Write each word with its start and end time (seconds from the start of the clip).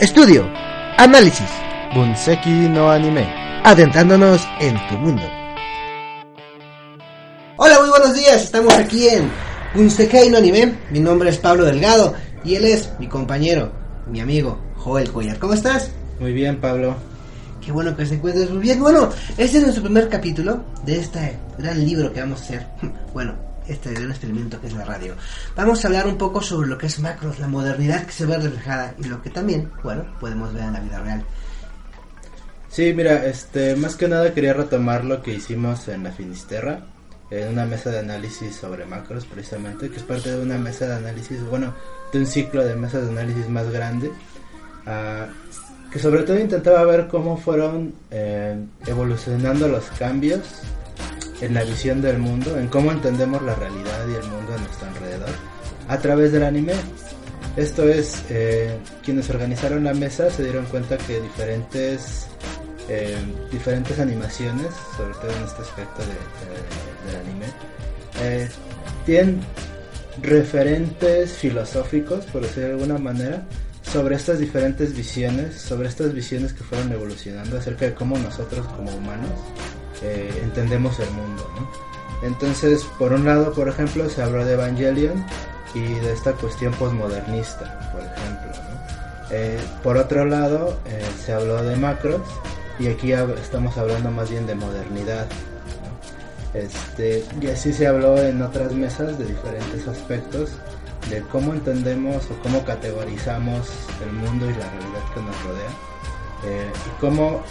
Estudio, 0.00 0.48
análisis, 0.96 1.48
Bunseki 1.94 2.48
no 2.70 2.90
anime. 2.90 3.26
adentrándonos 3.62 4.40
en 4.58 4.74
tu 4.88 4.94
mundo. 4.96 5.22
Hola, 7.58 7.78
muy 7.78 7.90
buenos 7.90 8.14
días. 8.14 8.42
Estamos 8.42 8.72
aquí 8.72 9.06
en 9.08 9.30
Unsekai 9.74 10.30
no 10.30 10.38
Anime. 10.38 10.78
Mi 10.90 10.98
nombre 10.98 11.28
es 11.28 11.36
Pablo 11.36 11.64
Delgado 11.64 12.14
y 12.42 12.54
él 12.54 12.64
es 12.64 12.88
mi 12.98 13.06
compañero, 13.06 13.70
mi 14.06 14.20
amigo 14.20 14.58
Joel 14.78 15.12
Cuellar. 15.12 15.38
¿Cómo 15.38 15.52
estás? 15.52 15.90
Muy 16.18 16.32
bien, 16.32 16.58
Pablo. 16.58 16.96
Qué 17.64 17.70
bueno 17.70 17.94
que 17.94 18.06
se 18.06 18.14
encuentres 18.14 18.50
muy 18.50 18.62
bien. 18.62 18.80
Bueno, 18.80 19.10
este 19.36 19.58
es 19.58 19.62
nuestro 19.62 19.84
primer 19.84 20.08
capítulo 20.08 20.64
de 20.86 21.00
este 21.00 21.38
gran 21.58 21.84
libro 21.84 22.10
que 22.12 22.20
vamos 22.20 22.40
a 22.40 22.44
hacer. 22.44 22.66
Bueno, 23.12 23.34
este 23.68 23.92
gran 23.92 24.10
experimento 24.10 24.60
que 24.60 24.66
es 24.66 24.72
la 24.72 24.84
radio. 24.84 25.14
Vamos 25.56 25.84
a 25.84 25.88
hablar 25.88 26.06
un 26.06 26.18
poco 26.18 26.40
sobre 26.40 26.68
lo 26.68 26.78
que 26.78 26.86
es 26.86 27.00
macros, 27.00 27.38
la 27.38 27.48
modernidad 27.48 28.06
que 28.06 28.12
se 28.12 28.26
ve 28.26 28.36
reflejada 28.38 28.94
y 28.98 29.04
lo 29.04 29.22
que 29.22 29.30
también, 29.30 29.70
bueno, 29.82 30.04
podemos 30.20 30.52
ver 30.52 30.64
en 30.64 30.72
la 30.72 30.80
vida 30.80 31.00
real. 31.00 31.24
Sí, 32.68 32.92
mira, 32.94 33.26
este, 33.26 33.76
más 33.76 33.96
que 33.96 34.08
nada 34.08 34.32
quería 34.32 34.54
retomar 34.54 35.04
lo 35.04 35.22
que 35.22 35.34
hicimos 35.34 35.88
en 35.88 36.04
la 36.04 36.10
Finisterra, 36.10 36.80
en 37.30 37.48
una 37.48 37.66
mesa 37.66 37.90
de 37.90 37.98
análisis 37.98 38.56
sobre 38.56 38.86
macros 38.86 39.26
precisamente, 39.26 39.90
que 39.90 39.96
es 39.96 40.02
parte 40.02 40.30
de 40.30 40.42
una 40.42 40.56
mesa 40.58 40.86
de 40.86 40.94
análisis, 40.94 41.42
bueno, 41.44 41.74
de 42.12 42.20
un 42.20 42.26
ciclo 42.26 42.64
de 42.64 42.74
mesas 42.74 43.04
de 43.04 43.10
análisis 43.10 43.48
más 43.48 43.70
grande, 43.70 44.10
ah, 44.86 45.26
que 45.90 45.98
sobre 45.98 46.22
todo 46.22 46.38
intentaba 46.38 46.82
ver 46.84 47.08
cómo 47.08 47.36
fueron 47.36 47.94
eh, 48.10 48.56
evolucionando 48.86 49.68
los 49.68 49.84
cambios 49.98 50.40
en 51.42 51.52
la 51.54 51.64
visión 51.64 52.00
del 52.00 52.18
mundo, 52.18 52.56
en 52.58 52.68
cómo 52.68 52.90
entendemos 52.92 53.42
la 53.42 53.54
realidad 53.54 54.06
y 54.08 54.14
el 54.14 54.24
mundo 54.30 54.54
a 54.54 54.58
nuestro 54.58 54.88
alrededor, 54.88 55.28
a 55.88 55.98
través 55.98 56.32
del 56.32 56.44
anime. 56.44 56.72
Esto 57.56 57.86
es, 57.88 58.22
eh, 58.30 58.78
quienes 59.04 59.28
organizaron 59.28 59.84
la 59.84 59.92
mesa 59.92 60.30
se 60.30 60.42
dieron 60.44 60.64
cuenta 60.66 60.96
que 60.96 61.20
diferentes 61.20 62.26
eh, 62.88 63.16
diferentes 63.50 63.98
animaciones, 64.00 64.68
sobre 64.96 65.14
todo 65.14 65.30
en 65.30 65.42
este 65.44 65.62
aspecto 65.62 66.02
de, 66.02 66.08
de- 66.08 67.12
del 67.12 67.20
anime, 67.26 67.46
eh, 68.22 68.48
tienen 69.06 69.40
referentes 70.20 71.32
filosóficos, 71.32 72.24
por 72.26 72.42
decirlo 72.42 72.68
de 72.68 72.72
alguna 72.74 72.98
manera, 72.98 73.42
sobre 73.82 74.16
estas 74.16 74.38
diferentes 74.38 74.94
visiones, 74.96 75.54
sobre 75.60 75.88
estas 75.88 76.12
visiones 76.12 76.52
que 76.52 76.64
fueron 76.64 76.92
evolucionando 76.92 77.56
acerca 77.58 77.86
de 77.86 77.94
cómo 77.94 78.16
nosotros 78.18 78.66
como 78.68 78.90
humanos 78.94 79.30
eh, 80.02 80.40
entendemos 80.42 80.98
el 81.00 81.10
mundo. 81.12 81.48
¿no? 81.56 82.26
Entonces, 82.26 82.84
por 82.98 83.12
un 83.12 83.24
lado, 83.24 83.52
por 83.52 83.68
ejemplo, 83.68 84.08
se 84.08 84.22
habló 84.22 84.44
de 84.44 84.54
Evangelion 84.54 85.24
y 85.74 85.80
de 85.94 86.12
esta 86.12 86.32
cuestión 86.32 86.72
posmodernista, 86.74 87.90
por 87.92 88.00
ejemplo. 88.02 88.50
¿no? 88.52 88.72
Eh, 89.30 89.58
por 89.82 89.96
otro 89.96 90.24
lado, 90.24 90.78
eh, 90.86 91.02
se 91.24 91.32
habló 91.32 91.62
de 91.62 91.76
macros 91.76 92.20
y 92.78 92.88
aquí 92.88 93.08
hab- 93.10 93.38
estamos 93.38 93.76
hablando 93.78 94.10
más 94.10 94.30
bien 94.30 94.46
de 94.46 94.54
modernidad. 94.54 95.26
Este, 96.54 97.24
y 97.40 97.46
así 97.48 97.72
se 97.72 97.86
habló 97.86 98.18
en 98.18 98.42
otras 98.42 98.72
mesas 98.72 99.18
de 99.18 99.24
diferentes 99.24 99.88
aspectos 99.88 100.50
de 101.08 101.22
cómo 101.22 101.54
entendemos 101.54 102.24
o 102.30 102.42
cómo 102.42 102.62
categorizamos 102.64 103.68
el 104.04 104.12
mundo 104.12 104.46
y 104.46 104.50
la 104.54 104.68
realidad 104.70 105.04
que 105.14 105.20
nos 105.20 105.42
rodea. 105.44 105.70
eh, 106.44 106.70
y 106.86 107.00
cómo 107.00 107.42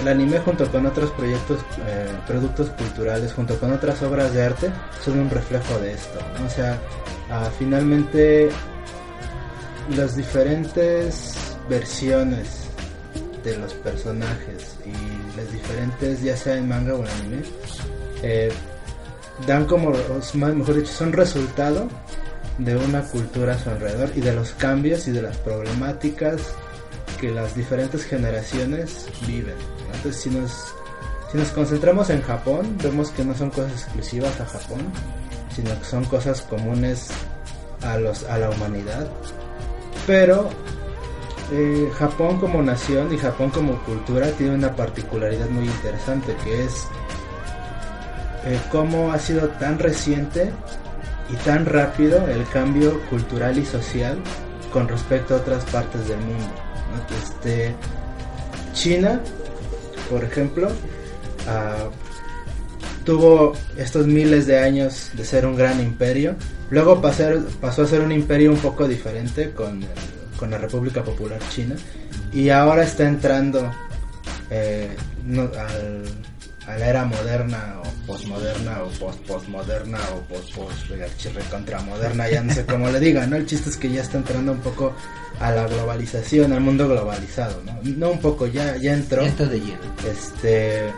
el 0.00 0.08
anime 0.08 0.38
junto 0.40 0.70
con 0.70 0.86
otros 0.86 1.10
proyectos, 1.12 1.60
eh, 1.86 2.08
productos 2.26 2.70
culturales, 2.70 3.32
junto 3.32 3.58
con 3.58 3.72
otras 3.72 4.02
obras 4.02 4.32
de 4.32 4.42
arte, 4.42 4.70
son 5.04 5.20
un 5.20 5.30
reflejo 5.30 5.78
de 5.80 5.94
esto. 5.94 6.18
O 6.44 6.50
sea, 6.50 6.78
ah, 7.30 7.50
finalmente 7.58 8.50
las 9.96 10.16
diferentes 10.16 11.34
versiones 11.68 12.66
de 13.42 13.56
los 13.56 13.72
personajes 13.74 14.76
y 14.84 15.36
las 15.36 15.50
diferentes, 15.52 16.22
ya 16.22 16.36
sea 16.36 16.56
en 16.56 16.68
manga 16.68 16.94
o 16.94 16.98
en 17.02 17.08
anime, 17.08 17.42
eh, 18.22 18.52
dan 19.46 19.66
como, 19.66 19.92
mejor 20.34 20.74
dicho, 20.74 20.92
son 20.92 21.12
resultado 21.12 21.88
de 22.58 22.76
una 22.76 23.02
cultura 23.02 23.54
a 23.54 23.58
su 23.58 23.70
alrededor 23.70 24.10
y 24.14 24.20
de 24.20 24.32
los 24.32 24.52
cambios 24.52 25.06
y 25.08 25.12
de 25.12 25.22
las 25.22 25.36
problemáticas 25.38 26.40
que 27.20 27.30
las 27.30 27.54
diferentes 27.54 28.04
generaciones 28.04 29.06
viven. 29.26 29.54
Entonces, 29.94 30.20
si 30.22 30.30
nos, 30.30 30.74
si 31.30 31.38
nos 31.38 31.48
concentramos 31.48 32.10
en 32.10 32.22
Japón, 32.22 32.76
vemos 32.82 33.10
que 33.10 33.24
no 33.24 33.34
son 33.34 33.50
cosas 33.50 33.72
exclusivas 33.72 34.40
a 34.40 34.46
Japón, 34.46 34.80
sino 35.54 35.78
que 35.78 35.84
son 35.84 36.04
cosas 36.04 36.42
comunes 36.42 37.08
a, 37.82 37.98
los, 37.98 38.24
a 38.24 38.38
la 38.38 38.50
humanidad. 38.50 39.08
Pero 40.06 40.48
eh, 41.52 41.90
Japón 41.96 42.38
como 42.38 42.62
nación 42.62 43.12
y 43.12 43.18
Japón 43.18 43.50
como 43.50 43.78
cultura 43.84 44.30
tiene 44.32 44.54
una 44.54 44.74
particularidad 44.74 45.48
muy 45.48 45.66
interesante 45.66 46.36
que 46.42 46.64
es 46.64 46.86
eh, 48.44 48.60
cómo 48.70 49.12
ha 49.12 49.18
sido 49.18 49.48
tan 49.50 49.78
reciente 49.78 50.52
y 51.30 51.36
tan 51.36 51.66
rápido 51.66 52.26
el 52.28 52.46
cambio 52.48 53.00
cultural 53.10 53.58
y 53.58 53.64
social 53.64 54.18
con 54.72 54.88
respecto 54.88 55.34
a 55.34 55.38
otras 55.38 55.64
partes 55.66 56.08
del 56.08 56.18
mundo. 56.18 56.46
Este, 57.22 57.74
China, 58.72 59.20
por 60.10 60.24
ejemplo, 60.24 60.68
ah, 61.48 61.88
tuvo 63.04 63.52
estos 63.76 64.06
miles 64.06 64.46
de 64.46 64.58
años 64.58 65.10
de 65.14 65.24
ser 65.24 65.46
un 65.46 65.56
gran 65.56 65.80
imperio. 65.80 66.34
Luego 66.70 67.00
pasar- 67.00 67.40
pasó 67.60 67.82
a 67.82 67.86
ser 67.86 68.00
un 68.00 68.12
imperio 68.12 68.50
un 68.50 68.58
poco 68.58 68.88
diferente 68.88 69.52
con, 69.52 69.80
con 70.38 70.50
la 70.50 70.58
República 70.58 71.02
Popular 71.02 71.38
China. 71.50 71.76
Y 72.32 72.48
ahora 72.50 72.82
está 72.82 73.06
entrando 73.06 73.70
eh, 74.50 74.88
al- 75.56 76.04
a 76.66 76.76
la 76.76 76.86
era 76.86 77.04
moderna 77.04 77.80
o 77.84 78.06
postmoderna 78.06 78.82
o 78.82 78.88
post 78.98 79.20
postmoderna 79.20 79.98
o 80.14 80.20
post 80.22 80.54
post 80.54 81.50
contramoderna, 81.50 82.28
ya 82.28 82.42
no 82.42 82.52
sé 82.52 82.66
cómo 82.66 82.88
le 82.88 82.98
digan, 82.98 83.30
¿no? 83.30 83.36
El 83.36 83.46
chiste 83.46 83.70
es 83.70 83.76
que 83.76 83.90
ya 83.90 84.02
está 84.02 84.18
entrando 84.18 84.52
un 84.52 84.60
poco 84.60 84.94
a 85.38 85.50
la 85.52 85.66
globalización, 85.66 86.52
al 86.52 86.60
mundo 86.60 86.88
globalizado, 86.88 87.62
¿no? 87.64 87.78
No 87.82 88.10
un 88.12 88.20
poco, 88.20 88.46
ya, 88.46 88.76
ya 88.76 88.94
entró. 88.94 89.22
Ya 89.22 89.28
está 89.28 89.44
de 89.46 89.60
lleno. 89.60 89.80
Este, 90.10 90.92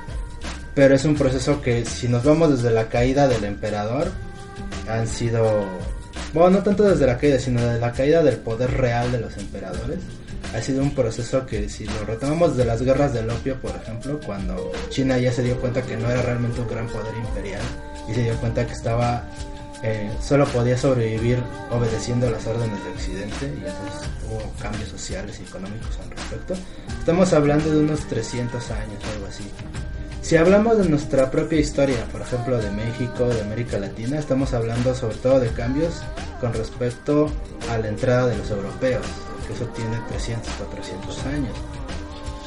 pero 0.75 0.95
es 0.95 1.05
un 1.05 1.17
proceso 1.17 1.61
que 1.61 1.85
si 1.85 2.09
nos 2.09 2.25
vamos 2.25 2.51
desde 2.51 2.71
la 2.71 2.89
caída 2.89 3.29
del 3.29 3.45
emperador, 3.45 4.11
han 4.89 5.07
sido, 5.07 5.67
bueno, 6.33 6.59
no 6.59 6.63
tanto 6.63 6.85
desde 6.85 7.07
la 7.07 7.17
caída, 7.17 7.39
sino 7.39 7.61
desde 7.61 7.81
la 7.81 7.93
caída 7.93 8.23
del 8.23 8.37
poder 8.37 8.71
real 8.71 9.11
de 9.13 9.21
los 9.21 9.37
emperadores. 9.37 9.99
Ha 10.55 10.63
sido 10.63 10.83
un 10.83 10.95
proceso 10.95 11.45
que 11.47 11.69
si 11.69 11.85
lo 11.85 12.05
retomamos 12.07 12.57
de 12.57 12.65
las 12.65 12.83
guerras 12.83 13.13
del 13.13 13.29
opio, 13.31 13.61
por 13.61 13.73
ejemplo, 13.77 14.19
cuando 14.25 14.73
China 14.89 15.19
ya 15.19 15.33
se 15.33 15.43
dio 15.43 15.61
cuenta 15.61 15.83
que 15.83 15.97
no 15.97 16.11
era 16.11 16.23
realmente 16.23 16.61
un 16.61 16.69
gran 16.69 16.87
poder 16.87 17.15
imperial 17.17 17.61
y 18.09 18.15
se 18.15 18.23
dio 18.23 18.35
cuenta 18.37 18.67
que 18.67 18.73
estaba, 18.73 19.25
eh, 19.83 20.11
solo 20.23 20.47
podía 20.47 20.79
sobrevivir 20.79 21.43
obedeciendo 21.71 22.31
las 22.31 22.47
órdenes 22.47 22.83
de 22.83 22.91
Occidente 22.91 23.47
y 23.47 23.67
entonces 23.67 24.09
hubo 24.31 24.53
cambios 24.63 24.89
sociales 24.89 25.39
y 25.41 25.43
económicos 25.43 25.99
al 26.03 26.11
respecto. 26.11 26.55
Estamos 26.99 27.33
hablando 27.35 27.71
de 27.71 27.81
unos 27.81 28.01
300 28.09 28.71
años, 28.71 29.05
algo 29.15 29.27
así. 29.27 29.45
Si 30.23 30.37
hablamos 30.37 30.77
de 30.77 30.89
nuestra 30.89 31.31
propia 31.31 31.59
historia, 31.59 32.05
por 32.13 32.21
ejemplo 32.21 32.59
de 32.59 32.71
México, 32.71 33.27
de 33.29 33.41
América 33.41 33.79
Latina, 33.79 34.19
estamos 34.19 34.53
hablando 34.53 34.95
sobre 34.95 35.17
todo 35.17 35.41
de 35.41 35.49
cambios 35.49 36.03
con 36.41 36.53
respecto 36.53 37.31
a 37.71 37.79
la 37.79 37.89
entrada 37.89 38.27
de 38.27 38.37
los 38.37 38.51
europeos, 38.51 39.07
que 39.47 39.55
eso 39.55 39.67
tiene 39.69 39.99
300, 40.09 40.53
400 40.53 41.27
años. 41.27 41.57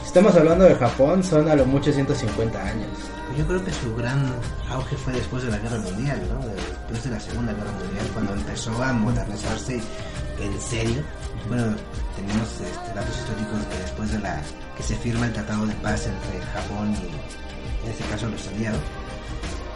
Si 0.02 0.08
estamos 0.08 0.36
hablando 0.36 0.66
de 0.66 0.76
Japón, 0.76 1.24
son 1.24 1.50
a 1.50 1.56
lo 1.56 1.66
mucho 1.66 1.92
150 1.92 2.62
años. 2.62 2.90
Yo 3.38 3.48
creo 3.48 3.64
que 3.64 3.72
su 3.72 3.96
gran 3.96 4.32
auge 4.70 4.96
fue 4.98 5.14
después 5.14 5.44
de 5.44 5.52
la 5.52 5.58
Guerra 5.58 5.80
Mundial, 5.80 6.22
¿no? 6.30 6.46
Después 6.48 7.04
de 7.06 7.10
la 7.10 7.20
Segunda 7.20 7.54
Guerra 7.54 7.72
Mundial, 7.72 8.06
cuando 8.14 8.34
empezó 8.34 8.84
a 8.84 8.94
modernizarse 8.94 9.82
en 10.40 10.62
serio. 10.62 11.02
Bueno, 11.48 11.76
tenemos 12.16 12.48
este, 12.62 12.94
datos 12.94 13.18
históricos 13.18 13.66
que 13.72 13.82
después 13.82 14.12
de 14.12 14.20
la 14.20 14.42
que 14.78 14.84
se 14.84 14.96
firma 14.98 15.26
el 15.26 15.34
Tratado 15.34 15.66
de 15.66 15.74
Paz 15.76 16.08
entre 16.08 16.46
Japón 16.54 16.94
y, 16.94 17.51
en 17.86 17.92
este 17.92 18.04
caso, 18.06 18.28
los 18.30 18.48
aliados, 18.48 18.80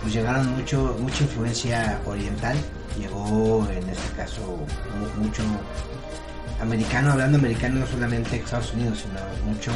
pues 0.01 0.13
llegaron 0.13 0.55
mucho, 0.55 0.95
mucha 0.99 1.23
influencia 1.23 1.99
oriental. 2.05 2.55
Llegó, 2.99 3.67
en 3.69 3.89
este 3.89 4.11
caso, 4.15 4.41
mu- 4.99 5.23
mucho 5.25 5.43
americano, 6.61 7.11
hablando 7.11 7.37
americano 7.37 7.79
no 7.79 7.87
solamente 7.87 8.37
Estados 8.37 8.73
Unidos, 8.73 8.99
sino 9.03 9.19
mucho 9.51 9.71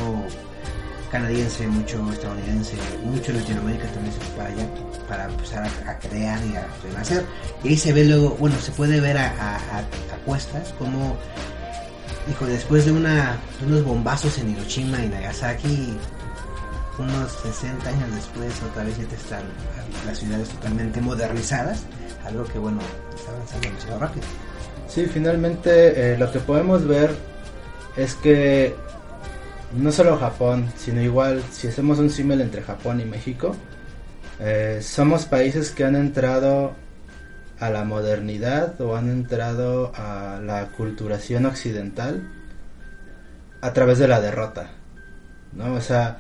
canadiense, 1.12 1.68
mucho 1.68 2.08
estadounidense, 2.14 2.76
mucho 3.04 3.34
Latinoamérica 3.34 3.88
también 3.92 4.14
se 4.14 4.20
fue 4.22 4.36
para 4.38 4.50
allá 4.50 4.68
para 5.08 5.26
empezar 5.26 5.68
a, 5.88 5.98
crear 5.98 6.40
y 6.46 6.56
a 6.56 6.68
renacer. 6.84 7.26
Y 7.64 7.70
ahí 7.70 7.78
se 7.78 7.92
ve 7.94 8.06
luego, 8.06 8.38
bueno, 8.40 8.56
se 8.60 8.72
puede 8.72 9.02
ver 9.02 9.18
a, 9.18 9.26
a, 9.32 9.56
a- 9.56 9.80
a 9.80 10.18
cuestas 10.26 10.72
como, 10.78 11.18
dijo, 12.28 12.46
después 12.46 12.86
de, 12.86 12.92
una, 12.92 13.38
de 13.60 13.66
unos 13.66 13.84
bombazos 13.84 14.38
en 14.38 14.52
Hiroshima 14.52 15.04
y 15.04 15.10
Nagasaki, 15.10 15.98
unos 17.00 17.32
60 17.32 17.90
años 17.90 18.16
después 18.16 18.62
otra 18.64 18.84
vez 18.84 18.98
ya 18.98 19.04
están 19.04 19.44
las 20.06 20.20
ciudades 20.20 20.50
totalmente 20.50 21.02
modernizadas, 21.02 21.84
algo 22.26 22.44
que 22.46 22.60
bueno, 22.60 22.80
está 23.16 23.32
avanzando 23.32 23.68
demasiado 23.68 24.00
rápido. 24.00 24.26
Sí, 24.88 25.06
finalmente 25.06 26.14
eh, 26.14 26.18
lo 26.18 26.32
que 26.32 26.40
podemos 26.40 26.86
ver 26.86 27.16
es 27.96 28.16
que 28.16 28.76
no 29.78 29.92
solo 29.92 30.18
Japón, 30.18 30.72
sino 30.78 31.02
igual 31.02 31.44
si 31.52 31.68
hacemos 31.68 32.00
un 32.00 32.10
símil 32.10 32.42
entre 32.42 32.62
Japón 32.62 33.00
y 33.00 33.06
México, 33.06 33.56
eh, 34.40 34.80
somos 34.82 35.26
países 35.26 35.72
que 35.72 35.84
han 35.84 35.96
entrado 35.96 36.74
a 37.60 37.70
la 37.70 37.84
modernidad 37.84 38.80
o 38.82 38.96
han 38.96 39.10
entrado 39.10 39.92
a 39.96 40.40
la 40.42 40.68
culturación 40.70 41.46
occidental 41.46 42.28
a 43.62 43.74
través 43.74 44.00
de 44.00 44.08
la 44.08 44.22
derrota, 44.22 44.72
¿no? 45.54 45.74
O 45.74 45.82
sea, 45.82 46.20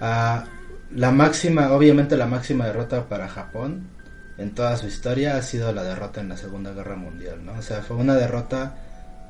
la 0.00 1.10
máxima, 1.12 1.72
obviamente 1.72 2.16
la 2.16 2.26
máxima 2.26 2.66
derrota 2.66 3.08
para 3.08 3.28
Japón 3.28 3.88
en 4.38 4.54
toda 4.54 4.76
su 4.76 4.86
historia 4.86 5.36
ha 5.36 5.42
sido 5.42 5.72
la 5.72 5.84
derrota 5.84 6.20
en 6.22 6.30
la 6.30 6.36
Segunda 6.36 6.72
Guerra 6.72 6.96
Mundial, 6.96 7.44
¿no? 7.44 7.52
O 7.52 7.62
sea, 7.62 7.82
fue 7.82 7.96
una 7.96 8.14
derrota 8.14 8.74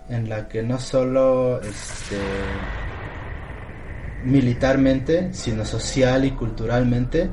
en 0.09 0.29
la 0.29 0.49
que 0.49 0.63
no 0.63 0.79
solo 0.79 1.61
este 1.61 2.17
militarmente, 4.25 5.33
sino 5.33 5.65
social 5.65 6.25
y 6.25 6.33
culturalmente 6.33 7.29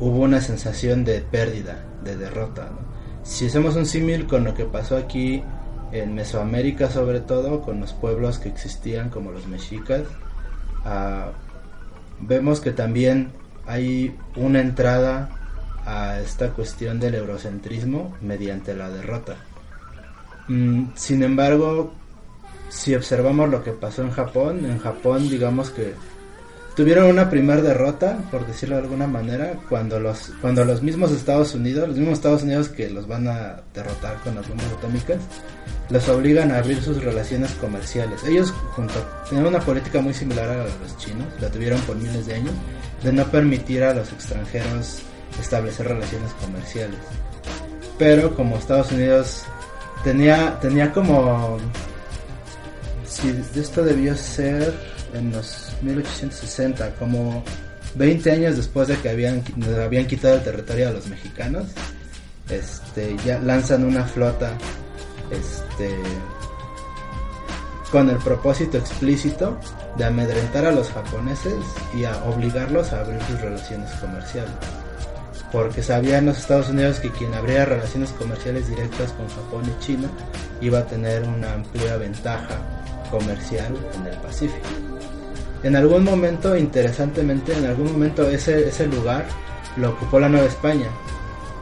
hubo 0.00 0.20
una 0.20 0.40
sensación 0.40 1.04
de 1.04 1.20
pérdida, 1.20 1.84
de 2.02 2.16
derrota, 2.16 2.70
Si 3.22 3.46
hacemos 3.46 3.76
un 3.76 3.86
símil 3.86 4.26
con 4.26 4.44
lo 4.44 4.54
que 4.54 4.64
pasó 4.64 4.96
aquí 4.96 5.44
en 5.92 6.14
Mesoamérica 6.14 6.90
sobre 6.90 7.20
todo, 7.20 7.60
con 7.60 7.80
los 7.80 7.92
pueblos 7.92 8.38
que 8.38 8.48
existían 8.48 9.10
como 9.10 9.30
los 9.30 9.46
mexicas, 9.46 10.02
ah, 10.84 11.30
vemos 12.22 12.60
que 12.60 12.70
también 12.72 13.32
hay 13.66 14.16
una 14.36 14.60
entrada 14.60 15.28
a 15.84 16.20
esta 16.20 16.50
cuestión 16.50 17.00
del 17.00 17.14
eurocentrismo 17.16 18.16
mediante 18.20 18.74
la 18.74 18.88
derrota. 18.88 19.36
Mm, 20.48 20.86
sin 20.94 21.22
embargo, 21.22 21.92
si 22.68 22.94
observamos 22.94 23.50
lo 23.50 23.62
que 23.62 23.72
pasó 23.72 24.02
en 24.02 24.10
Japón, 24.10 24.64
en 24.64 24.78
Japón 24.78 25.28
digamos 25.28 25.70
que 25.70 25.94
tuvieron 26.74 27.06
una 27.06 27.28
primera 27.28 27.60
derrota, 27.60 28.18
por 28.30 28.46
decirlo 28.46 28.76
de 28.76 28.82
alguna 28.82 29.06
manera, 29.06 29.54
cuando 29.68 30.00
los, 30.00 30.32
cuando 30.40 30.64
los 30.64 30.82
mismos 30.82 31.10
Estados 31.12 31.54
Unidos, 31.54 31.88
los 31.88 31.98
mismos 31.98 32.18
Estados 32.18 32.42
Unidos 32.42 32.68
que 32.68 32.88
los 32.88 33.06
van 33.06 33.28
a 33.28 33.60
derrotar 33.74 34.16
con 34.22 34.34
las 34.34 34.48
bombas 34.48 34.66
atómicas, 34.78 35.18
los 35.90 36.08
obligan 36.08 36.50
a 36.50 36.58
abrir 36.58 36.82
sus 36.82 37.02
relaciones 37.02 37.50
comerciales. 37.52 38.24
Ellos 38.24 38.52
junto 38.74 38.94
tenían 39.28 39.46
una 39.46 39.60
política 39.60 40.00
muy 40.00 40.14
similar 40.14 40.48
a 40.48 40.56
la 40.56 40.64
de 40.64 40.78
los 40.82 40.96
chinos, 40.96 41.26
la 41.40 41.50
tuvieron 41.50 41.80
por 41.82 41.96
miles 41.96 42.26
de 42.26 42.34
años, 42.34 42.54
de 43.02 43.12
no 43.12 43.24
permitir 43.26 43.82
a 43.84 43.94
los 43.94 44.10
extranjeros 44.12 45.02
establecer 45.40 45.88
relaciones 45.88 46.32
comerciales. 46.40 46.98
Pero 47.98 48.34
como 48.34 48.56
Estados 48.56 48.90
Unidos 48.92 49.42
tenía, 50.02 50.58
tenía 50.60 50.92
como... 50.92 51.58
Si 53.06 53.28
esto 53.54 53.84
debió 53.84 54.16
ser 54.16 54.74
en 55.12 55.32
los 55.32 55.71
1860, 55.82 56.94
como 56.96 57.42
20 57.94 58.30
años 58.30 58.56
después 58.56 58.88
de 58.88 58.96
que 58.96 59.10
habían, 59.10 59.42
habían 59.82 60.06
quitado 60.06 60.36
el 60.36 60.42
territorio 60.42 60.88
a 60.88 60.92
los 60.92 61.06
mexicanos, 61.08 61.66
este, 62.48 63.16
ya 63.24 63.38
lanzan 63.38 63.84
una 63.84 64.04
flota 64.04 64.56
este, 65.30 65.96
con 67.90 68.08
el 68.08 68.16
propósito 68.18 68.78
explícito 68.78 69.58
de 69.96 70.04
amedrentar 70.04 70.66
a 70.66 70.72
los 70.72 70.90
japoneses 70.90 71.54
y 71.94 72.04
a 72.04 72.16
obligarlos 72.24 72.92
a 72.92 73.00
abrir 73.00 73.20
sus 73.22 73.40
relaciones 73.40 73.90
comerciales. 74.00 74.52
Porque 75.50 75.82
sabían 75.82 76.24
los 76.24 76.38
Estados 76.38 76.70
Unidos 76.70 76.98
que 76.98 77.10
quien 77.10 77.34
abría 77.34 77.66
relaciones 77.66 78.10
comerciales 78.12 78.68
directas 78.68 79.12
con 79.12 79.28
Japón 79.28 79.64
y 79.66 79.84
China 79.84 80.08
iba 80.62 80.78
a 80.78 80.86
tener 80.86 81.22
una 81.24 81.52
amplia 81.52 81.96
ventaja 81.98 82.56
comercial 83.10 83.76
en 83.94 84.06
el 84.06 84.16
Pacífico 84.18 84.68
en 85.62 85.76
algún 85.76 86.04
momento, 86.04 86.56
interesantemente, 86.56 87.52
en 87.52 87.66
algún 87.66 87.92
momento 87.92 88.28
ese, 88.28 88.68
ese 88.68 88.86
lugar 88.86 89.26
lo 89.76 89.90
ocupó 89.90 90.18
la 90.18 90.28
Nueva 90.28 90.46
España. 90.46 90.88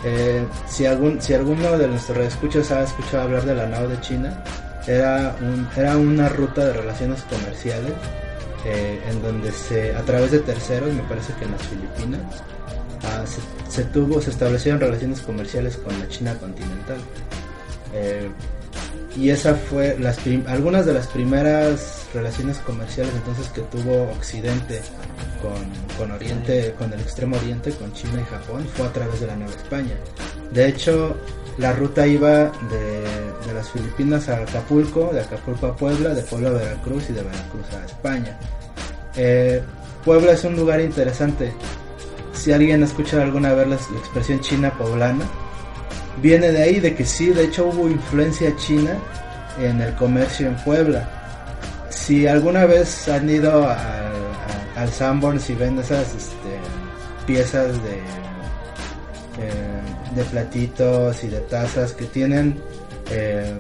Eh, 0.05 0.44
si, 0.67 0.87
algún, 0.87 1.20
si 1.20 1.35
alguno 1.35 1.76
de 1.76 1.87
nuestros 1.87 2.19
escuchas 2.19 2.70
ha 2.70 2.85
escuchado 2.85 3.25
hablar 3.25 3.44
de 3.44 3.55
la 3.55 3.67
nao 3.67 3.87
de 3.87 4.00
China, 4.00 4.43
era, 4.87 5.37
un, 5.41 5.69
era 5.76 5.97
una 5.97 6.29
ruta 6.29 6.64
de 6.64 6.73
relaciones 6.73 7.23
comerciales 7.23 7.93
eh, 8.64 9.00
en 9.11 9.23
donde 9.23 9.52
se, 9.52 9.94
a 9.94 10.02
través 10.02 10.31
de 10.31 10.41
terceros, 10.41 10.93
me 10.93 11.02
parece 11.02 11.35
que 11.35 11.44
en 11.44 11.52
las 11.52 11.62
Filipinas, 11.62 12.20
ah, 13.05 13.25
se, 13.69 13.85
tuvo, 13.85 14.20
se 14.20 14.31
establecieron 14.31 14.81
relaciones 14.81 15.20
comerciales 15.20 15.76
con 15.76 15.99
la 15.99 16.08
China 16.08 16.35
continental. 16.35 16.99
Eh, 17.94 18.31
y 19.17 19.31
esa 19.31 19.55
fue 19.55 19.99
las 19.99 20.19
algunas 20.47 20.87
de 20.87 20.94
las 20.94 21.08
primeras 21.08 22.00
relaciones 22.12 22.59
comerciales 22.59 23.12
entonces 23.15 23.49
que 23.49 23.61
tuvo 23.62 24.11
Occidente 24.12 24.81
con, 25.97 26.11
Oriente, 26.11 26.75
con 26.79 26.93
el 26.93 27.01
Extremo 27.01 27.37
Oriente, 27.37 27.73
con 27.73 27.93
China 27.93 28.21
y 28.21 28.25
Japón, 28.25 28.67
fue 28.75 28.87
a 28.87 28.93
través 28.93 29.21
de 29.21 29.27
la 29.27 29.37
Nueva 29.37 29.55
España. 29.55 29.95
De 30.53 30.69
hecho, 30.69 31.17
la 31.59 31.73
ruta 31.73 32.07
iba 32.07 32.51
de, 32.69 33.55
las 33.55 33.71
Filipinas 33.71 34.29
a 34.29 34.37
Acapulco, 34.39 35.11
de 35.12 35.21
Acapulco 35.21 35.67
a 35.67 35.77
Puebla, 35.77 36.15
de 36.15 36.23
Puebla 36.23 36.51
a 36.51 36.53
Veracruz 36.53 37.11
y 37.11 37.12
de 37.12 37.23
Veracruz 37.23 37.67
a 37.73 37.85
España. 37.85 38.39
Eh, 39.17 39.62
Puebla 40.05 40.33
es 40.33 40.45
un 40.45 40.57
lugar 40.57 40.81
interesante. 40.81 41.53
Si 42.33 42.53
alguien 42.53 42.83
ha 42.83 42.87
escuchado 42.87 43.23
alguna 43.23 43.53
vez 43.53 43.69
la 43.69 43.75
expresión 43.75 44.41
china 44.41 44.73
poblana, 44.79 45.25
viene 46.23 46.53
de 46.53 46.62
ahí, 46.62 46.81
de 46.81 46.95
que 46.95 47.05
sí, 47.05 47.31
de 47.31 47.45
hecho 47.45 47.67
hubo 47.67 47.89
influencia 47.89 48.55
china 48.57 48.97
en 49.61 49.81
el 49.81 49.95
comercio 49.97 50.49
en 50.49 50.57
Puebla. 50.57 51.20
Si 51.91 52.27
alguna 52.27 52.67
vez 52.67 53.09
han 53.09 53.29
ido 53.29 53.69
al 54.77 54.93
Sanborns 54.93 55.51
y 55.51 55.55
ven 55.55 55.79
esas 55.79 56.15
este, 56.15 56.59
piezas 57.27 57.83
de, 57.83 57.99
eh, 59.39 59.81
de 60.15 60.25
platitos 60.25 61.23
y 61.25 61.29
de 61.29 61.41
tazas 61.41 61.93
que 61.93 62.07
tienen 62.07 62.59
eh, 63.11 63.59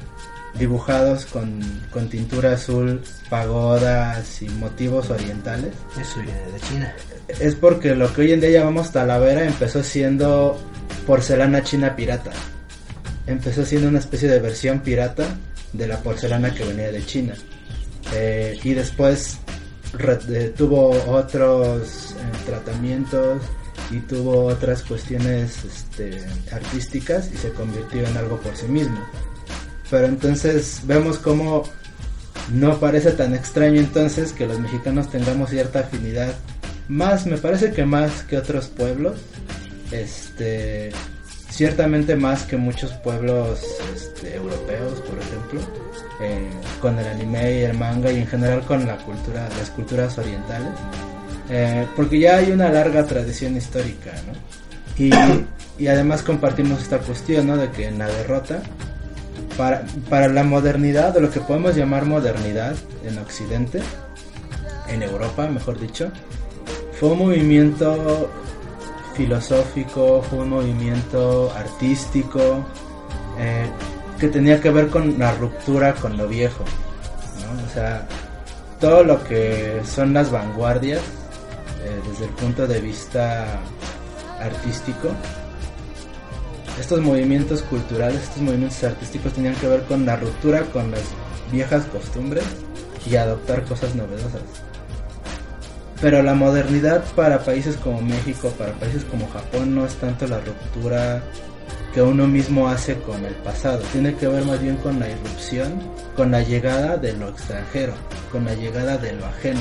dibujados 0.54 1.26
con, 1.26 1.60
con, 1.92 2.08
tintura 2.08 2.54
azul, 2.54 3.02
pagodas 3.28 4.42
y 4.42 4.48
motivos 4.48 5.10
orientales. 5.10 5.72
Eso 6.00 6.20
viene 6.20 6.40
de 6.52 6.60
China. 6.60 6.94
Es 7.40 7.54
porque 7.54 7.94
lo 7.94 8.12
que 8.12 8.22
hoy 8.22 8.32
en 8.32 8.40
día 8.40 8.50
llamamos 8.50 8.92
talavera 8.92 9.44
empezó 9.44 9.82
siendo 9.82 10.60
porcelana 11.06 11.62
china 11.62 11.94
pirata. 11.94 12.32
Empezó 13.26 13.64
siendo 13.64 13.88
una 13.88 13.98
especie 13.98 14.28
de 14.28 14.40
versión 14.40 14.80
pirata 14.80 15.24
de 15.72 15.86
la 15.86 15.98
porcelana 15.98 16.52
que 16.52 16.64
venía 16.64 16.90
de 16.90 17.04
China. 17.04 17.34
Eh, 18.12 18.58
y 18.62 18.74
después 18.74 19.38
tuvo 20.56 20.90
otros 21.08 22.12
eh, 22.12 22.16
tratamientos 22.46 23.42
y 23.90 23.98
tuvo 24.00 24.46
otras 24.46 24.82
cuestiones 24.82 25.64
este, 25.64 26.24
artísticas 26.52 27.30
y 27.32 27.36
se 27.36 27.50
convirtió 27.52 28.06
en 28.06 28.16
algo 28.16 28.38
por 28.38 28.56
sí 28.56 28.66
mismo. 28.66 28.98
Pero 29.90 30.06
entonces 30.06 30.82
vemos 30.84 31.18
como 31.18 31.64
no 32.52 32.78
parece 32.78 33.12
tan 33.12 33.34
extraño 33.34 33.80
entonces 33.80 34.32
que 34.32 34.46
los 34.46 34.58
mexicanos 34.58 35.10
tengamos 35.10 35.50
cierta 35.50 35.80
afinidad, 35.80 36.34
más 36.88 37.26
me 37.26 37.38
parece 37.38 37.72
que 37.72 37.84
más 37.84 38.22
que 38.24 38.36
otros 38.36 38.66
pueblos, 38.68 39.18
este, 39.92 40.90
ciertamente 41.50 42.16
más 42.16 42.44
que 42.44 42.56
muchos 42.56 42.92
pueblos 42.92 43.60
este, 43.94 44.36
europeos, 44.36 45.00
por 45.00 45.18
ejemplo, 45.18 45.60
con 46.80 46.98
el 46.98 47.06
anime 47.06 47.58
y 47.58 47.62
el 47.62 47.76
manga 47.76 48.10
y 48.12 48.18
en 48.18 48.26
general 48.26 48.62
con 48.62 48.86
la 48.86 48.96
cultura, 48.98 49.48
las 49.58 49.70
culturas 49.70 50.16
orientales, 50.18 50.72
eh, 51.50 51.86
porque 51.96 52.20
ya 52.20 52.36
hay 52.36 52.52
una 52.52 52.70
larga 52.70 53.04
tradición 53.04 53.56
histórica, 53.56 54.12
¿no? 54.26 55.04
Y, 55.04 55.10
y, 55.82 55.88
además 55.88 56.22
compartimos 56.22 56.82
esta 56.82 56.98
cuestión, 56.98 57.46
¿no? 57.46 57.56
De 57.56 57.70
que 57.70 57.88
en 57.88 57.98
la 57.98 58.06
derrota, 58.06 58.62
para, 59.56 59.84
para 60.08 60.28
la 60.28 60.44
modernidad, 60.44 61.16
o 61.16 61.20
lo 61.20 61.30
que 61.30 61.40
podemos 61.40 61.74
llamar 61.74 62.04
modernidad 62.04 62.76
en 63.04 63.18
Occidente, 63.18 63.80
en 64.88 65.02
Europa, 65.02 65.48
mejor 65.48 65.80
dicho, 65.80 66.10
fue 66.98 67.10
un 67.10 67.18
movimiento 67.18 68.30
filosófico, 69.14 70.22
fue 70.22 70.40
un 70.40 70.50
movimiento 70.50 71.52
artístico 71.56 72.64
eh, 73.38 73.70
que 74.18 74.28
tenía 74.28 74.60
que 74.60 74.70
ver 74.70 74.88
con 74.88 75.18
la 75.18 75.34
ruptura 75.34 75.94
con 75.94 76.16
lo 76.16 76.28
viejo. 76.28 76.64
O 77.66 77.72
sea, 77.72 78.06
todo 78.78 79.02
lo 79.04 79.22
que 79.24 79.80
son 79.84 80.12
las 80.12 80.30
vanguardias 80.30 81.00
eh, 81.82 82.00
desde 82.08 82.26
el 82.26 82.30
punto 82.30 82.66
de 82.66 82.80
vista 82.80 83.60
artístico, 84.40 85.10
estos 86.78 87.00
movimientos 87.00 87.62
culturales, 87.62 88.22
estos 88.22 88.42
movimientos 88.42 88.82
artísticos 88.84 89.32
tenían 89.34 89.54
que 89.56 89.68
ver 89.68 89.82
con 89.84 90.06
la 90.06 90.16
ruptura 90.16 90.62
con 90.64 90.90
las 90.90 91.02
viejas 91.52 91.84
costumbres 91.86 92.44
y 93.08 93.16
adoptar 93.16 93.64
cosas 93.64 93.94
novedosas. 93.94 94.42
Pero 96.00 96.22
la 96.22 96.34
modernidad 96.34 97.04
para 97.14 97.44
países 97.44 97.76
como 97.76 98.00
México, 98.00 98.52
para 98.58 98.72
países 98.72 99.04
como 99.04 99.28
Japón, 99.28 99.74
no 99.74 99.86
es 99.86 99.94
tanto 99.96 100.26
la 100.26 100.40
ruptura 100.40 101.22
que 101.92 102.00
uno 102.00 102.26
mismo 102.26 102.68
hace 102.68 102.96
con 103.00 103.24
el 103.24 103.34
pasado, 103.34 103.82
tiene 103.92 104.14
que 104.14 104.28
ver 104.28 104.44
más 104.44 104.62
bien 104.62 104.76
con 104.76 104.98
la 105.00 105.08
irrupción, 105.10 105.80
con 106.16 106.30
la 106.30 106.42
llegada 106.42 106.96
de 106.96 107.12
lo 107.14 107.28
extranjero, 107.28 107.94
con 108.30 108.44
la 108.44 108.54
llegada 108.54 108.96
de 108.96 109.12
lo 109.12 109.26
ajeno. 109.26 109.60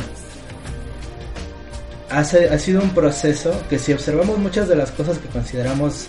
ha 2.12 2.24
sido 2.24 2.82
un 2.82 2.92
proceso 2.92 3.52
que 3.70 3.80
si 3.80 3.94
observamos 3.94 4.38
muchas 4.38 4.68
de 4.68 4.76
las 4.76 4.92
cosas 4.92 5.18
que 5.18 5.28
consideramos 5.28 6.08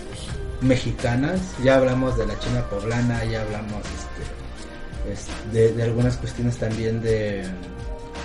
mexicanas, 0.60 1.40
ya 1.64 1.76
hablamos 1.76 2.16
de 2.18 2.26
la 2.26 2.38
China 2.38 2.64
poblana, 2.68 3.25
ya 3.25 3.42
hablamos 3.42 3.82
este, 5.10 5.72
de, 5.72 5.82
algunas 5.82 6.16
cuestiones 6.16 6.56
también 6.56 7.00
de, 7.00 7.44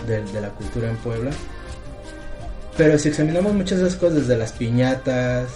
de, 0.08 0.42
la 0.42 0.50
cultura 0.50 0.90
en 0.90 0.98
Puebla. 0.98 1.32
Pero 2.78 3.00
si 3.00 3.10
examinamos 3.10 3.54
muchas 3.54 3.80
de 3.80 3.88
esas 3.88 4.00
cosas, 4.00 4.20
desde 4.20 4.38
las 4.38 4.52
piñatas, 4.52 5.48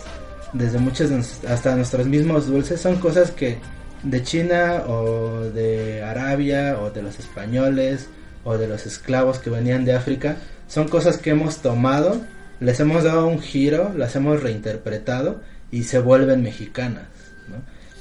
desde 0.54 0.80
muchas 0.80 1.12
hasta 1.48 1.76
nuestros 1.76 2.08
mismos 2.08 2.48
dulces, 2.48 2.80
son 2.80 2.98
cosas 3.00 3.32
que 3.32 3.58
de 4.04 4.24
China 4.24 4.84
o 4.88 5.42
de 5.54 6.02
Arabia 6.02 6.80
o 6.80 6.92
de 6.92 7.02
los 7.02 7.20
españoles 7.20 8.08
o 8.44 8.58
de 8.58 8.68
los 8.68 8.86
esclavos 8.86 9.40
que 9.40 9.50
venían 9.50 9.84
de 9.84 9.94
África, 9.94 10.38
son 10.68 10.88
cosas 10.88 11.18
que 11.18 11.32
hemos 11.32 11.58
tomado, 11.58 12.22
les 12.60 12.80
hemos 12.80 13.04
dado 13.04 13.28
un 13.28 13.42
giro, 13.42 13.94
las 13.98 14.16
hemos 14.16 14.42
reinterpretado 14.42 15.42
y 15.72 15.84
se 15.84 16.00
vuelven 16.00 16.42
mexicanas. 16.42 17.08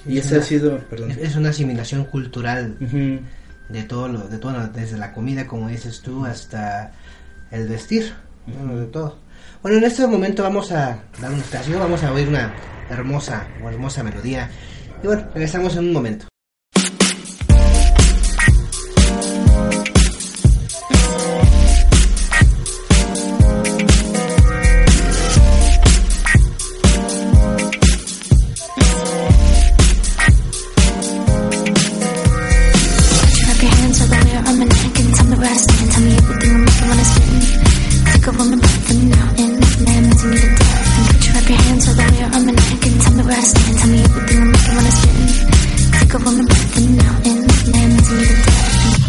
y 0.07 0.19
ese 0.19 0.37
ha 0.37 0.43
sido, 0.43 0.81
Es 1.21 1.35
una 1.35 1.51
asimilación 1.51 2.05
cultural 2.05 2.77
de 2.79 3.83
todo 3.83 4.09
lo, 4.09 4.29
de 4.29 4.39
todo, 4.39 4.55
desde 4.69 4.97
la 4.97 5.13
comida, 5.13 5.47
como 5.47 5.69
dices 5.69 6.01
tú, 6.03 6.25
hasta 6.25 6.93
el 7.51 7.67
vestir, 7.69 8.13
de 8.49 8.87
todo. 8.87 9.17
Bueno, 9.63 9.79
en 9.79 9.85
este 9.85 10.07
momento 10.07 10.43
vamos 10.43 10.73
a 10.73 10.99
dar 11.21 11.33
un 11.33 11.41
estación, 11.41 11.81
vamos 11.81 12.03
a 12.05 12.13
oír 12.13 12.29
una 12.29 12.55
hermosa 12.91 13.47
o 13.63 13.69
hermosa 13.69 14.03
melodía. 14.03 14.51
Y 15.03 15.07
bueno, 15.07 15.27
regresamos 15.35 15.77
en 15.77 15.87
un 15.87 15.93
momento. 15.93 16.27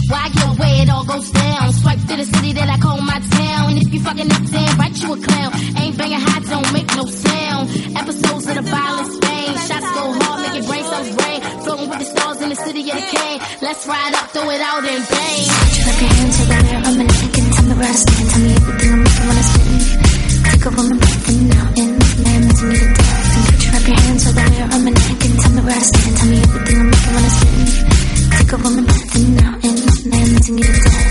Why? 0.10 0.30
It 0.82 0.90
all 0.90 1.04
goes 1.04 1.30
down. 1.32 1.74
Swipe 1.74 2.00
the 2.16 2.24
city 2.24 2.54
that 2.54 2.70
I 2.70 2.78
call 2.78 3.02
my 3.02 3.20
town. 3.20 3.72
And 3.72 3.82
if 3.82 3.94
you 3.94 4.00
fucking 4.00 4.28
then 4.28 4.70
clown. 5.18 5.52
Ain't 5.76 5.98
banging 5.98 6.20
don't 6.48 6.72
make 6.72 6.88
no 6.96 7.06
sound. 7.06 7.70
Episodes 7.98 8.48
of 8.48 8.56
the 8.56 8.62
violence. 8.62 9.20
Shots 9.68 9.92
go 9.94 10.14
hard, 10.24 10.40
rain. 11.20 11.42
Floating 11.64 11.90
with 11.90 12.00
the 12.00 12.06
stars 12.06 12.42
in 12.42 12.50
the 12.50 12.56
city 12.56 12.82
of 12.92 12.98
the. 13.12 13.42
Let's 13.62 13.86
ride 13.88 14.14
up, 14.16 14.30
throw 14.32 14.50
it 14.50 14.62
out 14.62 14.84
your 14.84 14.86
hands, 14.86 15.10
in. 17.02 17.52
Tell 17.56 17.66
me 17.66 17.74
where 17.76 17.88
to 17.88 17.98
stand, 17.98 18.30
tell 18.30 18.42
me 18.42 18.52
everything 18.56 18.92
I'm 18.92 19.04
looking. 19.04 19.80
Take 20.50 20.66
a 20.66 20.70
woman 20.76 20.99
where 25.70 25.78
I 25.78 25.82
stand. 25.82 26.18
Tell 26.18 26.30
me 26.30 26.38
everything 26.42 26.80
I'm 26.80 26.90
making 26.90 27.14
when 27.14 27.24
I 27.24 27.32
spin. 27.38 28.30
Take 28.32 28.52
a 28.54 28.58
woman, 28.58 28.86
and 29.16 29.36
now, 29.38 29.54
and 29.64 30.14
I 30.14 30.18
am 30.18 30.34
missing 30.34 30.58
you 30.58 30.64
to. 30.64 31.09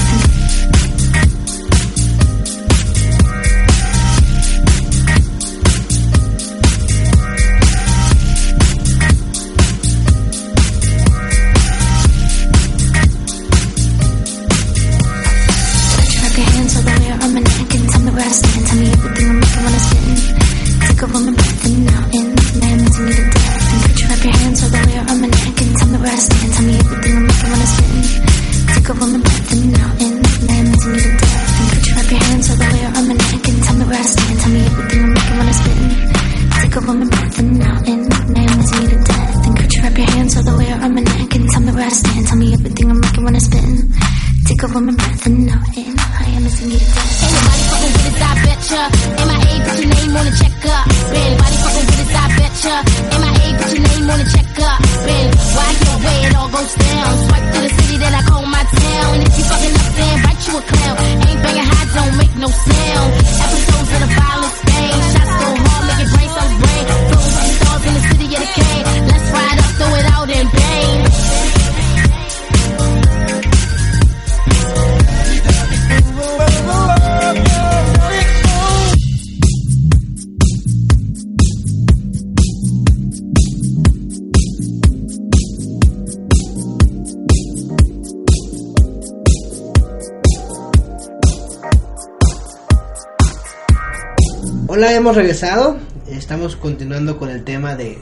De, 97.76 97.98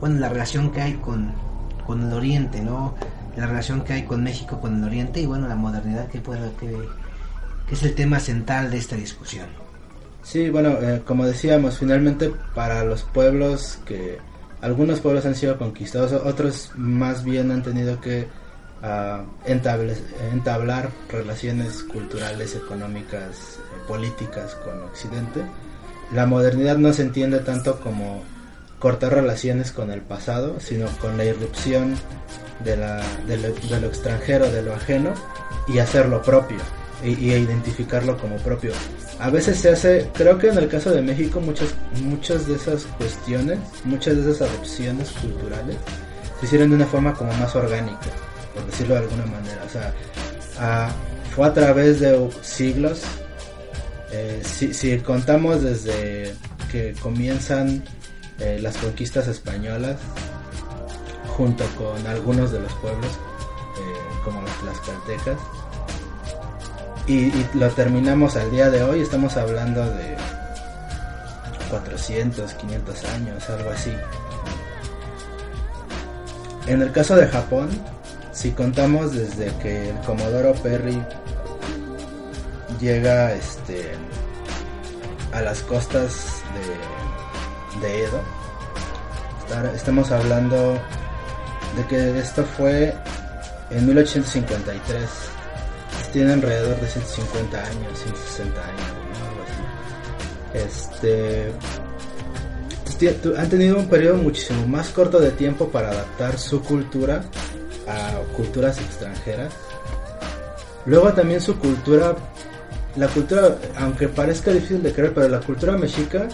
bueno, 0.00 0.18
la 0.18 0.28
relación 0.28 0.70
que 0.72 0.80
hay 0.80 0.94
con, 0.94 1.32
con 1.86 2.02
el 2.02 2.12
Oriente, 2.12 2.60
¿no? 2.60 2.94
La 3.36 3.46
relación 3.46 3.82
que 3.82 3.94
hay 3.94 4.02
con 4.04 4.22
México, 4.22 4.60
con 4.60 4.78
el 4.78 4.84
Oriente 4.84 5.20
y, 5.20 5.26
bueno, 5.26 5.48
la 5.48 5.56
modernidad 5.56 6.08
que, 6.08 6.20
puede, 6.20 6.52
que, 6.58 6.76
es 7.70 7.82
el 7.82 7.94
tema 7.94 8.18
central 8.18 8.70
de 8.70 8.78
esta 8.78 8.96
discusión. 8.96 9.46
Sí, 10.22 10.50
bueno, 10.50 10.70
eh, 10.80 11.02
como 11.06 11.24
decíamos, 11.24 11.78
finalmente 11.78 12.32
para 12.54 12.84
los 12.84 13.02
pueblos 13.02 13.78
que 13.86 14.18
algunos 14.60 15.00
pueblos 15.00 15.24
han 15.24 15.34
sido 15.34 15.56
conquistados, 15.56 16.12
otros 16.12 16.72
más 16.76 17.24
bien 17.24 17.50
han 17.50 17.62
tenido 17.62 18.00
que 18.00 18.28
uh, 18.82 19.24
entablar 19.46 20.90
relaciones 21.08 21.82
culturales, 21.84 22.54
económicas, 22.54 23.58
eh, 23.58 23.82
políticas 23.88 24.54
con 24.56 24.82
Occidente 24.82 25.42
la 26.12 26.26
modernidad 26.26 26.76
no 26.76 26.92
se 26.92 27.02
entiende 27.02 27.38
tanto 27.38 27.78
como 27.80 28.22
cortar 28.80 29.14
relaciones 29.14 29.70
con 29.70 29.92
el 29.92 30.00
pasado, 30.00 30.58
sino 30.58 30.88
con 30.98 31.16
la 31.16 31.24
irrupción 31.24 31.94
de, 32.64 32.76
la, 32.76 33.00
de, 33.28 33.36
lo, 33.36 33.86
extranjero, 33.86 34.50
de 34.50 34.62
lo 34.62 34.74
ajeno, 34.74 35.14
y 35.68 35.78
hacerlo 35.78 36.20
propio, 36.22 36.58
y, 37.04 37.10
identificarlo 37.10 38.18
como 38.18 38.36
propio. 38.38 38.72
A 39.20 39.30
veces 39.30 39.58
se 39.58 39.68
hace, 39.68 40.10
creo 40.14 40.38
que 40.38 40.48
en 40.48 40.58
el 40.58 40.68
caso 40.68 40.90
de 40.90 41.02
México, 41.02 41.40
muchas, 41.40 41.68
muchas 42.02 42.48
de 42.48 42.54
esas 42.54 42.84
cuestiones, 42.98 43.58
muchas 43.84 44.16
de 44.16 44.32
esas 44.32 44.50
adopciones 44.50 45.10
culturales, 45.10 45.76
se 46.40 46.46
hicieron 46.46 46.70
de 46.70 46.76
una 46.76 46.86
forma 46.86 47.14
como 47.14 47.32
más 47.34 47.54
orgánica, 47.54 48.08
por 48.54 48.64
decirlo 48.66 48.94
de 48.94 49.00
alguna 49.00 49.26
manera. 49.26 49.62
O 49.64 49.68
sea, 49.68 50.90
fue 51.36 51.46
a 51.46 51.52
través 51.52 52.00
de 52.00 52.30
siglos 52.42 53.02
eh, 54.12 54.42
si, 54.44 54.98
contamos 54.98 55.62
desde 55.62 56.34
que 56.72 56.94
comienzan 57.00 57.84
eh, 58.40 58.58
las 58.60 58.76
conquistas 58.78 59.28
españolas, 59.28 59.96
junto 61.36 61.64
con 61.76 62.06
algunos 62.06 62.52
de 62.52 62.60
los 62.60 62.72
pueblos, 62.74 63.12
eh, 63.12 64.22
como 64.24 64.42
las 64.42 64.80
caltecas, 64.80 65.38
y, 67.06 67.32
lo 67.54 67.68
terminamos 67.70 68.36
al 68.36 68.50
día 68.50 68.70
de 68.70 68.82
hoy, 68.82 69.00
estamos 69.00 69.36
hablando 69.36 69.84
de 69.84 70.16
400, 71.70 72.54
500 72.54 73.04
años, 73.04 73.50
algo 73.50 73.70
así. 73.70 73.92
en 76.66 76.82
el 76.82 76.92
caso 76.92 77.16
de 77.16 77.26
Japón, 77.26 77.68
si 78.32 78.52
contamos 78.52 79.12
desde 79.12 79.52
que 79.56 79.90
el 79.90 79.96
Comodoro 80.00 80.54
Perry 80.54 81.02
llega 82.80 83.32
este 83.32 83.92
a 85.32 85.40
las 85.42 85.62
costas 85.62 86.42
de, 86.54 86.99
de 87.80 88.04
Edo, 88.04 88.20
estamos 89.74 90.10
hablando 90.10 90.78
de 91.76 91.86
que 91.88 92.18
esto 92.18 92.44
fue 92.44 92.94
en 93.70 93.86
1853. 93.86 95.08
Tiene 96.12 96.32
alrededor 96.32 96.80
de 96.80 96.88
150 96.88 97.58
años, 97.58 97.98
160 97.98 98.60
años, 98.60 98.80
algo 99.28 99.42
así. 99.44 100.66
Este, 100.66 101.52
han 103.36 103.48
tenido 103.48 103.78
un 103.78 103.88
periodo 103.88 104.16
muchísimo 104.16 104.66
más 104.66 104.88
corto 104.90 105.20
de 105.20 105.30
tiempo 105.30 105.68
para 105.68 105.90
adaptar 105.90 106.38
su 106.38 106.62
cultura 106.62 107.22
a 107.88 108.20
culturas 108.36 108.78
extranjeras. 108.78 109.52
Luego 110.86 111.12
también 111.12 111.40
su 111.40 111.58
cultura, 111.58 112.16
la 112.96 113.08
cultura, 113.08 113.56
aunque 113.78 114.08
parezca 114.08 114.50
difícil 114.50 114.82
de 114.82 114.92
creer, 114.92 115.14
pero 115.14 115.28
la 115.28 115.40
cultura 115.40 115.76
mexica, 115.78 116.28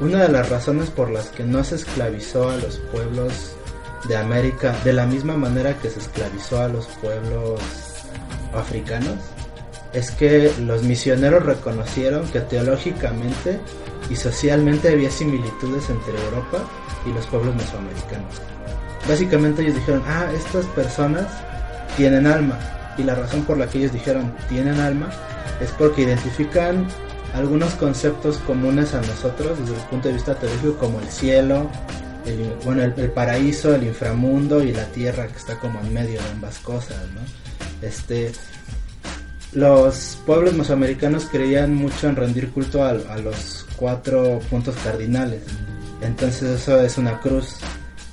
una 0.00 0.22
de 0.22 0.28
las 0.28 0.48
razones 0.48 0.90
por 0.90 1.10
las 1.10 1.28
que 1.28 1.44
no 1.44 1.64
se 1.64 1.76
esclavizó 1.76 2.48
a 2.48 2.56
los 2.56 2.76
pueblos 2.92 3.52
de 4.06 4.16
América 4.16 4.76
de 4.84 4.92
la 4.92 5.06
misma 5.06 5.36
manera 5.36 5.74
que 5.78 5.90
se 5.90 5.98
esclavizó 5.98 6.62
a 6.62 6.68
los 6.68 6.86
pueblos 7.02 7.60
africanos, 8.54 9.16
es 9.92 10.10
que 10.12 10.52
los 10.60 10.82
misioneros 10.82 11.44
reconocieron 11.44 12.28
que 12.28 12.40
teológicamente 12.40 13.58
y 14.10 14.16
socialmente 14.16 14.88
había 14.92 15.10
similitudes 15.10 15.90
entre 15.90 16.12
Europa 16.24 16.58
y 17.06 17.12
los 17.12 17.26
pueblos 17.26 17.54
mesoamericanos. 17.56 18.34
Básicamente 19.08 19.62
ellos 19.62 19.74
dijeron, 19.74 20.02
ah, 20.06 20.30
estas 20.34 20.66
personas 20.66 21.26
tienen 21.96 22.26
alma. 22.26 22.58
Y 22.96 23.02
la 23.04 23.14
razón 23.14 23.44
por 23.44 23.58
la 23.58 23.66
que 23.66 23.78
ellos 23.78 23.92
dijeron 23.92 24.34
tienen 24.48 24.78
alma 24.80 25.10
es 25.60 25.70
porque 25.72 26.02
identifican 26.02 26.86
algunos 27.34 27.74
conceptos 27.74 28.38
comunes 28.38 28.94
a 28.94 29.00
nosotros 29.00 29.58
desde 29.58 29.74
el 29.74 29.88
punto 29.88 30.08
de 30.08 30.14
vista 30.14 30.34
teológico 30.34 30.76
como 30.78 31.00
el 31.00 31.08
cielo, 31.08 31.70
el, 32.26 32.52
bueno, 32.64 32.82
el, 32.82 33.10
paraíso, 33.10 33.74
el 33.74 33.84
inframundo 33.84 34.62
y 34.62 34.72
la 34.72 34.86
tierra 34.86 35.26
que 35.28 35.36
está 35.36 35.58
como 35.58 35.80
en 35.80 35.92
medio 35.92 36.20
de 36.20 36.28
ambas 36.30 36.58
cosas, 36.58 36.96
¿no? 37.14 37.20
Este, 37.86 38.32
los 39.52 40.18
pueblos 40.26 40.54
mesoamericanos 40.54 41.26
creían 41.26 41.74
mucho 41.74 42.08
en 42.08 42.16
rendir 42.16 42.50
culto 42.50 42.82
a, 42.82 42.90
a, 42.90 43.18
los 43.18 43.66
cuatro 43.76 44.40
puntos 44.50 44.74
cardinales. 44.82 45.42
Entonces 46.02 46.60
eso 46.60 46.80
es 46.80 46.98
una 46.98 47.20
cruz. 47.20 47.56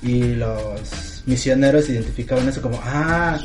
Y 0.02 0.34
los 0.34 1.22
misioneros 1.26 1.88
identificaban 1.88 2.48
eso 2.48 2.62
como, 2.62 2.80
ah, 2.82 3.38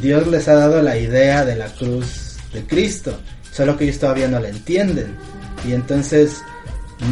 Dios 0.00 0.26
les 0.28 0.48
ha 0.48 0.54
dado 0.54 0.80
la 0.80 0.96
idea 0.96 1.44
de 1.44 1.56
la 1.56 1.66
cruz 1.66 2.36
de 2.52 2.62
Cristo. 2.64 3.18
Solo 3.54 3.76
que 3.76 3.84
ellos 3.84 3.98
todavía 3.98 4.28
no 4.28 4.40
la 4.40 4.48
entienden. 4.48 5.16
Y 5.66 5.72
entonces, 5.72 6.42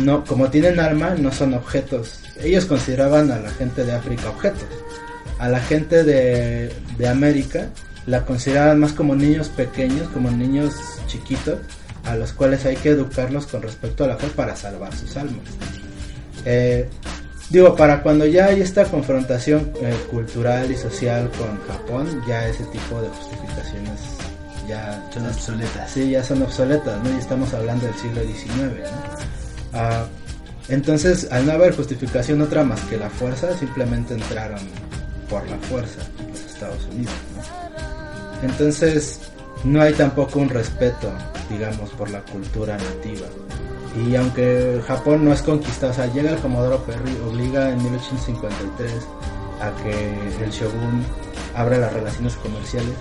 no, 0.04 0.24
como 0.24 0.50
tienen 0.50 0.80
alma, 0.80 1.14
no 1.14 1.32
son 1.32 1.54
objetos 1.54 2.22
ellos 2.42 2.64
consideraban 2.64 3.30
a 3.30 3.38
la 3.38 3.50
gente 3.50 3.84
de 3.84 3.92
África 3.92 4.30
objetos. 4.30 4.68
A 5.38 5.48
la 5.48 5.60
gente 5.60 6.04
de, 6.04 6.72
América 7.08 7.68
la 8.06 8.24
consideraban 8.24 8.80
más 8.80 8.92
como 8.92 9.14
niños 9.14 9.48
pequeños, 9.48 10.08
como 10.08 10.30
niños 10.30 10.74
chiquitos, 11.06 11.58
a 12.04 12.16
los 12.16 12.32
cuales 12.32 12.64
hay 12.64 12.76
que 12.76 12.90
educarlos 12.90 13.46
con 13.46 13.62
respecto 13.62 14.04
a 14.04 14.08
la 14.08 14.16
fe 14.16 14.28
para 14.28 14.56
salvar 14.56 14.94
sus 14.94 15.16
almas. 15.16 15.44
Eh, 16.44 16.88
digo, 17.50 17.76
para 17.76 18.02
cuando 18.02 18.26
ya 18.26 18.46
hay 18.46 18.60
esta 18.60 18.84
confrontación 18.84 19.72
eh, 19.80 19.94
cultural 20.10 20.70
y 20.70 20.76
social 20.76 21.30
con 21.38 21.60
Japón, 21.66 22.22
ya 22.26 22.48
ese 22.48 22.64
tipo 22.64 23.00
de 23.00 23.08
justificaciones 23.08 24.21
ya 24.68 25.08
son 25.12 25.26
obsoletas. 25.26 25.90
Sí, 25.90 26.10
ya 26.10 26.22
son 26.22 26.42
obsoletas, 26.42 27.02
¿no? 27.02 27.10
Y 27.10 27.18
estamos 27.18 27.52
hablando 27.54 27.86
del 27.86 27.94
siglo 27.96 28.22
XIX, 28.22 28.90
¿no? 29.72 30.22
Entonces, 30.68 31.28
al 31.30 31.46
no 31.46 31.52
haber 31.52 31.74
justificación 31.74 32.40
otra 32.40 32.62
más 32.64 32.80
que 32.82 32.96
la 32.96 33.10
fuerza, 33.10 33.56
simplemente 33.58 34.14
entraron 34.14 34.60
por 35.28 35.48
la 35.48 35.56
fuerza 35.58 36.00
los 36.28 36.40
Estados 36.40 36.86
Unidos. 36.92 37.14
Entonces, 38.42 39.20
no 39.64 39.82
hay 39.82 39.92
tampoco 39.92 40.38
un 40.38 40.48
respeto, 40.48 41.12
digamos, 41.50 41.90
por 41.90 42.10
la 42.10 42.20
cultura 42.22 42.76
nativa. 42.76 43.26
Y 44.06 44.16
aunque 44.16 44.80
Japón 44.86 45.24
no 45.24 45.32
es 45.32 45.42
conquistado, 45.42 45.92
o 45.92 45.94
sea, 45.94 46.06
llega 46.06 46.30
el 46.30 46.38
Comodoro 46.38 46.82
Perry, 46.84 47.14
obliga 47.28 47.70
en 47.70 47.82
1853 47.82 48.90
a 49.60 49.70
que 49.82 50.44
el 50.44 50.50
shogun 50.50 51.04
abra 51.54 51.76
las 51.78 51.92
relaciones 51.92 52.34
comerciales. 52.36 52.94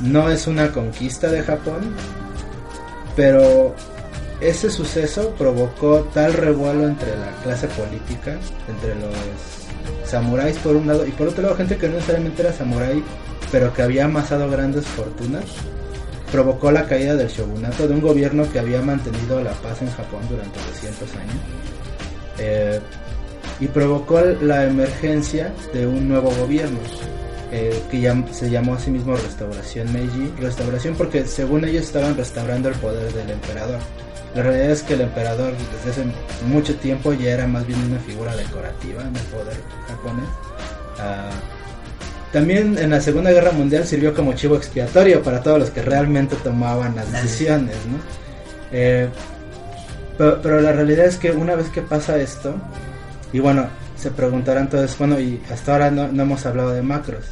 No 0.00 0.30
es 0.30 0.46
una 0.46 0.72
conquista 0.72 1.28
de 1.28 1.42
Japón, 1.42 1.94
pero 3.14 3.74
ese 4.40 4.70
suceso 4.70 5.30
provocó 5.38 6.08
tal 6.12 6.34
revuelo 6.34 6.86
entre 6.86 7.16
la 7.16 7.30
clase 7.42 7.66
política, 7.68 8.38
entre 8.68 8.94
los 8.96 9.14
samuráis 10.04 10.56
por 10.58 10.76
un 10.76 10.86
lado 10.86 11.06
y 11.06 11.10
por 11.10 11.28
otro 11.28 11.42
lado 11.42 11.56
gente 11.56 11.76
que 11.76 11.88
no 11.88 11.94
necesariamente 11.94 12.42
era 12.42 12.52
samurái, 12.52 13.02
pero 13.50 13.72
que 13.72 13.82
había 13.82 14.04
amasado 14.04 14.48
grandes 14.50 14.84
fortunas, 14.84 15.44
provocó 16.30 16.70
la 16.70 16.86
caída 16.86 17.16
del 17.16 17.28
shogunato 17.28 17.88
de 17.88 17.94
un 17.94 18.00
gobierno 18.00 18.50
que 18.50 18.58
había 18.58 18.82
mantenido 18.82 19.42
la 19.42 19.52
paz 19.52 19.82
en 19.82 19.90
Japón 19.90 20.20
durante 20.28 20.58
200 20.58 21.14
años. 21.14 21.34
Eh, 22.38 22.80
y 23.58 23.66
provocó 23.68 24.20
la 24.20 24.64
emergencia 24.64 25.52
de 25.72 25.86
un 25.86 26.08
nuevo 26.08 26.30
gobierno 26.40 26.78
eh, 27.52 27.82
que 27.90 28.24
se 28.32 28.50
llamó 28.50 28.74
a 28.74 28.80
sí 28.80 28.90
mismo 28.90 29.16
Restauración 29.16 29.92
Meiji. 29.92 30.32
Restauración 30.40 30.94
porque 30.94 31.26
según 31.26 31.64
ellos 31.64 31.84
estaban 31.84 32.16
restaurando 32.16 32.68
el 32.68 32.74
poder 32.76 33.12
del 33.12 33.30
emperador. 33.30 33.78
La 34.34 34.42
realidad 34.42 34.70
es 34.70 34.82
que 34.82 34.94
el 34.94 35.02
emperador 35.02 35.54
desde 35.84 35.90
hace 35.90 36.10
mucho 36.46 36.74
tiempo 36.76 37.12
ya 37.12 37.30
era 37.30 37.46
más 37.46 37.66
bien 37.66 37.80
una 37.80 37.98
figura 38.00 38.36
decorativa 38.36 39.02
en 39.02 39.16
el 39.16 39.22
poder 39.22 39.56
japonés. 39.88 40.28
Ah, 40.98 41.30
también 42.32 42.76
en 42.78 42.90
la 42.90 43.00
Segunda 43.00 43.30
Guerra 43.30 43.52
Mundial 43.52 43.86
sirvió 43.86 44.12
como 44.12 44.34
chivo 44.34 44.56
expiatorio 44.56 45.22
para 45.22 45.42
todos 45.42 45.58
los 45.58 45.70
que 45.70 45.80
realmente 45.80 46.36
tomaban 46.36 46.94
las 46.94 47.10
decisiones, 47.10 47.76
¿no? 47.86 47.98
Eh, 48.72 49.08
pero, 50.18 50.60
la 50.60 50.72
realidad 50.72 51.06
es 51.06 51.16
que 51.16 51.30
una 51.30 51.54
vez 51.54 51.68
que 51.68 51.82
pasa 51.82 52.18
esto, 52.18 52.54
y 53.32 53.38
bueno, 53.38 53.68
se 53.96 54.10
preguntarán 54.10 54.64
entonces, 54.64 54.96
bueno, 54.98 55.20
y 55.20 55.40
hasta 55.50 55.72
ahora 55.72 55.90
no, 55.90 56.04
hemos 56.04 56.46
hablado 56.46 56.72
de 56.72 56.82
macros, 56.82 57.24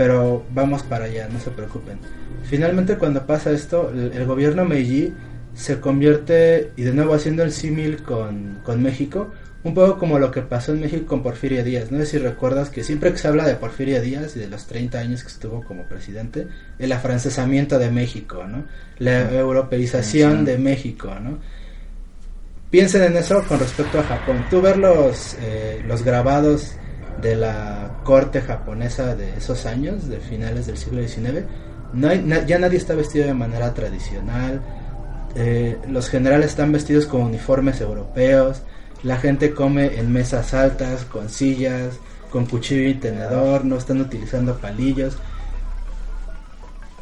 pero 0.00 0.46
vamos 0.54 0.82
para 0.82 1.04
allá, 1.04 1.28
no 1.30 1.38
se 1.38 1.50
preocupen. 1.50 1.98
Finalmente 2.44 2.96
cuando 2.96 3.26
pasa 3.26 3.50
esto, 3.50 3.90
el, 3.90 4.12
el 4.14 4.24
gobierno 4.24 4.64
Meiji 4.64 5.12
se 5.52 5.78
convierte, 5.78 6.72
y 6.74 6.84
de 6.84 6.94
nuevo 6.94 7.12
haciendo 7.12 7.42
el 7.42 7.52
símil 7.52 8.02
con, 8.02 8.62
México, 8.82 9.30
un 9.62 9.74
poco 9.74 9.98
como 9.98 10.18
lo 10.18 10.30
que 10.30 10.40
pasó 10.40 10.72
en 10.72 10.80
México 10.80 11.04
con 11.04 11.22
Porfirio 11.22 11.62
Díaz. 11.62 11.92
No 11.92 11.98
sé 11.98 12.06
si 12.06 12.16
recuerdas 12.16 12.70
que 12.70 12.82
siempre 12.82 13.12
que 13.12 13.18
se 13.18 13.28
habla 13.28 13.46
de 13.46 13.56
Porfirio 13.56 14.00
Díaz 14.00 14.34
y 14.36 14.38
de 14.38 14.48
los 14.48 14.66
30 14.66 14.98
años 14.98 15.22
que 15.22 15.28
estuvo 15.28 15.62
como 15.62 15.82
presidente, 15.82 16.48
el 16.78 16.92
afrancesamiento 16.92 17.78
de 17.78 17.90
México, 17.90 18.46
¿no? 18.48 18.64
La 19.00 19.30
europeización 19.30 20.46
de 20.46 20.56
México, 20.56 21.14
¿no? 21.20 21.40
Piensen 22.70 23.02
en 23.02 23.18
eso 23.18 23.44
con 23.46 23.60
respecto 23.60 24.00
a 24.00 24.04
Japón. 24.04 24.46
Tú 24.48 24.62
ver 24.62 24.78
los, 24.78 25.36
eh, 25.42 25.84
los 25.86 26.02
grabados 26.02 26.76
de 27.20 27.36
la 27.36 28.00
corte 28.04 28.40
japonesa 28.40 29.14
de 29.14 29.36
esos 29.36 29.66
años, 29.66 30.08
de 30.08 30.18
finales 30.18 30.66
del 30.66 30.76
siglo 30.76 31.06
XIX, 31.06 31.46
ya 32.46 32.58
nadie 32.58 32.78
está 32.78 32.94
vestido 32.94 33.26
de 33.26 33.34
manera 33.34 33.74
tradicional, 33.74 34.60
eh, 35.34 35.78
los 35.88 36.08
generales 36.08 36.50
están 36.50 36.72
vestidos 36.72 37.06
con 37.06 37.22
uniformes 37.22 37.80
europeos, 37.80 38.62
la 39.02 39.16
gente 39.16 39.52
come 39.54 39.98
en 39.98 40.12
mesas 40.12 40.54
altas, 40.54 41.04
con 41.04 41.28
sillas, 41.28 41.94
con 42.30 42.46
cuchillo 42.46 42.88
y 42.88 42.94
tenedor, 42.94 43.64
no 43.64 43.76
están 43.76 44.00
utilizando 44.00 44.58
palillos. 44.58 45.16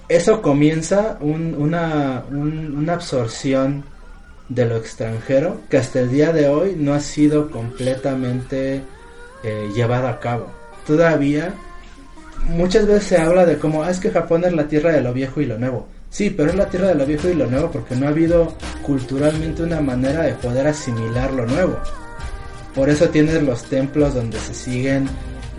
Eso 0.09 0.41
comienza 0.41 1.19
una, 1.21 2.25
una 2.31 2.93
absorción 2.95 3.85
de 4.49 4.65
lo 4.65 4.77
extranjero 4.77 5.61
que 5.69 5.77
hasta 5.77 6.01
el 6.01 6.11
día 6.11 6.33
de 6.33 6.49
hoy 6.49 6.75
no 6.79 6.95
ha 6.95 7.01
sido 7.01 7.51
completamente 7.51 8.83
eh, 9.43 9.71
llevada 9.75 10.11
a 10.11 10.21
cabo. 10.21 10.47
Todavía 10.87 11.55
muchas 12.47 12.87
veces 12.87 13.05
se 13.05 13.17
habla 13.19 13.45
de 13.45 13.59
cómo 13.59 13.83
ah, 13.83 13.91
es 13.91 14.01
que 14.01 14.11
Japón 14.11 14.45
es 14.45 14.53
la 14.53 14.69
tierra 14.69 14.93
de 14.93 15.01
lo 15.01 15.13
viejo 15.13 15.41
y 15.41 15.47
lo 15.47 15.59
nuevo. 15.59 15.87
Sí, 16.11 16.31
pero 16.31 16.51
es 16.51 16.57
la 16.57 16.67
tierra 16.67 16.89
de 16.89 16.95
lo 16.95 17.05
viejo 17.05 17.29
y 17.29 17.35
lo 17.35 17.47
nuevo 17.47 17.71
porque 17.71 17.95
no 17.95 18.07
ha 18.07 18.11
habido 18.11 18.55
culturalmente 18.83 19.63
una 19.63 19.81
manera 19.81 20.23
de 20.23 20.33
poder 20.35 20.67
asimilar 20.67 21.33
lo 21.33 21.47
nuevo. 21.47 21.79
Por 22.75 22.89
eso 22.89 23.09
tienes 23.09 23.43
los 23.43 23.65
templos 23.65 24.15
donde 24.15 24.39
se 24.39 24.55
siguen 24.55 25.09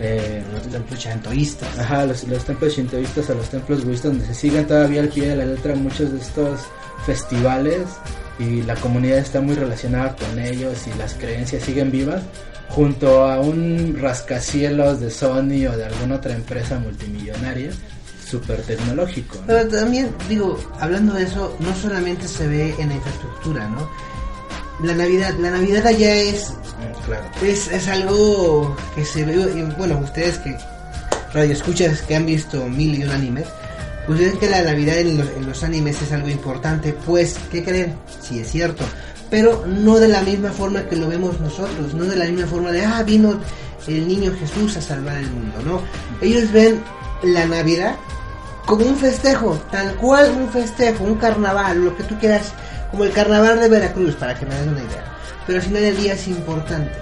eh, 0.00 0.42
los 0.52 0.62
templos 0.62 0.98
shintoístas. 0.98 1.78
Ajá, 1.78 2.06
los, 2.06 2.24
templos 2.24 2.74
shintoístas 2.74 3.30
o 3.30 3.34
los 3.34 3.48
templos 3.50 3.84
budistas 3.84 4.12
donde 4.12 4.26
se 4.26 4.34
siguen 4.34 4.66
todavía 4.66 5.02
al 5.02 5.08
pie 5.08 5.28
de 5.28 5.36
la 5.36 5.44
letra 5.44 5.74
muchos 5.74 6.10
de 6.12 6.18
estos 6.18 6.60
festivales 7.06 7.82
y 8.38 8.62
la 8.62 8.74
comunidad 8.76 9.18
está 9.18 9.40
muy 9.40 9.54
relacionada 9.54 10.16
con 10.16 10.38
ellos 10.38 10.86
y 10.86 10.98
las 10.98 11.14
creencias 11.14 11.62
siguen 11.62 11.90
vivas 11.90 12.22
junto 12.68 13.24
a 13.24 13.40
un 13.40 13.96
rascacielos 14.00 15.00
de 15.00 15.10
Sony 15.10 15.66
o 15.70 15.76
de 15.76 15.84
alguna 15.86 16.16
otra 16.16 16.34
empresa 16.34 16.78
multimillonaria 16.78 17.70
súper 18.24 18.62
tecnológico. 18.62 19.38
Pero 19.46 19.68
también, 19.68 20.10
digo, 20.28 20.56
hablando 20.78 21.14
de 21.14 21.24
eso, 21.24 21.56
no 21.58 21.74
solamente 21.74 22.28
se 22.28 22.46
ve 22.46 22.74
en 22.78 22.88
la 22.90 22.94
infraestructura, 22.94 23.66
¿no? 23.68 23.90
La 24.86 24.94
Navidad, 24.94 25.34
la 25.40 25.50
Navidad 25.50 25.86
allá 25.86 26.14
es, 26.14 26.52
Mm, 26.80 27.04
Claro. 27.04 27.24
es, 27.42 27.68
es 27.72 27.88
algo 27.88 28.74
que 28.94 29.04
se 29.04 29.24
ve, 29.24 29.36
bueno, 29.76 29.98
ustedes 29.98 30.38
que 30.38 30.56
radio 31.34 31.52
escuchas 31.52 32.00
que 32.02 32.14
han 32.16 32.24
visto 32.24 32.64
mil 32.68 32.98
y 32.98 33.02
un 33.02 33.10
animes, 33.10 33.46
pues 34.06 34.18
ven 34.18 34.38
que 34.38 34.48
la 34.48 34.62
Navidad 34.62 34.98
en 34.98 35.18
los, 35.18 35.28
en 35.28 35.46
los 35.46 35.62
animes 35.62 36.00
es 36.02 36.12
algo 36.12 36.28
importante, 36.28 36.94
pues, 37.06 37.36
¿qué 37.50 37.62
creen? 37.62 37.94
Sí, 38.20 38.40
es 38.40 38.50
cierto, 38.50 38.84
pero 39.30 39.64
no 39.66 39.98
de 39.98 40.08
la 40.08 40.22
misma 40.22 40.50
forma 40.50 40.84
que 40.84 40.96
lo 40.96 41.08
vemos 41.08 41.40
nosotros, 41.40 41.94
no 41.94 42.04
de 42.04 42.16
la 42.16 42.24
misma 42.26 42.46
forma 42.46 42.72
de, 42.72 42.84
ah, 42.84 43.02
vino 43.02 43.40
el 43.86 44.06
niño 44.06 44.32
Jesús 44.38 44.76
a 44.76 44.82
salvar 44.82 45.16
el 45.16 45.30
mundo, 45.30 45.58
¿no? 45.64 45.80
Ellos 46.20 46.50
ven 46.52 46.80
la 47.22 47.46
Navidad 47.46 47.96
como 48.66 48.86
un 48.86 48.96
festejo, 48.96 49.58
tal 49.70 49.94
cual 49.96 50.30
un 50.30 50.48
festejo, 50.48 51.04
un 51.04 51.16
carnaval, 51.16 51.84
lo 51.84 51.96
que 51.96 52.04
tú 52.04 52.18
quieras, 52.18 52.52
como 52.90 53.04
el 53.04 53.12
carnaval 53.12 53.58
de 53.58 53.68
Veracruz, 53.68 54.14
para 54.14 54.38
que 54.38 54.46
me 54.46 54.54
den 54.54 54.70
una 54.70 54.80
idea. 54.80 55.04
Pero 55.46 55.58
al 55.58 55.64
final 55.64 55.82
del 55.82 55.96
día 55.96 56.14
es 56.14 56.28
importante, 56.28 56.92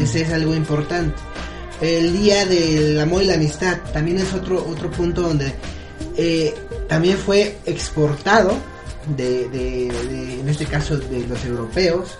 ese 0.00 0.22
es 0.22 0.32
algo 0.32 0.54
importante. 0.54 1.14
El 1.80 2.12
día 2.12 2.44
del 2.46 3.00
amor 3.00 3.22
y 3.22 3.26
la 3.26 3.34
amistad 3.34 3.78
también 3.92 4.18
es 4.18 4.32
otro, 4.32 4.64
otro 4.68 4.90
punto 4.90 5.22
donde 5.22 5.54
eh, 6.16 6.54
también 6.88 7.16
fue 7.18 7.56
exportado, 7.66 8.52
de, 9.16 9.48
de- 9.50 9.92
de- 10.08 10.40
en 10.40 10.48
este 10.48 10.64
caso 10.66 10.96
de 10.96 11.26
los 11.26 11.44
europeos, 11.44 12.16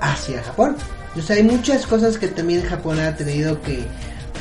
hacia 0.00 0.42
Japón. 0.42 0.76
Sea, 1.24 1.36
hay 1.36 1.42
muchas 1.42 1.86
cosas 1.86 2.16
que 2.16 2.28
también 2.28 2.62
Japón 2.62 2.98
ha 2.98 3.14
tenido 3.14 3.60
que, 3.62 3.84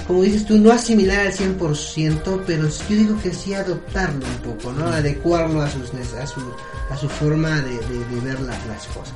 como 0.08 0.24
dices 0.24 0.46
tú, 0.46 0.58
no 0.58 0.72
asimilar 0.72 1.28
al 1.28 1.34
100%, 1.34 2.44
pero 2.48 2.68
yo 2.70 2.96
digo 2.96 3.20
que 3.22 3.34
sí 3.34 3.54
adoptarlo 3.54 4.26
un 4.26 4.54
poco, 4.54 4.72
¿no? 4.72 4.88
Adecuarlo 4.88 5.62
a, 5.62 5.70
sus, 5.70 5.92
a, 6.18 6.26
su, 6.26 6.40
a 6.90 6.96
su 6.98 7.10
forma 7.10 7.60
de, 7.62 7.78
ver 8.24 8.40
la- 8.40 8.58
las 8.68 8.86
cosas. 8.88 9.14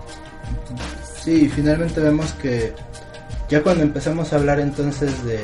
Sí, 1.24 1.50
finalmente 1.56 2.00
vemos 2.02 2.34
que 2.34 2.74
ya 3.50 3.64
cuando 3.64 3.84
empezamos 3.84 4.32
a 4.34 4.36
hablar 4.36 4.60
entonces 4.60 5.24
de 5.24 5.40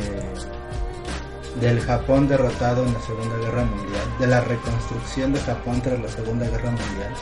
del 1.61 1.79
Japón 1.79 2.27
derrotado 2.27 2.85
en 2.85 2.93
la 2.93 2.99
Segunda 3.01 3.37
Guerra 3.37 3.63
Mundial, 3.63 4.01
de 4.19 4.27
la 4.27 4.41
reconstrucción 4.41 5.31
de 5.31 5.39
Japón 5.39 5.79
tras 5.81 5.99
la 5.99 6.09
Segunda 6.09 6.47
Guerra 6.47 6.71
Mundial, 6.71 7.13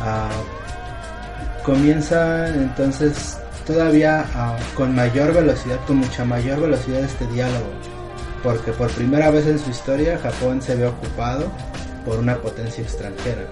ah, 0.00 0.28
comienza 1.64 2.48
entonces 2.48 3.38
todavía 3.66 4.26
ah, 4.34 4.56
con 4.74 4.94
mayor 4.94 5.32
velocidad, 5.32 5.78
con 5.86 5.98
mucha 5.98 6.24
mayor 6.24 6.60
velocidad 6.60 7.00
este 7.00 7.26
diálogo, 7.28 7.70
porque 8.42 8.72
por 8.72 8.90
primera 8.90 9.30
vez 9.30 9.46
en 9.46 9.58
su 9.58 9.70
historia 9.70 10.18
Japón 10.18 10.60
se 10.60 10.74
ve 10.74 10.86
ocupado 10.86 11.46
por 12.04 12.18
una 12.18 12.36
potencia 12.38 12.82
extranjera, 12.82 13.46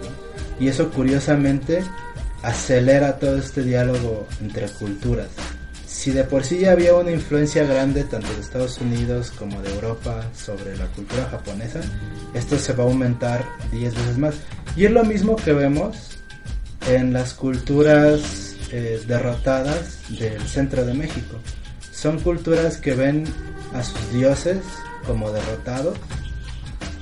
y 0.59 0.67
eso 0.67 0.91
curiosamente 0.91 1.85
acelera 2.43 3.19
todo 3.19 3.39
este 3.39 3.63
diálogo 3.63 4.27
entre 4.41 4.69
culturas. 4.69 5.29
Si 5.99 6.13
de 6.13 6.23
por 6.23 6.45
sí 6.45 6.61
ya 6.61 6.71
había 6.71 6.95
una 6.95 7.11
influencia 7.11 7.65
grande 7.65 8.05
tanto 8.05 8.33
de 8.33 8.41
Estados 8.41 8.79
Unidos 8.79 9.33
como 9.37 9.61
de 9.61 9.75
Europa 9.75 10.25
sobre 10.33 10.77
la 10.77 10.87
cultura 10.87 11.25
japonesa, 11.29 11.81
esto 12.35 12.57
se 12.57 12.73
va 12.73 12.85
a 12.85 12.87
aumentar 12.87 13.45
10 13.73 13.95
veces 13.97 14.17
más. 14.17 14.37
Y 14.77 14.85
es 14.85 14.93
lo 14.93 15.03
mismo 15.03 15.35
que 15.35 15.53
vemos 15.53 16.21
en 16.87 17.13
las 17.13 17.35
culturas 17.35 18.55
eh, 18.71 19.03
derrotadas 19.09 19.99
del 20.21 20.41
centro 20.43 20.85
de 20.85 20.95
México. 20.95 21.37
Son 21.91 22.21
culturas 22.21 22.77
que 22.77 22.95
ven 22.95 23.25
a 23.75 23.83
sus 23.83 24.13
dioses 24.13 24.59
como 25.05 25.33
derrotados 25.33 25.99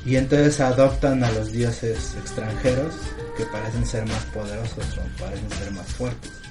y 0.06 0.16
entonces 0.16 0.58
adoptan 0.58 1.22
a 1.22 1.30
los 1.32 1.52
dioses 1.52 2.14
extranjeros 2.18 2.94
que 3.36 3.44
parecen 3.44 3.84
ser 3.84 4.06
más 4.06 4.24
poderosos 4.32 4.86
o 4.96 5.20
parecen 5.22 5.50
ser 5.50 5.70
más 5.72 5.86
fuertes. 5.88 6.45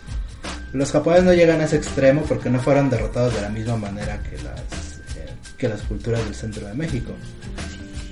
Los 0.75 0.91
japoneses 0.91 1.23
no 1.23 1.33
llegan 1.33 1.61
a 1.61 1.65
ese 1.65 1.77
extremo 1.77 2.23
porque 2.23 2.49
no 2.49 2.59
fueron 2.59 2.89
derrotados 2.89 3.33
de 3.33 3.41
la 3.41 3.49
misma 3.49 3.77
manera 3.77 4.21
que 4.21 4.35
las, 4.43 4.59
eh, 5.15 5.29
que 5.57 5.69
las 5.69 5.81
culturas 5.83 6.23
del 6.25 6.35
centro 6.35 6.67
de 6.67 6.73
México. 6.73 7.13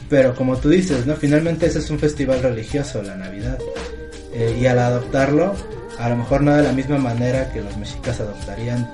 Pero 0.10 0.34
como 0.34 0.56
tú 0.56 0.70
dices, 0.70 1.06
¿no? 1.06 1.16
Finalmente 1.18 1.66
ese 1.66 1.80
es 1.80 1.90
un 1.90 2.00
festival 2.00 2.42
religioso, 2.42 3.04
la 3.04 3.18
Navidad. 3.18 3.60
Eh, 4.34 4.58
y 4.62 4.66
al 4.66 4.80
adoptarlo, 4.80 5.54
a 6.00 6.08
lo 6.08 6.16
mejor 6.16 6.42
no 6.42 6.56
de 6.56 6.64
la 6.64 6.72
misma 6.72 6.98
manera 6.98 7.52
que 7.52 7.62
los 7.62 7.76
mexicas 7.76 8.22
adoptarían 8.22 8.90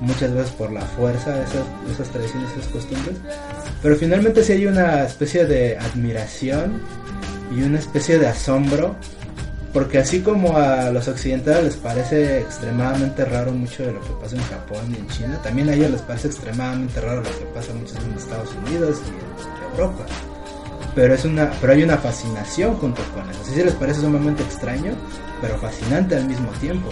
muchas 0.00 0.34
veces 0.34 0.50
por 0.50 0.70
la 0.70 0.82
fuerza 0.82 1.42
esas, 1.42 1.64
esas 1.90 2.10
tradiciones, 2.10 2.50
esas 2.58 2.68
costumbres. 2.68 3.16
Pero 3.82 3.96
finalmente 3.96 4.44
sí 4.44 4.52
hay 4.52 4.66
una 4.66 5.02
especie 5.04 5.46
de 5.46 5.78
admiración 5.78 6.82
y 7.56 7.62
una 7.62 7.78
especie 7.78 8.18
de 8.18 8.26
asombro 8.26 8.96
porque 9.74 9.98
así 9.98 10.20
como 10.20 10.56
a 10.56 10.88
los 10.92 11.08
occidentales 11.08 11.64
les 11.64 11.76
parece 11.76 12.38
extremadamente 12.38 13.24
raro 13.24 13.50
mucho 13.50 13.84
de 13.84 13.92
lo 13.92 14.00
que 14.00 14.12
pasa 14.22 14.36
en 14.36 14.42
Japón 14.44 14.84
y 14.88 15.00
en 15.00 15.08
China, 15.08 15.40
también 15.42 15.68
a 15.68 15.74
ellos 15.74 15.90
les 15.90 16.00
parece 16.00 16.28
extremadamente 16.28 17.00
raro 17.00 17.22
lo 17.22 17.38
que 17.38 17.44
pasa 17.52 17.74
mucho 17.74 17.96
en 17.98 18.16
Estados 18.16 18.50
Unidos 18.64 19.02
y 19.04 19.08
en 19.10 19.72
Europa. 19.72 20.06
Pero, 20.94 21.14
es 21.14 21.24
una, 21.24 21.50
pero 21.60 21.72
hay 21.72 21.82
una 21.82 21.98
fascinación 21.98 22.76
junto 22.76 23.02
con 23.12 23.28
eso. 23.28 23.40
Así 23.42 23.54
se 23.56 23.64
les 23.64 23.74
parece 23.74 24.02
sumamente 24.02 24.44
extraño, 24.44 24.92
pero 25.40 25.58
fascinante 25.58 26.14
al 26.14 26.28
mismo 26.28 26.50
tiempo. 26.60 26.90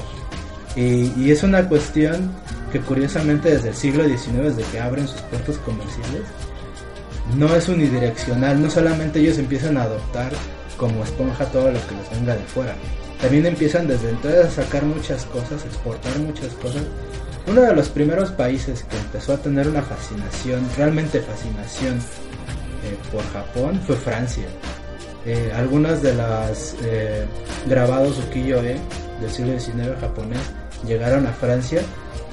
Y, 0.75 1.13
y 1.17 1.31
es 1.31 1.45
una 1.45 1.69
cuestión 1.69 2.33
que 2.73 2.81
curiosamente 2.81 3.51
desde 3.51 3.69
el 3.69 3.77
siglo 3.77 4.09
XIX, 4.09 4.57
desde 4.57 4.65
que 4.73 4.81
abren 4.81 5.07
sus 5.07 5.21
puertos 5.21 5.57
comerciales, 5.59 6.23
no 7.37 7.55
es 7.55 7.69
unidireccional, 7.69 8.61
no 8.61 8.69
solamente 8.69 9.21
ellos 9.21 9.39
empiezan 9.39 9.77
a 9.77 9.85
adoptar 9.85 10.33
como 10.83 11.05
esponja 11.05 11.45
todo 11.47 11.71
lo 11.71 11.79
que 11.87 11.95
les 11.95 12.11
venga 12.11 12.35
de 12.35 12.43
fuera. 12.43 12.75
También 13.21 13.47
empiezan 13.47 13.87
desde 13.87 14.11
entonces 14.11 14.47
a 14.47 14.51
sacar 14.51 14.83
muchas 14.83 15.25
cosas, 15.27 15.65
exportar 15.65 16.19
muchas 16.19 16.53
cosas. 16.55 16.83
Uno 17.47 17.61
de 17.61 17.73
los 17.73 17.89
primeros 17.89 18.33
países 18.33 18.83
que 18.83 18.97
empezó 18.97 19.35
a 19.35 19.37
tener 19.37 19.69
una 19.69 19.83
fascinación, 19.83 20.69
realmente 20.77 21.21
fascinación 21.21 21.99
eh, 21.99 22.97
por 23.13 23.23
Japón 23.33 23.81
fue 23.87 23.95
Francia. 23.95 24.43
Eh, 25.25 25.53
algunos 25.55 26.03
de 26.03 26.15
los 26.15 26.75
eh, 26.83 27.27
grabados 27.69 28.19
ukiyo-e 28.19 28.77
del 29.21 29.31
siglo 29.31 29.61
XIX 29.61 29.97
japonés 30.01 30.43
llegaron 30.85 31.29
a 31.29 31.33
Francia 31.33 31.81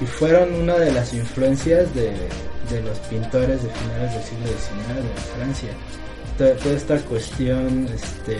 y 0.00 0.06
fueron 0.06 0.52
una 0.54 0.76
de 0.76 0.90
las 0.90 1.14
influencias 1.14 1.94
de, 1.94 2.10
de 2.68 2.82
los 2.82 2.98
pintores 3.08 3.62
de 3.62 3.70
finales 3.70 4.12
del 4.12 4.24
siglo 4.24 4.46
XIX 4.46 4.96
de 4.96 5.36
Francia 5.36 5.70
toda, 6.40 6.74
esta 6.74 6.96
cuestión 7.00 7.86
este, 7.94 8.38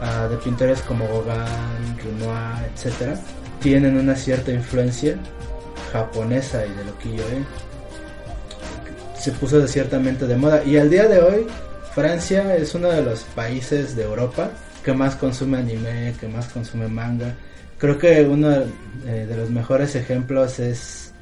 uh, 0.00 0.28
de 0.28 0.36
pintores 0.38 0.80
como 0.82 1.04
Gauguin, 1.06 1.96
Renoir, 1.98 2.70
etcétera, 2.74 3.14
tienen 3.60 3.96
una 3.96 4.16
cierta 4.16 4.50
influencia 4.50 5.16
japonesa 5.92 6.66
y 6.66 6.70
de 6.70 6.84
lo 6.84 6.98
que 6.98 7.16
yo 7.16 7.24
se 9.16 9.30
puso 9.32 9.60
de 9.60 9.68
ciertamente 9.68 10.26
de 10.26 10.36
moda 10.36 10.62
y 10.64 10.76
al 10.76 10.90
día 10.90 11.06
de 11.06 11.20
hoy 11.20 11.46
Francia 11.94 12.56
es 12.56 12.74
uno 12.74 12.88
de 12.88 13.02
los 13.02 13.22
países 13.22 13.96
de 13.96 14.02
Europa 14.02 14.50
que 14.84 14.92
más 14.92 15.16
consume 15.16 15.58
anime, 15.58 16.14
que 16.20 16.28
más 16.28 16.48
consume 16.48 16.88
manga. 16.88 17.34
Creo 17.78 17.98
que 17.98 18.22
uno 18.22 18.50
eh, 19.06 19.26
de 19.28 19.36
los 19.36 19.50
mejores 19.50 19.94
ejemplos 19.94 20.58
es 20.58 21.12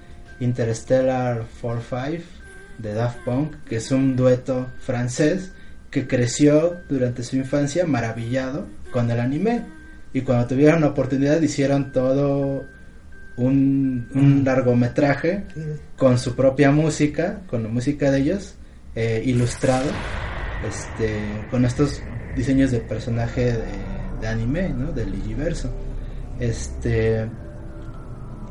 Interstellar 0.41 1.45
45 1.61 2.23
de 2.79 2.95
Daft 2.95 3.19
Punk, 3.25 3.57
que 3.65 3.77
es 3.77 3.91
un 3.91 4.17
dueto 4.17 4.67
francés 4.81 5.53
que 5.97 6.07
creció 6.07 6.83
durante 6.91 7.23
su 7.23 7.37
infancia 7.37 7.87
maravillado 7.87 8.67
con 8.93 9.11
el 9.11 9.19
anime 9.19 9.63
y 10.13 10.21
cuando 10.21 10.47
tuvieron 10.47 10.83
la 10.83 10.89
oportunidad 10.89 11.41
hicieron 11.41 11.91
todo 11.91 12.67
un, 13.39 14.07
un 14.15 14.45
largometraje 14.45 15.45
con 15.97 16.19
su 16.19 16.37
propia 16.37 16.71
música, 16.71 17.41
con 17.47 17.63
la 17.63 17.71
música 17.71 18.11
de 18.11 18.19
ellos, 18.19 18.57
eh, 18.95 19.23
ilustrado, 19.25 19.89
este, 20.69 21.19
con 21.51 21.65
estos 21.65 22.03
diseños 22.37 22.73
de 22.73 22.81
personaje 22.81 23.55
de, 23.55 23.65
de 24.21 24.29
anime, 24.29 24.69
¿no? 24.69 24.93
Del 24.93 25.15
Igiverso. 25.15 25.71
Este, 26.39 27.27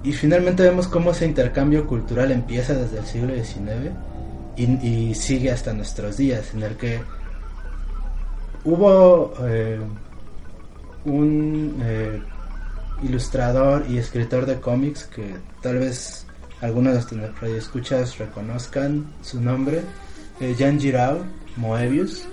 y 0.04 0.14
finalmente 0.14 0.64
vemos 0.64 0.88
cómo 0.88 1.12
ese 1.12 1.28
intercambio 1.28 1.86
cultural 1.86 2.32
empieza 2.32 2.74
desde 2.74 2.98
el 2.98 3.06
siglo 3.06 3.36
XIX 3.36 3.92
y, 4.58 4.64
y 4.88 5.14
sigue 5.14 5.52
hasta 5.52 5.74
nuestros 5.74 6.18
días, 6.18 6.52
en 6.56 6.64
el 6.64 6.76
que 6.76 7.02
hubo 8.66 9.34
eh, 9.44 9.80
un 11.06 11.78
eh, 11.84 12.20
ilustrador 13.04 13.86
y 13.88 14.00
escritor 14.00 14.46
de 14.46 14.60
cómics 14.60 15.06
que 15.06 15.36
tal 15.62 15.80
vez 15.80 16.26
algunos 16.62 17.10
de 17.10 17.18
los 17.18 17.40
radioescuchas 17.40 18.18
reconozcan 18.18 19.06
su 19.22 19.40
nombre, 19.40 19.82
eh, 20.40 20.56
Jan 20.58 20.80
Girao 20.80 21.20
Moebius. 21.58 22.28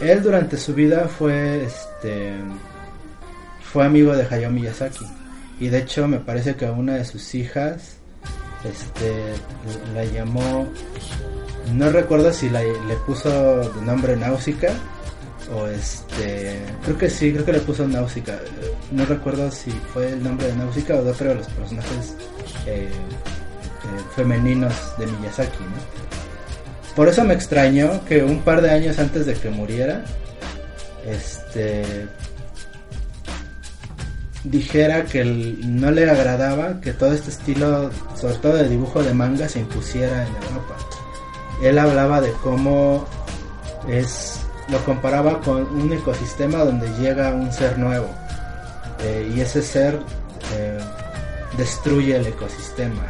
Él 0.00 0.22
durante 0.22 0.56
su 0.56 0.74
vida 0.74 1.08
fue 1.08 1.64
este 1.64 2.34
fue 3.60 3.84
amigo 3.84 4.14
de 4.14 4.26
Hayao 4.28 4.50
Miyazaki 4.50 5.06
y 5.58 5.68
de 5.68 5.78
hecho 5.78 6.06
me 6.06 6.18
parece 6.18 6.56
que 6.56 6.66
una 6.66 6.94
de 6.94 7.04
sus 7.04 7.34
hijas 7.34 7.96
este 8.64 9.12
la 9.94 10.04
llamó 10.04 10.66
no 11.72 11.90
recuerdo 11.90 12.32
si 12.32 12.50
la, 12.50 12.62
le 12.62 12.96
puso 13.06 13.30
de 13.70 13.82
nombre 13.82 14.16
Náusica 14.16 14.74
o 15.54 15.66
este 15.66 16.60
creo 16.84 16.98
que 16.98 17.10
sí 17.10 17.32
creo 17.32 17.44
que 17.44 17.52
le 17.52 17.60
puso 17.60 17.86
Náusica 17.86 18.38
no 18.90 19.04
recuerdo 19.04 19.50
si 19.50 19.70
fue 19.70 20.10
el 20.10 20.22
nombre 20.22 20.48
de 20.48 20.56
Náusica 20.56 20.96
o 20.96 21.02
de 21.02 21.10
otro 21.10 21.28
de 21.28 21.34
los 21.36 21.46
personajes 21.48 22.14
eh, 22.66 22.88
eh, 22.88 24.02
femeninos 24.14 24.74
de 24.98 25.06
Miyazaki 25.06 25.64
¿no? 25.64 26.94
por 26.94 27.08
eso 27.08 27.24
me 27.24 27.34
extrañó 27.34 28.04
que 28.04 28.22
un 28.22 28.40
par 28.40 28.62
de 28.62 28.70
años 28.70 28.98
antes 28.98 29.26
de 29.26 29.34
que 29.34 29.50
muriera 29.50 30.04
este 31.06 32.08
dijera 34.44 35.04
que 35.04 35.24
no 35.24 35.90
le 35.90 36.08
agradaba 36.10 36.80
que 36.80 36.92
todo 36.92 37.12
este 37.12 37.30
estilo, 37.30 37.90
sobre 38.14 38.34
todo 38.36 38.54
de 38.54 38.68
dibujo 38.68 39.02
de 39.02 39.14
manga, 39.14 39.48
se 39.48 39.60
impusiera 39.60 40.26
en 40.26 40.34
Europa. 40.34 40.76
Él 41.62 41.78
hablaba 41.78 42.20
de 42.20 42.32
cómo 42.42 43.06
es, 43.88 44.40
lo 44.72 44.84
comparaba 44.84 45.38
con 45.40 45.62
un 45.78 45.92
ecosistema 45.92 46.64
donde 46.64 46.88
llega 46.98 47.34
un 47.34 47.52
ser 47.52 47.78
nuevo 47.78 48.08
eh, 49.04 49.30
y 49.34 49.40
ese 49.40 49.62
ser 49.62 50.00
eh, 50.54 50.78
destruye 51.56 52.16
el 52.16 52.26
ecosistema. 52.26 53.02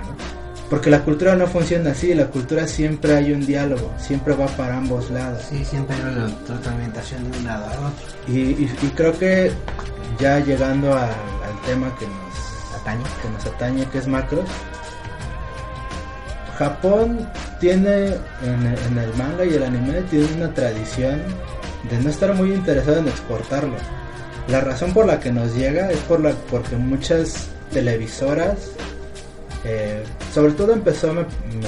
Porque 0.69 0.91
la 0.91 1.05
cultura 1.05 1.37
no 1.37 1.47
funciona 1.47 1.91
así, 1.91 2.15
la 2.15 2.27
cultura 2.29 2.67
siempre 2.67 3.15
hay 3.15 3.33
un 3.33 3.45
diálogo, 3.45 3.93
siempre 3.99 4.35
va 4.35 4.47
para 4.47 4.79
ambos 4.79 5.11
lados. 5.11 5.43
Sí, 5.49 5.65
siempre 5.65 5.95
hay 5.97 6.03
una 6.03 6.29
tratamientación 6.47 7.31
de 7.31 7.39
un 7.39 7.45
lado 7.45 7.67
a 7.67 7.89
otro. 7.89 8.07
Y, 8.27 8.67
creo 8.97 9.17
que 9.19 9.53
ya 10.19 10.41
llegando 10.41 10.95
al 10.95 11.11
tema 11.67 11.95
que 11.99 12.07
nos 12.07 12.81
atañe, 12.81 13.05
que 13.21 13.29
nos 13.29 13.47
atañe, 13.47 13.85
que 13.87 13.99
es 13.99 14.09
macros, 14.09 14.49
Japón 16.59 17.29
tiene 17.61 18.07
en, 18.43 18.99
el 18.99 19.15
manga 19.17 19.45
y 19.45 19.55
el 19.55 19.63
anime 19.63 20.03
tiene 20.11 20.27
una 20.37 20.53
tradición 20.53 21.21
de 21.91 21.99
no 21.99 22.11
estar 22.11 22.35
muy 22.35 22.53
interesado 22.53 22.99
en 22.99 23.09
exportarlo. 23.09 23.77
La 24.49 24.61
razón 24.61 24.93
por 24.93 25.07
la 25.07 25.21
que 25.21 25.33
nos 25.33 25.55
llega 25.55 25.91
es 25.91 25.99
por 26.01 26.21
la 26.21 26.33
porque 26.51 26.77
muchas 26.77 27.49
televisoras 27.73 28.73
eh, 29.65 30.03
sobre 30.35 30.53
todo 30.53 30.73
empezó, 30.73 31.13
me, 31.13 31.25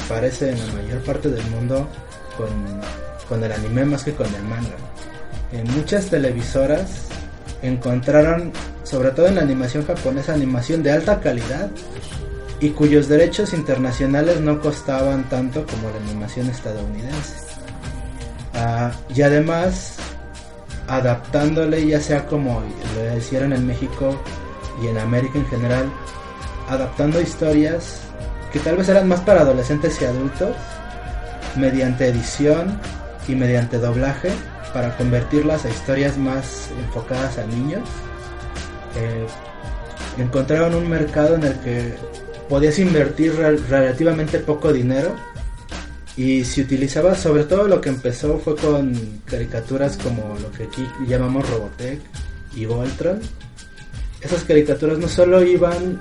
parece, 0.09 0.51
en 0.51 0.67
la 0.67 0.73
mayor 0.73 1.01
parte 1.03 1.29
del 1.29 1.45
mundo 1.47 1.89
con, 3.29 3.43
el 3.43 3.53
anime 3.53 3.85
más 3.85 4.05
que 4.05 4.13
con 4.13 4.33
el 4.35 4.43
manga. 4.43 4.77
En 5.53 5.71
muchas 5.73 6.07
televisoras 6.07 7.07
encontraron, 7.63 8.53
sobre 8.83 9.11
todo 9.11 9.27
en 9.27 9.37
la 9.37 9.43
animación 9.43 9.87
japonesa, 9.87 10.35
animación 10.35 10.83
de 10.83 10.93
alta 10.93 11.21
calidad 11.21 11.71
y 12.65 12.71
cuyos 12.71 13.09
derechos 13.09 13.53
internacionales 13.53 14.41
no 14.41 14.59
costaban 14.59 15.29
tanto 15.29 15.67
como 15.67 15.91
la 15.91 15.99
animación 15.99 16.49
estadounidense. 16.49 17.35
Ah, 18.55 18.91
y 19.15 19.21
además, 19.21 19.97
adaptándole 20.89 21.87
ya 21.87 22.01
sea 22.01 22.25
como 22.25 22.63
lo 22.97 23.19
hicieron 23.19 23.53
en 23.53 23.67
México 23.67 24.19
y 24.83 24.87
en 24.87 24.97
América 24.97 25.39
en 25.39 25.47
general, 25.49 25.93
adaptando 26.67 27.21
historias 27.21 27.99
que 28.51 28.61
tal 28.61 28.79
vez 28.79 28.89
eran 28.89 29.09
más 29.09 29.21
para 29.21 29.43
adolescentes 29.43 30.01
y 30.01 30.07
adultos, 30.07 30.57
mediante 31.57 32.09
edición 32.09 32.81
y 33.29 33.35
mediante 33.35 33.77
doblaje, 33.77 34.31
para 34.73 34.97
convertirlas 34.97 35.67
a 35.67 35.69
historias 35.69 36.17
más 36.17 36.71
enfocadas 36.79 37.37
a 37.37 37.45
niños. 37.45 37.87
Eh, 38.97 39.27
encontraron 40.17 40.75
un 40.75 40.89
mercado 40.89 41.35
en 41.35 41.45
el 41.45 41.61
que 41.61 41.95
podías 42.49 42.79
invertir 42.79 43.35
relativamente 43.35 44.39
poco 44.39 44.73
dinero 44.73 45.15
y 46.17 46.45
se 46.45 46.63
utilizaba 46.63 47.15
sobre 47.15 47.45
todo 47.45 47.67
lo 47.67 47.81
que 47.81 47.89
empezó 47.89 48.39
fue 48.39 48.57
con 48.57 48.95
caricaturas 49.25 49.97
como 49.97 50.39
lo 50.39 50.51
que 50.53 50.65
aquí 50.65 50.87
llamamos 51.07 51.49
Robotech 51.49 52.01
y 52.55 52.67
Voltron. 52.67 53.21
Esas 54.21 54.45
caricaturas 54.45 54.99
no 54.99 55.09
solo 55.09 55.43
iban 55.43 56.01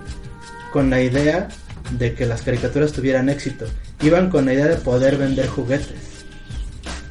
con 0.71 0.89
la 0.89 1.01
idea 1.01 1.47
de 1.91 2.13
que 2.13 2.25
las 2.25 2.41
caricaturas 2.41 2.91
tuvieran 2.91 3.29
éxito. 3.29 3.65
Iban 4.01 4.29
con 4.29 4.45
la 4.45 4.53
idea 4.53 4.67
de 4.67 4.75
poder 4.77 5.17
vender 5.17 5.47
juguetes. 5.47 6.13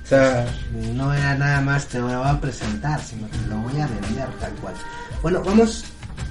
O 0.05 0.07
sea, 0.07 0.47
no 0.95 1.13
era 1.13 1.37
nada 1.37 1.61
más 1.61 1.87
te 1.87 1.99
lo 1.99 2.07
voy 2.07 2.29
a 2.29 2.41
presentar, 2.41 3.01
sino 3.01 3.29
lo 3.49 3.57
voy 3.59 3.81
a 3.81 3.87
vender 3.87 4.29
tal 4.41 4.53
cual. 4.55 4.75
Bueno, 5.23 5.43
vamos, 5.43 5.85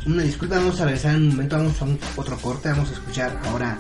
una 0.06 0.24
disculpa, 0.24 0.56
vamos 0.56 0.80
a 0.82 0.86
regresar 0.86 1.16
en 1.16 1.24
un 1.24 1.30
momento, 1.30 1.58
vamos 1.58 1.82
a 1.82 1.86
un, 1.86 2.00
otro 2.16 2.38
corte, 2.38 2.70
vamos 2.70 2.90
a 2.90 2.94
escuchar 2.94 3.40
ahora 3.46 3.78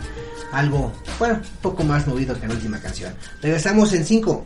algo, 0.51 0.91
bueno, 1.17 1.35
un 1.35 1.57
poco 1.61 1.83
más 1.83 2.07
movido 2.07 2.39
que 2.39 2.47
la 2.47 2.53
última 2.53 2.79
canción. 2.79 3.13
Regresamos 3.41 3.93
en 3.93 4.05
5. 4.05 4.45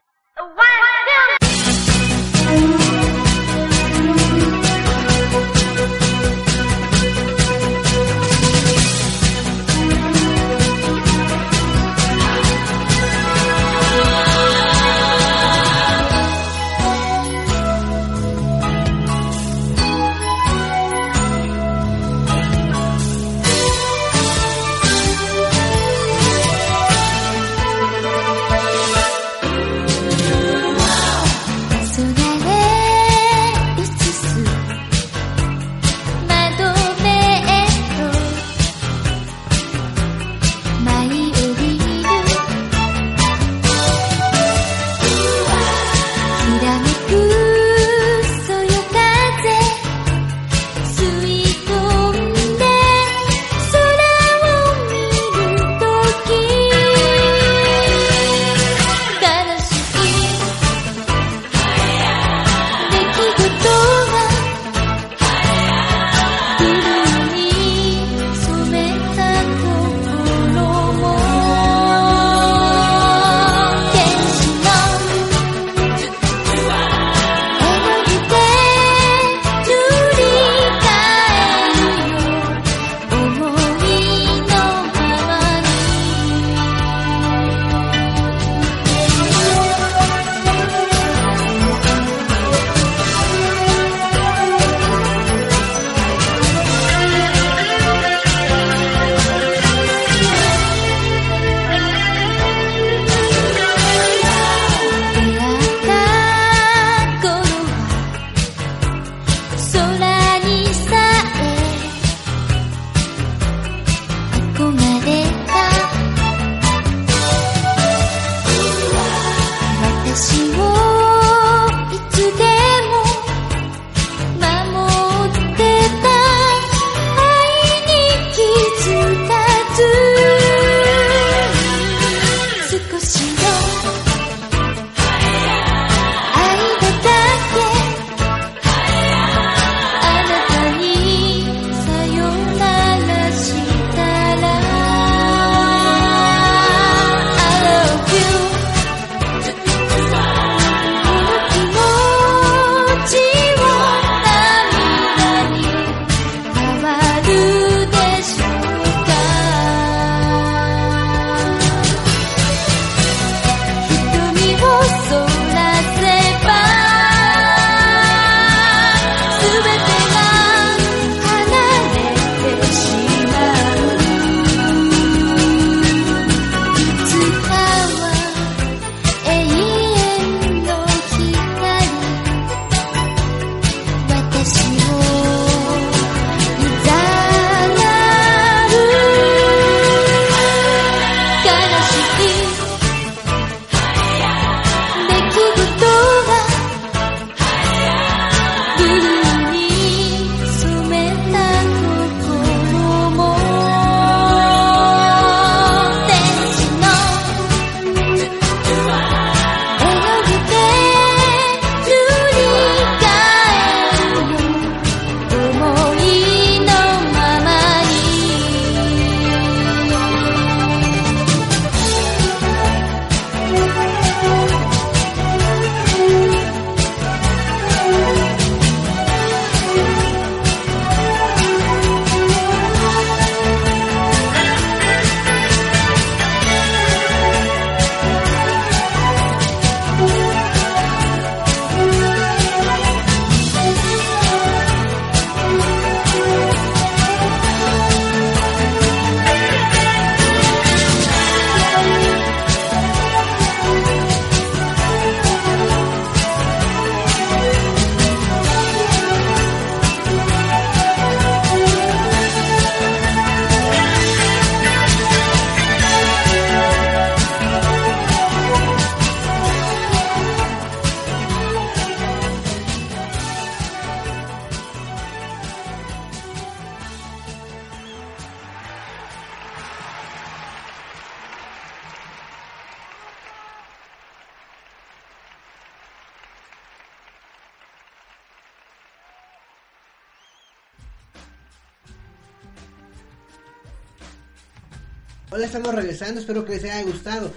Regresando, 295.71 296.19
espero 296.19 296.45
que 296.45 296.55
les 296.55 296.63
haya 296.65 296.83
gustado. 296.83 297.31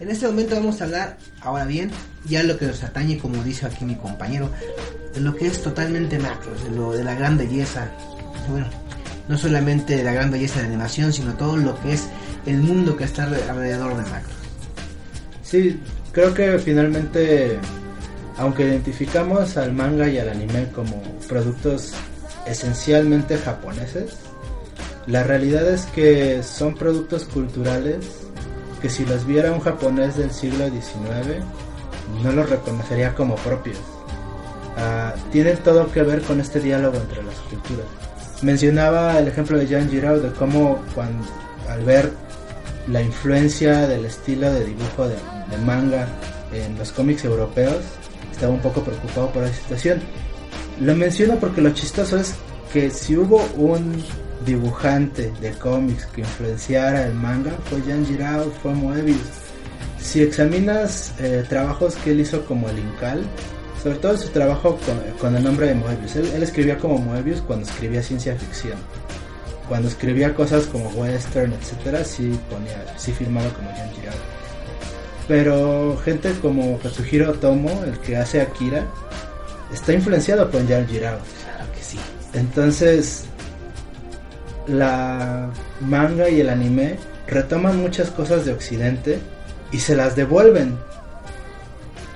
En 0.00 0.10
este 0.10 0.26
momento 0.26 0.56
vamos 0.56 0.80
a 0.80 0.84
hablar, 0.84 1.18
ahora 1.40 1.64
bien, 1.64 1.90
ya 2.26 2.42
lo 2.42 2.58
que 2.58 2.66
nos 2.66 2.82
atañe, 2.82 3.18
como 3.18 3.42
dice 3.44 3.66
aquí 3.66 3.84
mi 3.84 3.94
compañero, 3.94 4.50
de 5.14 5.20
lo 5.20 5.36
que 5.36 5.46
es 5.46 5.62
totalmente 5.62 6.18
macro, 6.18 6.52
de, 6.64 6.70
lo, 6.70 6.92
de 6.92 7.04
la 7.04 7.14
gran 7.14 7.38
belleza. 7.38 7.88
Bueno, 8.48 8.66
no 9.28 9.38
solamente 9.38 9.96
de 9.96 10.04
la 10.04 10.12
gran 10.12 10.30
belleza 10.30 10.60
de 10.60 10.66
animación, 10.66 11.12
sino 11.12 11.34
todo 11.34 11.56
lo 11.56 11.80
que 11.80 11.92
es 11.92 12.08
el 12.46 12.58
mundo 12.58 12.96
que 12.96 13.04
está 13.04 13.24
alrededor 13.24 13.96
de 13.96 14.10
macro. 14.10 14.34
Sí, 15.42 15.80
creo 16.12 16.34
que 16.34 16.58
finalmente, 16.58 17.58
aunque 18.36 18.64
identificamos 18.64 19.56
al 19.56 19.72
manga 19.72 20.08
y 20.08 20.18
al 20.18 20.28
anime 20.28 20.68
como 20.74 21.00
productos 21.28 21.92
esencialmente 22.46 23.38
japoneses, 23.38 24.23
la 25.06 25.22
realidad 25.22 25.68
es 25.68 25.84
que 25.86 26.42
son 26.42 26.74
productos 26.74 27.24
culturales 27.24 28.06
que 28.80 28.88
si 28.88 29.04
los 29.04 29.26
viera 29.26 29.52
un 29.52 29.60
japonés 29.60 30.16
del 30.16 30.30
siglo 30.30 30.66
XIX 30.68 31.44
no 32.22 32.32
los 32.32 32.48
reconocería 32.48 33.14
como 33.14 33.34
propios. 33.36 33.78
Uh, 34.76 35.16
tienen 35.30 35.56
todo 35.58 35.90
que 35.92 36.02
ver 36.02 36.22
con 36.22 36.40
este 36.40 36.60
diálogo 36.60 36.96
entre 36.96 37.22
las 37.22 37.34
culturas. 37.36 37.86
Mencionaba 38.42 39.18
el 39.18 39.28
ejemplo 39.28 39.58
de 39.58 39.66
Jan 39.66 39.88
Giraud 39.88 40.22
de 40.22 40.32
cómo 40.32 40.82
cuando, 40.94 41.26
al 41.68 41.84
ver 41.84 42.10
la 42.88 43.00
influencia 43.00 43.86
del 43.86 44.06
estilo 44.06 44.52
de 44.52 44.64
dibujo 44.64 45.06
de, 45.06 45.16
de 45.50 45.58
manga 45.64 46.08
en 46.52 46.76
los 46.78 46.92
cómics 46.92 47.24
europeos, 47.24 47.76
estaba 48.32 48.52
un 48.52 48.60
poco 48.60 48.82
preocupado 48.82 49.30
por 49.30 49.42
la 49.42 49.52
situación. 49.52 50.00
Lo 50.80 50.94
menciono 50.94 51.36
porque 51.36 51.60
lo 51.60 51.70
chistoso 51.70 52.18
es 52.18 52.34
que 52.72 52.90
si 52.90 53.16
hubo 53.16 53.46
un 53.56 54.02
dibujante 54.44 55.32
de 55.40 55.52
cómics 55.52 56.06
que 56.06 56.20
influenciara 56.22 57.06
el 57.06 57.14
manga 57.14 57.52
fue 57.68 57.80
Jan 57.82 58.04
Giraud, 58.06 58.50
fue 58.62 58.72
Moebius. 58.72 59.18
Si 60.00 60.22
examinas 60.22 61.14
eh, 61.18 61.44
trabajos 61.48 61.96
que 61.96 62.10
él 62.10 62.20
hizo 62.20 62.44
como 62.44 62.68
el 62.68 62.78
Incal, 62.78 63.24
sobre 63.82 63.98
todo 63.98 64.16
su 64.16 64.28
trabajo 64.28 64.78
con, 65.20 65.36
el 65.36 65.44
nombre 65.44 65.68
de 65.68 65.74
Moebius, 65.74 66.16
él, 66.16 66.42
escribía 66.42 66.78
como 66.78 66.98
Moebius 66.98 67.40
cuando 67.42 67.66
escribía 67.66 68.02
ciencia 68.02 68.36
ficción. 68.36 68.78
Cuando 69.68 69.88
escribía 69.88 70.34
cosas 70.34 70.64
como 70.66 70.88
western, 70.90 71.52
etcétera, 71.54 72.04
sí 72.04 72.38
ponía, 72.50 72.84
sí 72.96 73.12
firmaba 73.12 73.48
como 73.50 73.70
Jan 73.70 73.90
Giraud. 73.94 74.14
Pero 75.26 75.96
gente 76.04 76.32
como 76.42 76.78
Katsuhiro 76.78 77.32
Tomo, 77.34 77.82
el 77.84 77.98
que 77.98 78.16
hace 78.16 78.42
Akira, 78.42 78.84
está 79.72 79.94
influenciado 79.94 80.50
por 80.50 80.66
Jan 80.68 80.86
Giraud. 80.86 81.20
Claro 81.42 81.72
que 81.72 81.82
sí. 81.82 81.98
Entonces, 82.34 83.24
la 84.66 85.50
manga 85.80 86.28
y 86.28 86.40
el 86.40 86.48
anime 86.48 86.96
retoman 87.26 87.80
muchas 87.80 88.10
cosas 88.10 88.44
de 88.44 88.52
Occidente 88.52 89.18
y 89.72 89.78
se 89.78 89.96
las 89.96 90.16
devuelven. 90.16 90.76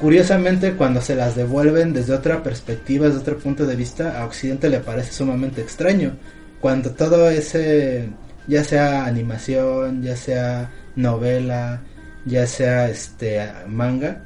Curiosamente, 0.01 0.75
cuando 0.75 1.01
se 1.01 1.17
las 1.17 1.35
devuelven 1.35 1.93
desde 1.93 2.15
otra 2.15 2.43
perspectiva, 2.43 3.07
desde 3.07 3.21
otro 3.21 3.39
punto 3.39 3.67
de 3.67 3.75
vista, 3.75 4.21
a 4.21 4.27
Occidente 4.27 4.69
le 4.69 4.79
parece 4.79 5.13
sumamente 5.13 5.61
extraño. 5.61 6.17
Cuando 6.61 6.93
todo 6.93 7.29
ese, 7.29 8.09
ya 8.47 8.63
sea 8.63 9.07
animación, 9.07 10.03
ya 10.03 10.17
sea 10.17 10.71
novela, 10.95 11.83
ya 12.25 12.47
sea 12.47 12.89
este 12.89 13.41
manga, 13.67 14.23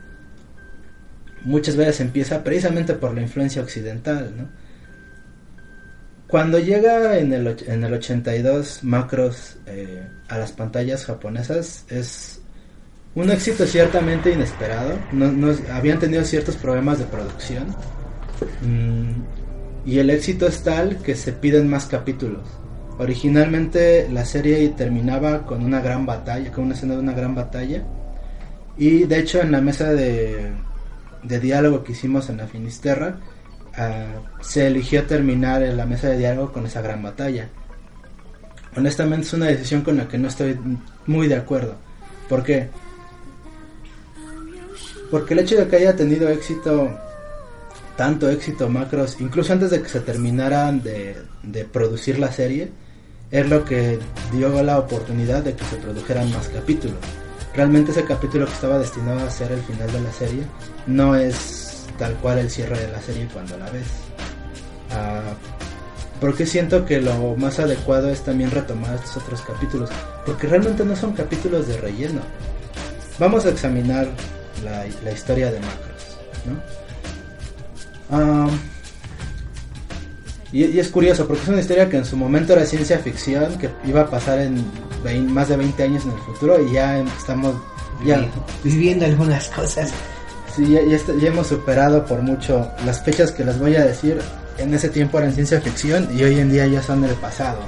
muchas 1.45 1.77
veces 1.77 2.01
empieza 2.01 2.45
precisamente 2.45 2.95
por 2.95 3.15
la 3.15 3.23
influencia 3.23 3.63
occidental, 3.63 4.33
¿no? 4.37 4.62
Cuando 6.33 6.59
llega 6.59 7.19
en 7.19 7.31
el, 7.35 7.47
en 7.67 7.85
el 7.85 7.93
82 7.93 8.85
Macros 8.85 9.59
eh, 9.67 10.03
a 10.31 10.39
las 10.39 10.53
pantallas 10.53 11.05
japonesas 11.05 11.85
es 11.91 12.41
un 13.15 13.31
éxito 13.31 13.67
ciertamente 13.67 14.33
inesperado. 14.33 14.99
No, 15.13 15.55
habían 15.71 15.99
tenido 15.99 16.25
ciertos 16.25 16.57
problemas 16.57 16.99
de 17.01 17.05
producción. 17.05 17.77
Mm, 18.63 19.21
y 19.85 19.99
el 19.99 20.09
éxito 20.09 20.47
es 20.47 20.63
tal 20.63 20.97
que 21.03 21.17
se 21.17 21.35
piden 21.35 21.69
más 21.69 21.85
capítulos. 21.85 22.49
Originalmente 22.97 24.09
la 24.11 24.25
serie 24.25 24.67
terminaba 24.71 25.45
con 25.45 25.63
una 25.63 25.83
gran 25.83 26.07
batalla, 26.07 26.51
con 26.51 26.65
una 26.65 26.75
escena 26.75 26.95
de 26.95 27.01
una 27.01 27.13
gran 27.13 27.35
batalla. 27.35 27.85
Y 28.79 29.05
de 29.05 29.19
hecho 29.19 29.43
en 29.43 29.53
la 29.53 29.61
mesa 29.61 29.93
de, 29.93 30.51
de 31.25 31.41
diálogo 31.41 31.85
que 31.85 31.93
hicimos 31.93 32.31
en 32.31 32.39
la 32.39 32.47
Finisterra, 32.47 33.19
Ah, 33.77 34.05
se 34.41 34.67
eligió 34.67 35.05
terminar 35.07 35.63
en 35.63 35.77
la 35.77 35.87
mesa 35.87 36.09
de 36.09 36.19
diálogo 36.19 36.53
con 36.53 36.67
esa 36.67 36.83
gran 36.83 37.03
batalla. 37.03 37.49
Honestamente 38.77 39.27
es 39.27 39.33
una 39.33 39.47
decisión 39.47 39.83
con 39.83 39.97
la 39.97 40.09
que 40.09 40.19
no 40.19 40.29
estoy 40.29 40.59
muy 41.07 41.29
de 41.29 41.37
acuerdo. 41.37 41.77
¿Por 42.29 42.43
qué? 42.43 42.69
Porque 45.11 45.35
el 45.35 45.41
hecho 45.41 45.57
de 45.57 45.69
que 45.69 45.77
haya 45.77 45.95
tenido 45.95 46.29
éxito, 46.29 46.91
tanto 47.97 48.29
éxito 48.31 48.69
Macros, 48.69 49.21
incluso 49.21 49.53
antes 49.53 49.71
de 49.71 49.83
que 49.83 49.89
se 49.89 50.01
terminaran 50.01 50.83
de, 50.83 51.17
de 51.43 51.65
producir 51.65 52.19
la 52.19 52.33
serie, 52.33 52.71
es 53.31 53.49
lo 53.49 53.65
que 53.65 53.99
dio 54.33 54.63
la 54.63 54.79
oportunidad 54.79 55.43
de 55.43 55.55
que 55.55 55.65
se 55.65 55.77
produjeran 55.77 56.31
más 56.33 56.49
capítulos. 56.49 56.99
Realmente 57.55 57.91
ese 57.91 58.05
capítulo 58.05 58.47
que 58.47 58.53
estaba 58.53 58.79
destinado 58.79 59.21
a 59.21 59.31
ser 59.31 59.53
el 59.53 59.61
final 59.61 59.91
de 59.93 60.01
la 60.01 60.13
serie 60.13 60.43
no 60.87 61.15
es 61.15 61.72
tal 61.99 62.15
cual 62.15 62.39
el 62.39 62.51
cierre 62.51 62.79
de 62.79 62.93
la 62.93 63.01
serie 63.01 63.29
cuando 63.33 63.57
la 63.59 63.71
ves. 63.71 63.87
Uh, 64.91 65.35
porque 66.21 66.47
siento 66.47 66.87
que 66.87 67.01
lo 67.01 67.35
más 67.37 67.59
adecuado 67.59 68.09
es 68.09 68.21
también 68.21 68.51
retomar 68.53 68.95
estos 68.95 69.17
otros 69.17 69.43
capítulos, 69.43 69.91
porque 70.25 70.47
realmente 70.47 70.85
no 70.85 70.95
son 70.95 71.15
capítulos 71.15 71.67
de 71.67 71.77
relleno. 71.79 72.21
Vamos 73.19 73.45
a 73.45 73.51
examinar 73.51 74.09
la, 74.63 74.87
historia 75.13 75.51
de 75.51 75.59
Macros. 75.59 76.19
¿no? 78.09 78.51
y, 80.53 80.79
es 80.79 80.89
curioso, 80.89 81.27
porque 81.27 81.43
es 81.43 81.49
una 81.49 81.61
historia 81.61 81.89
que 81.89 81.97
en 81.97 82.05
su 82.05 82.17
momento 82.17 82.53
era 82.53 82.67
ciencia 82.67 83.01
ficción, 83.01 83.59
que 83.59 83.71
iba 83.85 84.03
a 84.03 84.09
pasar 84.09 84.39
en 84.39 84.65
más 85.33 85.49
de 85.49 85.57
20 85.57 85.83
años 85.83 86.05
en 86.05 86.13
el 86.13 86.19
futuro, 86.19 86.63
y 86.65 86.73
ya 86.73 87.01
estamos 87.01 87.57
viviendo 88.63 89.05
algunas 89.07 89.49
cosas. 89.49 89.93
Sí, 90.55 90.69
ya, 90.69 91.29
hemos 91.29 91.47
superado 91.47 92.05
por 92.05 92.21
mucho 92.21 92.71
las 92.85 93.03
fechas 93.03 93.33
que 93.33 93.43
les 93.43 93.59
voy 93.59 93.75
a 93.77 93.87
decir. 93.87 94.21
En 94.59 94.75
ese 94.75 94.91
tiempo 94.91 95.19
eran 95.19 95.33
ciencia 95.33 95.63
ficción 95.63 96.07
y 96.15 96.23
hoy 96.25 96.39
en 96.39 96.51
día 96.51 96.67
ya 96.67 96.83
son 96.83 97.01
del 97.01 97.15
pasado. 97.15 97.61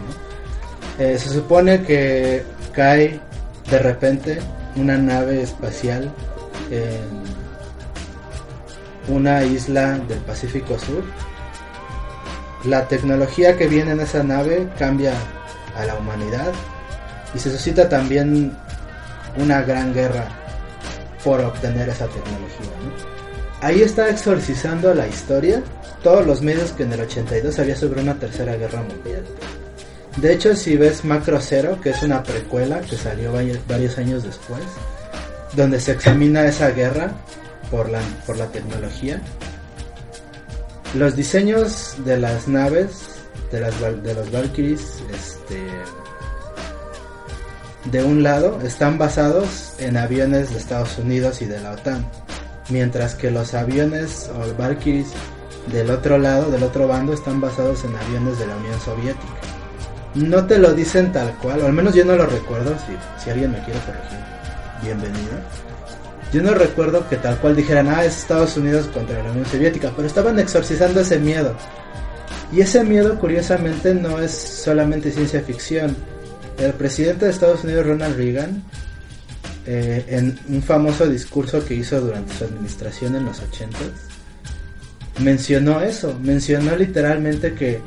Eh, 0.99 1.16
se 1.18 1.30
supone 1.30 1.82
que 1.82 2.45
cae 2.72 3.20
de 3.70 3.78
repente 3.78 4.39
una 4.76 4.99
nave 4.99 5.43
espacial 5.43 6.12
en 6.70 7.24
una 9.09 9.45
isla 9.45 9.99
del 10.07 10.18
Pacífico 10.18 10.78
Sur. 10.78 11.05
La 12.64 12.87
tecnología 12.87 13.57
que 13.57 13.66
viene 13.66 13.93
en 13.93 14.01
esa 14.01 14.22
nave 14.22 14.68
cambia 14.78 15.14
a 15.74 15.87
la 15.87 15.95
humanidad 15.95 16.53
y 17.35 17.39
se 17.39 17.51
suscita 17.51 17.89
también 17.89 18.53
una 19.39 19.62
gran 19.62 19.95
guerra 19.95 20.43
por 21.25 21.41
obtener 21.41 21.89
esa 21.89 22.07
tecnología. 22.07 22.70
Ahí 23.61 23.81
está 23.81 24.11
exorcizando 24.11 24.93
la 24.95 25.09
historia 25.09 25.62
todos 26.03 26.27
los 26.27 26.43
medios 26.43 26.72
que 26.72 26.83
en 26.83 26.93
el 26.93 27.01
82 27.01 27.59
había 27.59 27.77
sobre 27.77 28.03
una 28.03 28.14
tercera 28.14 28.57
guerra 28.57 28.83
mundial. 28.83 29.25
De 30.18 30.33
hecho, 30.33 30.55
si 30.55 30.77
ves 30.77 31.05
Macro 31.05 31.41
Zero, 31.41 31.81
que 31.81 31.91
es 31.91 32.03
una 32.03 32.22
precuela 32.22 32.81
que 32.83 32.97
salió 32.97 33.33
varios 33.66 33.99
años 33.99 34.22
después, 34.22 34.62
donde 35.57 35.81
se 35.81 35.93
examina 35.93 36.47
esa 36.47 36.70
guerra 36.70 37.12
por 37.70 37.89
la, 37.89 38.01
por 38.27 38.37
la 38.37 38.47
tecnología, 38.47 39.20
los 40.95 41.16
diseños 41.16 41.97
de 42.05 42.18
las 42.18 42.47
naves, 42.47 42.91
de, 43.51 43.61
de 43.61 44.14
los 44.14 44.31
Valkyries, 44.31 45.03
este, 45.12 45.66
de 47.85 48.03
un 48.03 48.22
lado 48.22 48.61
están 48.62 48.99
basados 48.99 49.74
en 49.78 49.97
aviones 49.97 50.51
de 50.51 50.59
Estados 50.59 50.99
Unidos 50.99 51.43
y 51.43 51.47
de 51.47 51.61
la 51.61 51.72
OTAN, 51.72 52.07
mientras 52.70 53.14
que 53.14 53.30
los 53.30 53.55
aviones 53.55 54.30
o 54.35 54.57
Valkyries 54.57 55.09
del 55.70 55.91
otro 55.91 56.18
lado, 56.18 56.51
del 56.51 56.62
otro 56.62 56.89
bando, 56.89 57.12
están 57.12 57.41
basados 57.41 57.85
en 57.85 57.95
aviones 57.95 58.39
de 58.39 58.47
la 58.47 58.57
Unión 58.57 58.80
Soviética. 58.80 59.32
No 60.14 60.47
te 60.47 60.59
lo 60.59 60.72
dicen 60.72 61.12
tal 61.12 61.35
cual, 61.39 61.61
o 61.62 61.66
al 61.66 61.72
menos 61.72 61.95
yo 61.95 62.05
no 62.05 62.16
lo 62.16 62.26
recuerdo, 62.26 62.74
si, 62.87 63.22
si 63.22 63.30
alguien 63.30 63.53
me 63.53 63.59
quiere 63.64 63.80
corregir, 63.80 64.18
bienvenido. 64.82 65.32
Yo 66.32 66.43
no 66.43 66.55
recuerdo 66.55 67.09
que 67.09 67.16
tal 67.16 67.39
cual 67.39 67.55
dijeran, 67.55 67.89
ah, 67.89 68.05
es 68.05 68.18
Estados 68.18 68.57
Unidos 68.57 68.87
contra 68.87 69.22
la 69.22 69.30
Unión 69.30 69.47
Soviética, 69.47 69.93
pero 69.95 70.09
estaban 70.09 70.39
exorcizando 70.39 71.01
ese 71.01 71.18
miedo. 71.18 71.55
Y 72.53 72.61
ese 72.61 72.85
miedo, 72.85 73.18
curiosamente, 73.18 73.95
no 73.95 74.20
es 74.20 74.32
solamente 74.32 75.11
ciencia 75.11 75.41
ficción 75.43 75.97
el 76.59 76.72
presidente 76.74 77.24
de 77.24 77.30
Estados 77.30 77.64
Unidos, 77.64 77.86
Ronald 77.86 78.16
Reagan, 78.16 78.62
eh, 79.66 80.05
en 80.09 80.38
un 80.48 80.62
famoso 80.62 81.07
discurso 81.07 81.64
que 81.64 81.74
hizo 81.74 82.00
durante 82.00 82.34
su 82.34 82.44
administración 82.44 83.16
en 83.16 83.24
los 83.24 83.40
80, 83.40 83.78
mencionó 85.20 85.80
eso, 85.80 86.18
mencionó 86.22 86.76
literalmente 86.76 87.55
que 87.55 87.80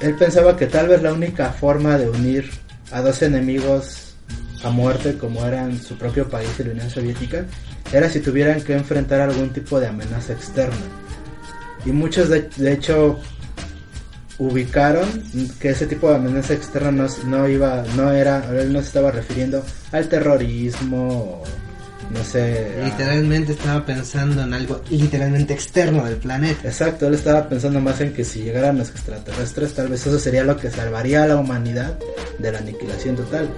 él 0.00 0.14
pensaba 0.16 0.56
que 0.56 0.66
tal 0.66 0.88
vez 0.88 1.02
la 1.02 1.12
única 1.12 1.50
forma 1.50 1.98
de 1.98 2.08
unir 2.08 2.50
a 2.90 3.02
dos 3.02 3.22
enemigos 3.22 4.14
a 4.64 4.70
muerte 4.70 5.16
como 5.16 5.46
eran 5.46 5.80
su 5.80 5.96
propio 5.96 6.28
país 6.28 6.48
y 6.58 6.64
la 6.64 6.72
Unión 6.72 6.90
Soviética, 6.90 7.44
era 7.92 8.08
si 8.08 8.20
tuvieran 8.20 8.60
que 8.62 8.74
enfrentar 8.74 9.20
algún 9.20 9.50
tipo 9.50 9.80
de 9.80 9.88
amenaza 9.88 10.32
externa. 10.32 10.76
Y 11.84 11.92
muchos 11.92 12.28
de, 12.28 12.48
de 12.56 12.72
hecho 12.72 13.20
ubicaron 14.40 15.06
que 15.60 15.70
ese 15.70 15.86
tipo 15.86 16.08
de 16.08 16.16
amenaza 16.16 16.54
externa 16.54 16.90
no, 16.90 17.06
no 17.26 17.46
iba, 17.46 17.84
no 17.94 18.10
era, 18.10 18.42
él 18.58 18.72
no 18.72 18.80
se 18.80 18.86
estaba 18.86 19.10
refiriendo 19.10 19.62
al 19.92 20.08
terrorismo, 20.08 21.42
no 22.10 22.24
sé. 22.24 22.80
Literalmente 22.82 23.52
estaba 23.52 23.84
pensando 23.84 24.42
en 24.42 24.54
algo 24.54 24.80
literalmente 24.88 25.52
externo 25.52 26.06
del 26.06 26.16
planeta. 26.16 26.68
Exacto, 26.68 27.06
él 27.06 27.14
estaba 27.14 27.50
pensando 27.50 27.80
más 27.80 28.00
en 28.00 28.14
que 28.14 28.24
si 28.24 28.42
llegaran 28.42 28.78
los 28.78 28.88
extraterrestres, 28.88 29.74
tal 29.74 29.88
vez 29.88 30.06
eso 30.06 30.18
sería 30.18 30.42
lo 30.42 30.56
que 30.56 30.70
salvaría 30.70 31.24
a 31.24 31.28
la 31.28 31.36
humanidad 31.36 31.98
de 32.38 32.50
la 32.50 32.58
aniquilación 32.60 33.16
total. 33.16 33.50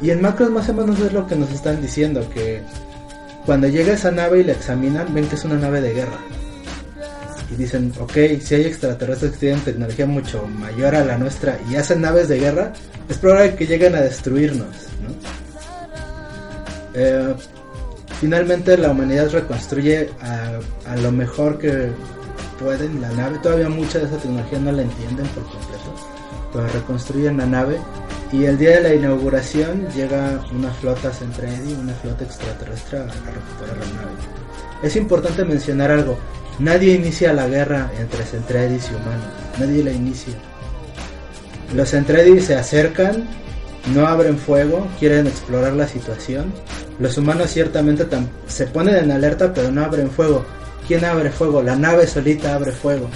Y 0.00 0.10
en 0.10 0.22
macros 0.22 0.50
más 0.50 0.66
o 0.70 0.72
menos 0.72 0.98
es 0.98 1.12
lo 1.12 1.26
que 1.26 1.36
nos 1.36 1.52
están 1.52 1.82
diciendo, 1.82 2.28
que 2.32 2.62
cuando 3.44 3.68
llega 3.68 3.92
esa 3.92 4.10
nave 4.10 4.40
y 4.40 4.44
la 4.44 4.52
examinan, 4.52 5.12
ven 5.12 5.26
que 5.28 5.34
es 5.34 5.44
una 5.44 5.56
nave 5.56 5.82
de 5.82 5.92
guerra. 5.92 6.18
Y 7.52 7.56
dicen, 7.56 7.92
ok, 8.00 8.12
si 8.40 8.54
hay 8.54 8.62
extraterrestres 8.62 9.32
que 9.32 9.38
tienen 9.38 9.60
tecnología 9.60 10.06
mucho 10.06 10.46
mayor 10.46 10.94
a 10.94 11.04
la 11.04 11.18
nuestra 11.18 11.58
y 11.70 11.76
hacen 11.76 12.00
naves 12.00 12.28
de 12.28 12.38
guerra, 12.38 12.72
es 13.08 13.18
probable 13.18 13.54
que 13.56 13.66
lleguen 13.66 13.94
a 13.94 14.00
destruirnos. 14.00 14.68
¿no? 15.02 15.42
Eh, 16.94 17.34
finalmente 18.20 18.76
la 18.76 18.90
humanidad 18.90 19.30
reconstruye 19.30 20.10
a, 20.20 20.96
lo 20.96 21.12
mejor 21.12 21.58
que 21.58 21.90
pueden 22.58 23.00
la 23.00 23.10
nave. 23.12 23.38
Todavía 23.42 23.68
mucha 23.68 23.98
de 23.98 24.06
esa 24.06 24.16
tecnología 24.16 24.58
no 24.58 24.72
la 24.72 24.82
entienden 24.82 25.26
por 25.28 25.44
completo, 25.44 25.94
pero 26.52 26.66
reconstruyen 26.68 27.36
la 27.38 27.46
nave 27.46 27.78
y 28.32 28.44
el 28.46 28.56
día 28.56 28.76
de 28.76 28.80
la 28.80 28.94
inauguración 28.94 29.86
llega 29.94 30.42
una 30.54 30.70
flota 30.70 31.10
Centraedi, 31.10 31.74
una 31.74 31.92
flota 31.94 32.24
extraterrestre 32.24 33.00
a, 33.00 33.02
recuperar 33.02 33.76
la 33.76 34.02
nave. 34.02 34.12
Es 34.82 34.96
importante 34.96 35.44
mencionar 35.44 35.90
algo. 35.90 36.16
Nadie 36.62 36.94
inicia 36.94 37.32
la 37.32 37.48
guerra 37.48 37.90
entre 37.98 38.22
Centraedis 38.22 38.88
y 38.88 38.94
humanos. 38.94 39.26
Nadie 39.58 39.82
la 39.82 39.90
inicia. 39.90 40.34
Los 41.74 41.90
Centraedis 41.90 42.44
se 42.44 42.54
acercan, 42.54 43.24
no 43.92 44.06
abren 44.06 44.38
fuego, 44.38 44.86
quieren 45.00 45.26
explorar 45.26 45.72
la 45.72 45.88
situación. 45.88 46.52
Los 47.00 47.18
humanos 47.18 47.50
ciertamente 47.50 48.06
se 48.46 48.66
ponen 48.68 48.94
en 48.94 49.10
alerta, 49.10 49.52
pero 49.52 49.72
no 49.72 49.82
abren 49.82 50.08
fuego. 50.08 50.44
¿Quién 50.86 51.04
abre 51.04 51.30
fuego? 51.30 51.64
La 51.64 51.74
nave 51.74 52.06
solita 52.06 52.54
abre 52.54 52.70
fuego. 52.70 53.08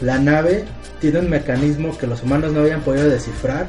La 0.00 0.18
nave 0.18 0.64
tiene 1.00 1.20
un 1.20 1.30
mecanismo 1.30 1.96
que 1.96 2.08
los 2.08 2.24
humanos 2.24 2.52
no 2.52 2.58
habían 2.62 2.80
podido 2.80 3.08
descifrar 3.08 3.68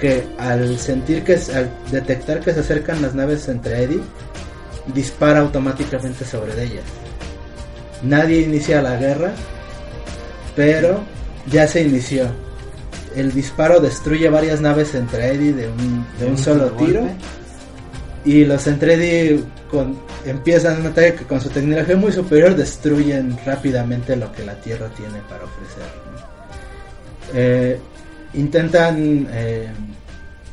que 0.00 0.26
al 0.38 0.78
sentir 0.78 1.24
que 1.24 1.34
al 1.54 1.70
detectar 1.92 2.40
que 2.40 2.54
se 2.54 2.60
acercan 2.60 3.02
las 3.02 3.14
naves 3.14 3.48
entre 3.48 3.86
dispara 4.94 5.40
automáticamente 5.40 6.24
sobre 6.24 6.52
ellas. 6.62 6.84
Nadie 8.02 8.42
inicia 8.42 8.82
la 8.82 8.96
guerra, 8.96 9.32
pero 10.54 11.00
ya 11.50 11.66
se 11.66 11.82
inició. 11.82 12.26
El 13.14 13.32
disparo 13.32 13.80
destruye 13.80 14.28
varias 14.28 14.60
naves 14.60 14.94
entre 14.94 15.28
Eddie 15.28 15.52
de 15.52 15.68
un, 15.68 16.06
de 16.18 16.26
un 16.26 16.36
solo 16.36 16.70
tiro. 16.72 17.08
Y 18.24 18.44
los 18.44 18.66
Entredi 18.66 19.44
con, 19.70 19.96
empiezan 20.24 20.80
un 20.80 20.86
ataque 20.86 21.14
que 21.14 21.24
con 21.24 21.40
su 21.40 21.48
tecnología 21.48 21.96
muy 21.96 22.12
superior 22.12 22.54
destruyen 22.54 23.38
rápidamente 23.46 24.16
lo 24.16 24.32
que 24.32 24.44
la 24.44 24.54
Tierra 24.56 24.88
tiene 24.88 25.20
para 25.28 25.44
ofrecer. 25.44 25.84
Eh, 27.34 27.78
intentan 28.34 29.28
eh, 29.30 29.68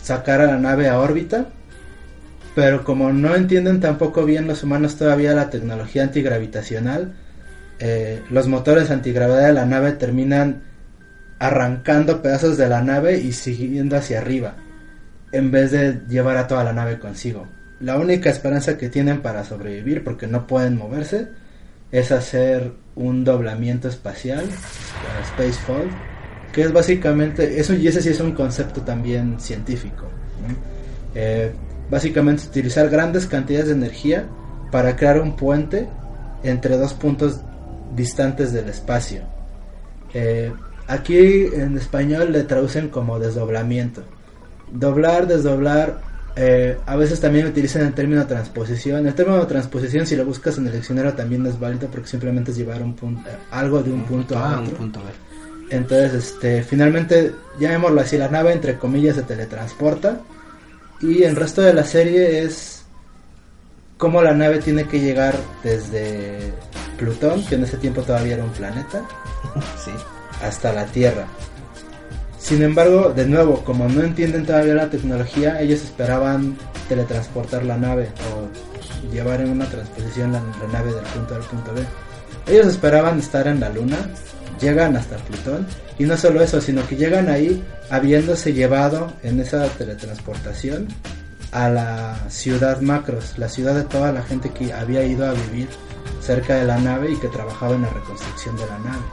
sacar 0.01 0.41
a 0.41 0.45
la 0.45 0.57
nave 0.57 0.87
a 0.87 0.99
órbita, 0.99 1.47
pero 2.55 2.83
como 2.83 3.11
no 3.11 3.35
entienden 3.35 3.79
tampoco 3.79 4.23
bien 4.25 4.47
los 4.47 4.63
humanos 4.63 4.95
todavía 4.95 5.33
la 5.33 5.49
tecnología 5.49 6.03
antigravitacional, 6.03 7.15
eh, 7.85 8.23
los 8.29 8.47
motores 8.47 8.91
antigravedad 8.91 9.47
de 9.47 9.51
la 9.51 9.65
nave 9.65 9.91
terminan 9.91 10.63
arrancando 11.37 12.21
pedazos 12.21 12.57
de 12.57 12.69
la 12.69 12.81
nave 12.81 13.17
y 13.19 13.33
siguiendo 13.33 13.97
hacia 13.97 14.19
arriba, 14.19 14.55
en 15.33 15.51
vez 15.51 15.71
de 15.71 15.99
llevar 16.07 16.37
a 16.37 16.47
toda 16.47 16.63
la 16.63 16.71
nave 16.71 16.97
consigo. 16.97 17.45
La 17.81 17.97
única 17.97 18.29
esperanza 18.29 18.77
que 18.77 18.87
tienen 18.87 19.21
para 19.21 19.43
sobrevivir, 19.43 20.01
porque 20.01 20.27
no 20.27 20.47
pueden 20.47 20.77
moverse, 20.77 21.27
es 21.91 22.13
hacer 22.13 22.71
un 22.95 23.25
doblamiento 23.25 23.89
espacial, 23.89 24.45
Spacefall, 25.33 25.89
que 26.53 26.61
es 26.61 26.71
básicamente, 26.71 27.59
eso 27.59 27.73
y 27.73 27.85
ese 27.85 28.01
sí 28.01 28.09
es 28.11 28.21
un 28.21 28.31
concepto 28.31 28.79
también 28.83 29.41
científico. 29.41 30.07
Eh, 31.15 31.51
básicamente 31.91 32.47
utilizar 32.47 32.87
grandes 32.87 33.27
cantidades 33.27 33.67
de 33.67 33.73
energía 33.73 34.25
para 34.71 34.95
crear 34.95 35.19
un 35.19 35.35
puente 35.35 35.89
entre 36.43 36.77
dos 36.77 36.93
puntos 36.93 37.41
distantes 37.95 38.51
del 38.53 38.69
espacio. 38.69 39.21
Eh, 40.13 40.51
aquí 40.87 41.17
en 41.17 41.77
español 41.77 42.31
le 42.31 42.43
traducen 42.43 42.89
como 42.89 43.19
desdoblamiento. 43.19 44.03
Doblar, 44.71 45.27
desdoblar, 45.27 46.01
eh, 46.35 46.77
a 46.85 46.95
veces 46.95 47.19
también 47.19 47.45
utilizan 47.45 47.83
el 47.83 47.93
término 47.93 48.25
transposición. 48.25 49.05
El 49.05 49.13
término 49.13 49.45
transposición, 49.45 50.07
si 50.07 50.15
lo 50.15 50.25
buscas 50.25 50.57
en 50.57 50.67
el 50.67 50.73
diccionario, 50.73 51.13
también 51.13 51.45
es 51.45 51.59
válido 51.59 51.87
porque 51.89 52.07
simplemente 52.07 52.51
es 52.51 52.57
llevar 52.57 52.81
un 52.81 52.95
punto, 52.95 53.29
algo 53.51 53.83
de 53.83 53.91
un 53.91 54.03
punto 54.03 54.37
a 54.37 54.59
otro. 54.59 54.71
Un 54.71 54.77
punto 54.77 54.99
B. 54.99 55.75
Entonces, 55.75 56.13
este, 56.13 56.63
finalmente, 56.63 57.33
llamémoslo 57.59 58.01
así, 58.01 58.17
la 58.17 58.29
nave 58.29 58.53
entre 58.53 58.77
comillas 58.77 59.15
se 59.15 59.23
teletransporta. 59.23 60.21
Y 61.01 61.23
el 61.23 61.35
resto 61.35 61.61
de 61.61 61.73
la 61.73 61.83
serie 61.83 62.43
es 62.43 62.83
cómo 63.97 64.21
la 64.21 64.33
nave 64.33 64.59
tiene 64.59 64.85
que 64.85 64.99
llegar 64.99 65.35
desde 65.63 66.53
Plutón, 66.97 67.45
que 67.45 67.55
en 67.55 67.63
ese 67.63 67.77
tiempo 67.77 68.01
todavía 68.01 68.35
era 68.35 68.43
un 68.43 68.51
planeta, 68.51 69.01
sí. 69.83 69.91
hasta 70.41 70.73
la 70.73 70.85
Tierra. 70.85 71.25
Sin 72.37 72.61
embargo, 72.61 73.13
de 73.15 73.25
nuevo, 73.25 73.63
como 73.63 73.87
no 73.87 74.01
entienden 74.03 74.45
todavía 74.45 74.73
la 74.73 74.89
tecnología, 74.89 75.61
ellos 75.61 75.81
esperaban 75.81 76.57
teletransportar 76.89 77.63
la 77.63 77.77
nave 77.77 78.09
o 78.33 79.11
llevar 79.13 79.41
en 79.41 79.51
una 79.51 79.65
transposición 79.65 80.33
la, 80.33 80.41
la 80.61 80.67
nave 80.71 80.93
del 80.93 81.05
punto 81.05 81.33
A 81.33 81.37
al 81.37 81.43
punto 81.43 81.73
B. 81.73 81.83
Ellos 82.47 82.67
esperaban 82.67 83.19
estar 83.19 83.47
en 83.47 83.61
la 83.61 83.69
Luna, 83.69 83.97
llegan 84.59 84.97
hasta 84.97 85.15
Plutón 85.17 85.65
y 85.97 86.03
no 86.03 86.17
solo 86.17 86.41
eso, 86.41 86.59
sino 86.59 86.85
que 86.87 86.95
llegan 86.95 87.29
ahí 87.29 87.63
habiéndose 87.89 88.53
llevado 88.53 89.13
en 89.23 89.39
esa 89.39 89.67
teletransportación 89.67 90.87
a 91.51 91.69
la 91.69 92.17
ciudad 92.29 92.81
Macros, 92.81 93.37
la 93.37 93.47
ciudad 93.47 93.75
de 93.75 93.83
toda 93.83 94.11
la 94.11 94.23
gente 94.23 94.49
que 94.49 94.73
había 94.73 95.05
ido 95.05 95.25
a 95.25 95.33
vivir 95.33 95.69
cerca 96.21 96.55
de 96.55 96.65
la 96.65 96.77
nave 96.77 97.11
y 97.11 97.17
que 97.17 97.27
trabajaba 97.27 97.75
en 97.75 97.83
la 97.83 97.89
reconstrucción 97.89 98.55
de 98.57 98.65
la 98.65 98.79
nave. 98.79 99.03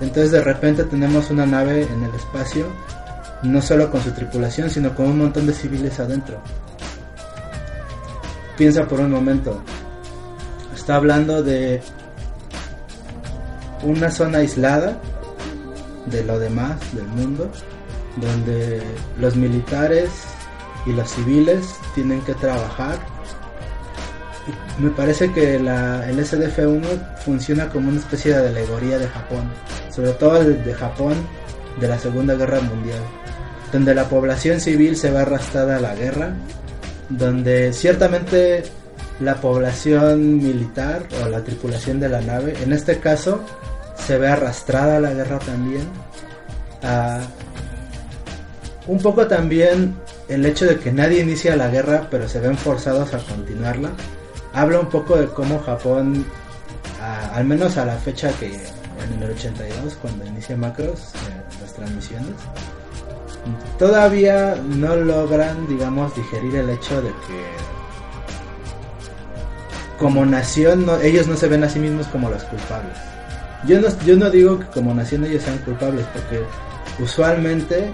Entonces 0.00 0.30
de 0.32 0.42
repente 0.42 0.84
tenemos 0.84 1.30
una 1.30 1.46
nave 1.46 1.82
en 1.82 2.04
el 2.04 2.14
espacio, 2.14 2.66
no 3.42 3.62
solo 3.62 3.90
con 3.90 4.02
su 4.02 4.10
tripulación, 4.12 4.68
sino 4.70 4.94
con 4.94 5.06
un 5.06 5.18
montón 5.18 5.46
de 5.46 5.52
civiles 5.52 5.98
adentro. 6.00 6.38
Piensa 8.56 8.86
por 8.86 9.00
un 9.00 9.10
momento, 9.10 9.60
está 10.74 10.96
hablando 10.96 11.42
de 11.42 11.82
una 13.82 14.10
zona 14.10 14.38
aislada 14.38 14.98
de 16.06 16.24
lo 16.24 16.38
demás 16.38 16.76
del 16.94 17.06
mundo, 17.08 17.50
donde 18.16 18.82
los 19.18 19.36
militares 19.36 20.10
y 20.86 20.92
los 20.92 21.10
civiles 21.10 21.66
tienen 21.94 22.20
que 22.22 22.34
trabajar. 22.34 22.98
Me 24.78 24.90
parece 24.90 25.32
que 25.32 25.58
la, 25.58 26.08
el 26.08 26.18
SDF-1 26.18 27.16
funciona 27.24 27.68
como 27.68 27.88
una 27.88 27.98
especie 27.98 28.36
de 28.36 28.48
alegoría 28.48 28.98
de 28.98 29.08
Japón, 29.08 29.50
sobre 29.94 30.12
todo 30.12 30.44
de 30.44 30.74
Japón 30.74 31.14
de 31.80 31.88
la 31.88 31.98
Segunda 31.98 32.34
Guerra 32.34 32.60
Mundial, 32.60 33.00
donde 33.72 33.94
la 33.94 34.08
población 34.08 34.60
civil 34.60 34.96
se 34.96 35.10
va 35.10 35.22
arrastrada 35.22 35.76
a 35.76 35.80
la 35.80 35.94
guerra, 35.94 36.34
donde 37.08 37.72
ciertamente 37.72 38.62
la 39.20 39.36
población 39.36 40.36
militar 40.36 41.02
o 41.24 41.28
la 41.28 41.42
tripulación 41.42 41.98
de 42.00 42.08
la 42.08 42.20
nave, 42.20 42.54
en 42.62 42.72
este 42.72 42.98
caso, 42.98 43.40
se 43.96 44.18
ve 44.18 44.28
arrastrada 44.28 44.98
a 44.98 45.00
la 45.00 45.12
guerra 45.12 45.38
también. 45.38 45.88
Un 48.86 48.98
poco 48.98 49.26
también 49.26 49.96
el 50.28 50.44
hecho 50.44 50.66
de 50.66 50.78
que 50.78 50.92
nadie 50.92 51.20
inicia 51.20 51.56
la 51.56 51.68
guerra, 51.68 52.08
pero 52.10 52.28
se 52.28 52.40
ven 52.40 52.56
forzados 52.56 53.14
a 53.14 53.18
continuarla, 53.18 53.90
habla 54.56 54.80
un 54.80 54.88
poco 54.88 55.16
de 55.16 55.26
cómo 55.28 55.60
Japón, 55.60 56.24
al 57.32 57.44
menos 57.44 57.76
a 57.76 57.84
la 57.84 57.96
fecha 57.96 58.30
que 58.40 58.46
en 58.46 59.22
el 59.22 59.30
82, 59.30 59.98
cuando 60.00 60.24
inicia 60.24 60.56
Macros, 60.56 61.12
eh, 61.14 61.60
las 61.60 61.74
transmisiones, 61.74 62.34
todavía 63.78 64.56
no 64.66 64.96
logran, 64.96 65.66
digamos, 65.68 66.16
digerir 66.16 66.56
el 66.56 66.70
hecho 66.70 67.02
de 67.02 67.10
que 67.10 67.66
como 69.98 70.24
nación 70.24 70.86
no, 70.86 70.98
ellos 71.00 71.26
no 71.26 71.36
se 71.36 71.48
ven 71.48 71.62
a 71.62 71.68
sí 71.68 71.78
mismos 71.78 72.06
como 72.06 72.30
los 72.30 72.42
culpables. 72.44 72.96
Yo 73.66 73.78
no, 73.80 73.88
yo 74.06 74.16
no 74.16 74.30
digo 74.30 74.58
que 74.58 74.66
como 74.66 74.94
nación 74.94 75.24
ellos 75.24 75.42
sean 75.42 75.58
culpables, 75.58 76.06
porque 76.14 76.42
usualmente 76.98 77.90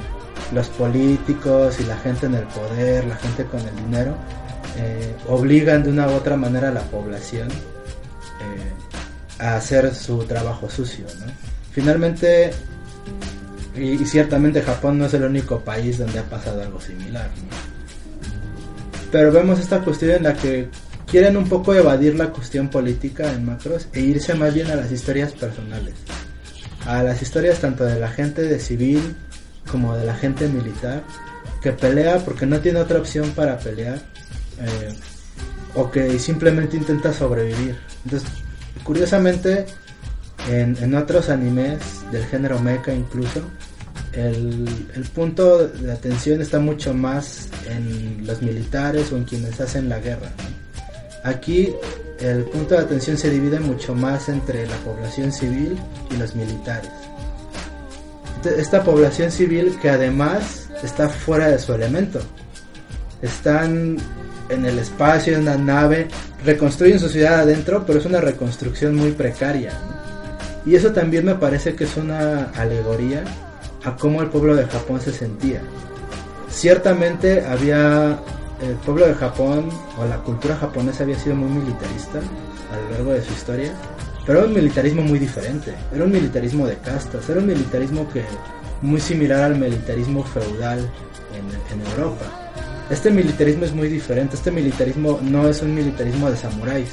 los 0.53 0.69
políticos 0.69 1.81
y 1.81 1.85
la 1.85 1.97
gente 1.97 2.27
en 2.27 2.35
el 2.37 2.45
poder, 2.45 3.05
la 3.07 3.17
gente 3.17 3.45
con 3.47 3.61
el 3.61 3.75
dinero, 3.77 4.15
eh, 4.77 5.15
obligan 5.29 5.83
de 5.83 5.91
una 5.91 6.09
u 6.09 6.13
otra 6.13 6.37
manera 6.37 6.69
a 6.69 6.73
la 6.73 6.83
población 6.83 7.49
eh, 7.49 9.43
a 9.43 9.57
hacer 9.57 9.95
su 9.95 10.19
trabajo 10.25 10.71
sucio. 10.71 11.07
Finalmente, 11.73 12.53
y, 13.77 13.99
ciertamente 14.05 14.63
Japón 14.63 14.99
no 14.99 15.07
es 15.07 15.15
el 15.15 15.25
único 15.25 15.61
país 15.61 15.99
donde 15.99 16.19
ha 16.19 16.25
pasado 16.25 16.63
algo 16.63 16.81
similar. 16.81 17.31
Pero 19.11 19.33
vemos 19.33 19.61
esta 19.61 19.81
cuestión 19.81 20.13
en 20.13 20.23
la 20.23 20.35
que 20.35 20.69
quieren 21.07 21.37
un 21.37 21.49
poco 21.49 21.75
evadir 21.75 22.15
la 22.15 22.31
cuestión 22.31 22.69
política 22.69 23.31
en 23.33 23.45
macros 23.45 23.89
e 23.93 24.01
irse 24.01 24.35
más 24.35 24.55
bien 24.55 24.71
a 24.71 24.77
las 24.77 24.91
historias 24.91 25.33
personales. 25.33 25.95
A 26.87 27.03
las 27.03 27.21
historias 27.21 27.61
tanto 27.61 27.85
de 27.85 28.01
la 28.01 28.09
gente 28.09 28.59
civil 28.59 29.15
como 29.71 29.97
de 29.97 30.07
la 30.07 30.15
gente 30.15 30.49
militar 30.49 31.03
que 31.63 31.73
pelea 31.73 32.19
porque 32.19 32.47
no 32.47 32.61
tiene 32.61 32.81
otra 32.81 32.99
opción 32.99 33.31
para 33.31 33.59
pelear 33.59 34.12
eh, 34.63 34.95
o 35.75 35.91
que 35.91 36.19
simplemente 36.19 36.77
intenta 36.77 37.13
sobrevivir. 37.13 37.77
Entonces, 38.05 38.29
curiosamente, 38.85 39.67
en, 40.49 40.95
otros 40.95 41.29
animes 41.29 41.79
del 42.11 42.25
género 42.27 42.59
mecha 42.59 42.93
incluso, 42.93 43.43
el, 44.13 44.69
punto 45.15 45.69
de 45.69 45.93
atención 45.93 46.43
está 46.43 46.59
mucho 46.59 46.93
más 46.93 47.49
en 47.69 48.27
los 48.27 48.43
militares 48.43 49.13
o 49.13 49.17
en 49.17 49.25
quienes 49.25 49.61
hacen 49.61 49.89
la 49.89 50.01
guerra. 50.01 50.31
Aquí 51.25 51.75
el 52.19 52.45
punto 52.45 52.75
de 52.75 52.81
atención 52.81 53.17
se 53.17 53.31
divide 53.31 53.61
mucho 53.61 53.95
más 53.95 54.29
entre 54.29 54.67
la 54.67 54.77
población 54.79 55.33
civil 55.33 55.79
y 56.11 56.17
los 56.17 56.35
militares. 56.35 56.91
Esta 58.45 58.83
población 58.83 59.31
civil 59.31 59.79
que 59.81 59.89
además 59.89 60.69
está 60.83 61.09
fuera 61.09 61.49
de 61.49 61.59
su 61.59 61.73
elemento. 61.73 62.21
Están 63.23 63.99
en 64.55 64.65
el 64.65 64.79
espacio, 64.79 65.35
en 65.35 65.43
una 65.43 65.57
nave, 65.57 66.09
reconstruyen 66.45 66.99
su 66.99 67.09
ciudad 67.09 67.41
adentro, 67.41 67.85
pero 67.87 67.99
es 67.99 68.07
una 68.07 68.21
reconstrucción 68.21 68.95
muy 68.95 69.13
precaria. 69.13 69.73
Y 70.65 70.75
eso 70.75 70.93
también 70.93 71.25
me 71.25 71.35
parece 71.35 71.75
que 71.75 71.85
es 71.85 71.97
una 71.97 72.51
alegoría 72.55 73.25
a 73.85 73.97
cómo 73.97 74.23
el 74.23 74.29
pueblo 74.29 74.55
de 74.55 74.67
Japón 74.67 75.01
se 75.01 75.13
sentía. 75.13 75.61
Ciertamente 76.49 77.45
había 77.45 78.19
el 78.63 78.75
pueblo 78.77 79.07
de 79.07 79.15
Japón 79.15 79.69
o 79.99 80.05
la 80.05 80.19
cultura 80.19 80.57
japonesa 80.57 81.03
había 81.03 81.19
sido 81.19 81.35
muy 81.35 81.61
militarista 81.61 82.19
a 82.19 82.77
lo 82.77 82.91
largo 82.91 83.13
de 83.13 83.23
su 83.23 83.33
historia, 83.33 83.73
pero 84.25 84.39
era 84.39 84.49
un 84.49 84.55
militarismo 84.55 85.03
muy 85.03 85.19
diferente, 85.19 85.75
era 85.93 86.05
un 86.05 86.13
militarismo 86.13 86.67
de 86.67 86.77
castas, 86.77 87.29
era 87.29 87.41
un 87.41 87.47
militarismo 87.47 88.09
que 88.13 88.23
muy 88.81 89.01
similar 89.01 89.43
al 89.43 89.57
militarismo 89.57 90.23
feudal 90.23 90.79
en, 90.79 91.81
en 91.81 91.87
Europa. 91.91 92.42
Este 92.91 93.11
militarismo 93.11 93.65
es 93.65 93.73
muy 93.73 93.89
diferente, 93.89 94.37
este 94.37 94.51
militarismo 94.51 95.19
no 95.23 95.49
es 95.49 95.63
un 95.63 95.75
militarismo 95.75 96.31
de 96.31 96.37
samuráis, 96.37 96.91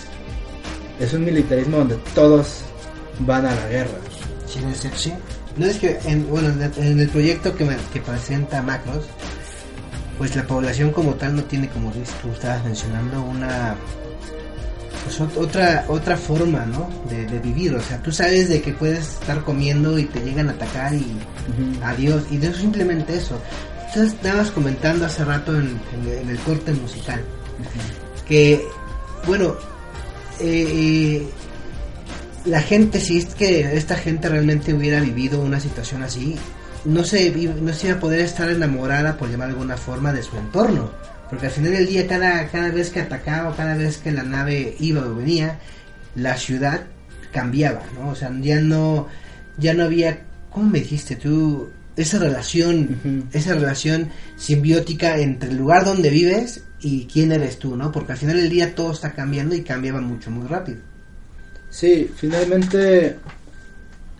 es 0.99 1.13
un 1.13 1.25
militarismo 1.25 1.77
donde 1.77 1.97
todos 2.15 2.61
van 3.19 3.45
a 3.45 3.53
la 3.53 3.67
guerra. 3.67 3.97
Sí, 4.45 4.59
sí. 4.95 5.13
No 5.57 5.65
es 5.65 5.77
que, 5.77 5.99
en, 6.05 6.29
bueno, 6.29 6.53
en 6.77 6.99
el 6.99 7.09
proyecto 7.09 7.55
que, 7.55 7.65
me, 7.65 7.75
que 7.91 7.99
presenta 7.99 8.61
Macros, 8.61 9.05
pues 10.17 10.35
la 10.35 10.43
población 10.43 10.91
como 10.91 11.15
tal 11.15 11.35
no 11.35 11.43
tiene, 11.43 11.67
como 11.69 11.91
tú 11.91 12.31
estabas 12.31 12.63
mencionando, 12.63 13.21
una 13.21 13.75
pues 15.03 15.21
otra 15.37 15.85
otra 15.87 16.17
forma 16.17 16.65
¿no? 16.65 16.89
de, 17.09 17.39
vivir 17.39 17.73
o 17.73 17.81
sea 17.81 18.01
tú 18.01 18.11
sabes 18.11 18.49
de 18.49 18.61
que 18.61 18.73
puedes 18.73 19.13
estar 19.13 19.43
comiendo 19.43 19.97
y 19.97 20.05
te 20.05 20.19
llegan 20.19 20.49
a 20.49 20.51
atacar 20.51 20.93
y 20.93 21.17
adiós 21.83 22.23
y 22.29 22.37
de 22.37 22.47
eso 22.47 22.59
simplemente 22.59 23.15
eso 23.15 23.39
tú 23.93 24.01
estabas 24.01 24.51
comentando 24.51 25.05
hace 25.05 25.23
rato 25.25 25.57
en, 25.57 25.79
el 26.27 26.39
corte 26.39 26.71
musical 26.73 27.21
que 28.27 28.63
bueno 29.25 29.55
eh, 30.39 31.27
la 32.45 32.61
gente 32.61 32.99
si 32.99 33.19
es 33.19 33.35
que 33.35 33.75
esta 33.75 33.95
gente 33.95 34.29
realmente 34.29 34.73
hubiera 34.73 34.99
vivido 35.01 35.41
una 35.41 35.59
situación 35.59 36.03
así 36.03 36.37
no 36.85 37.03
se, 37.03 37.31
no 37.31 37.73
se 37.73 37.87
iba 37.87 37.97
a 37.97 37.99
poder 37.99 38.21
estar 38.21 38.49
enamorada, 38.49 39.17
por 39.17 39.29
llamar 39.29 39.47
de 39.47 39.53
alguna 39.53 39.77
forma, 39.77 40.13
de 40.13 40.23
su 40.23 40.37
entorno. 40.37 40.91
Porque 41.29 41.47
al 41.47 41.51
final 41.51 41.73
del 41.73 41.87
día, 41.87 42.07
cada, 42.07 42.47
cada 42.47 42.71
vez 42.71 42.89
que 42.89 43.01
atacaba 43.01 43.49
o 43.49 43.55
cada 43.55 43.75
vez 43.75 43.97
que 43.97 44.11
la 44.11 44.23
nave 44.23 44.75
iba 44.79 45.01
o 45.01 45.15
venía, 45.15 45.59
la 46.15 46.35
ciudad 46.37 46.81
cambiaba, 47.31 47.81
¿no? 47.95 48.09
O 48.09 48.15
sea, 48.15 48.31
ya 48.41 48.59
no, 48.59 49.07
ya 49.57 49.73
no 49.73 49.83
había, 49.83 50.21
¿cómo 50.49 50.69
me 50.69 50.79
dijiste 50.79 51.15
tú? 51.15 51.69
Esa 51.99 52.17
relación, 52.17 53.27
esa 53.33 53.55
relación 53.55 54.09
simbiótica 54.37 55.17
entre 55.17 55.49
el 55.49 55.57
lugar 55.57 55.83
donde 55.83 56.09
vives 56.09 56.63
y 56.79 57.07
quién 57.07 57.33
eres 57.33 57.59
tú, 57.59 57.75
¿no? 57.75 57.91
Porque 57.91 58.13
al 58.13 58.17
final 58.17 58.37
del 58.37 58.49
día 58.49 58.73
todo 58.73 58.93
está 58.93 59.11
cambiando 59.11 59.53
y 59.53 59.63
cambiaba 59.63 59.99
mucho, 59.99 60.31
muy 60.31 60.47
rápido. 60.47 60.79
Sí, 61.69 62.09
finalmente, 62.15 63.17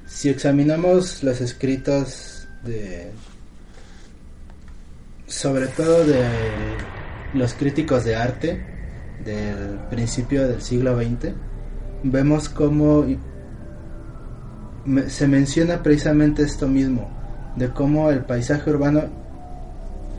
si 0.06 0.28
examinamos 0.28 1.24
los 1.24 1.40
escritos 1.40 2.48
de 2.66 3.12
sobre 5.26 5.68
todo 5.68 6.06
de 6.06 6.26
los 7.34 7.54
críticos 7.54 8.04
de 8.04 8.16
arte 8.16 8.62
del 9.24 9.80
principio 9.90 10.48
del 10.48 10.62
siglo 10.62 10.98
XX, 10.98 11.34
vemos 12.04 12.50
cómo 12.50 13.06
se 15.08 15.28
menciona 15.28 15.82
precisamente 15.84 16.44
esto 16.44 16.68
mismo, 16.68 17.19
de 17.60 17.70
cómo 17.70 18.10
el 18.10 18.22
paisaje 18.22 18.70
urbano 18.72 19.03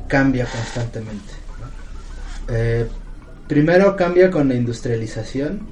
cambia 0.06 0.46
constantemente. 0.46 1.32
Eh, 2.48 2.86
primero 3.48 3.96
cambia 3.96 4.30
con 4.30 4.48
la 4.48 4.54
industrialización, 4.54 5.66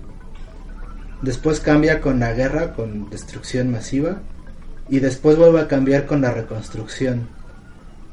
después 1.22 1.60
cambia 1.60 2.00
con 2.00 2.18
la 2.18 2.32
guerra, 2.32 2.72
con 2.72 3.10
destrucción 3.10 3.70
masiva, 3.70 4.16
y 4.88 5.00
después 5.00 5.36
vuelve 5.36 5.60
a 5.60 5.68
cambiar 5.68 6.06
con 6.06 6.22
la 6.22 6.32
reconstrucción. 6.32 7.28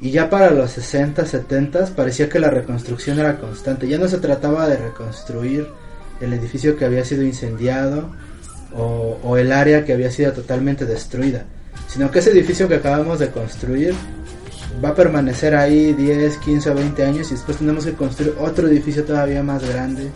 Y 0.01 0.11
ya 0.11 0.29
para 0.29 0.51
los 0.51 0.71
60, 0.71 1.25
70 1.25 1.95
parecía 1.95 2.27
que 2.27 2.39
la 2.39 2.49
reconstrucción 2.49 3.17
era 3.17 3.37
constante. 3.37 3.87
Ya 3.87 3.97
no 3.97 4.09
se 4.09 4.17
trataba 4.17 4.67
de 4.67 4.75
reconstruir 4.75 5.67
el 6.19 6.33
edificio 6.33 6.75
que 6.75 6.85
había 6.85 7.05
sido 7.05 7.23
incendiado 7.23 8.11
o, 8.77 9.37
el 9.37 9.53
área 9.53 9.85
que 9.85 9.93
había 9.93 10.11
sido 10.11 10.33
totalmente 10.33 10.85
destruida, 10.85 11.45
sino 11.95 12.11
que 12.11 12.19
ese 12.19 12.31
edificio 12.31 12.67
que 12.67 12.75
acabamos 12.75 13.19
de 13.19 13.31
construir 13.31 13.95
va 14.83 14.89
a 14.89 14.95
permanecer 14.95 15.55
ahí 15.55 15.93
10, 15.93 16.37
15 16.39 16.69
o 16.71 16.75
20 16.75 17.05
años 17.05 17.27
y 17.29 17.35
después 17.35 17.57
tenemos 17.57 17.85
que 17.85 17.93
construir 17.93 18.35
otro 18.37 18.67
edificio 18.67 19.05
todavía 19.05 19.41
más 19.41 19.63
grande. 19.65 20.11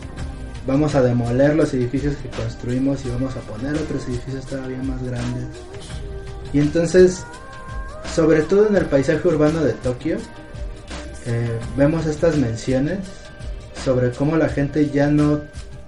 Vamos 0.67 0.93
a 0.95 1.01
demoler 1.01 1.55
los 1.55 1.73
edificios 1.73 2.17
que 2.17 2.27
construimos 2.27 3.05
y 3.05 3.09
vamos 3.09 3.33
a 3.37 3.39
poner 3.39 3.75
otros 3.77 4.05
edificios 4.09 4.45
todavía 4.45 4.83
más 4.83 5.01
grandes. 5.01 5.45
Y 6.51 6.59
entonces, 6.59 7.23
sobre 8.13 8.41
todo 8.41 8.67
en 8.67 8.75
el 8.75 8.85
paisaje 8.85 9.25
urbano 9.25 9.63
de 9.63 9.71
Tokio, 9.71 10.17
eh, 11.27 11.59
vemos 11.77 12.07
estas 12.07 12.35
menciones 12.35 12.99
sobre 13.85 14.11
cómo 14.11 14.35
la 14.35 14.49
gente 14.49 14.89
ya 14.89 15.07
no 15.07 15.39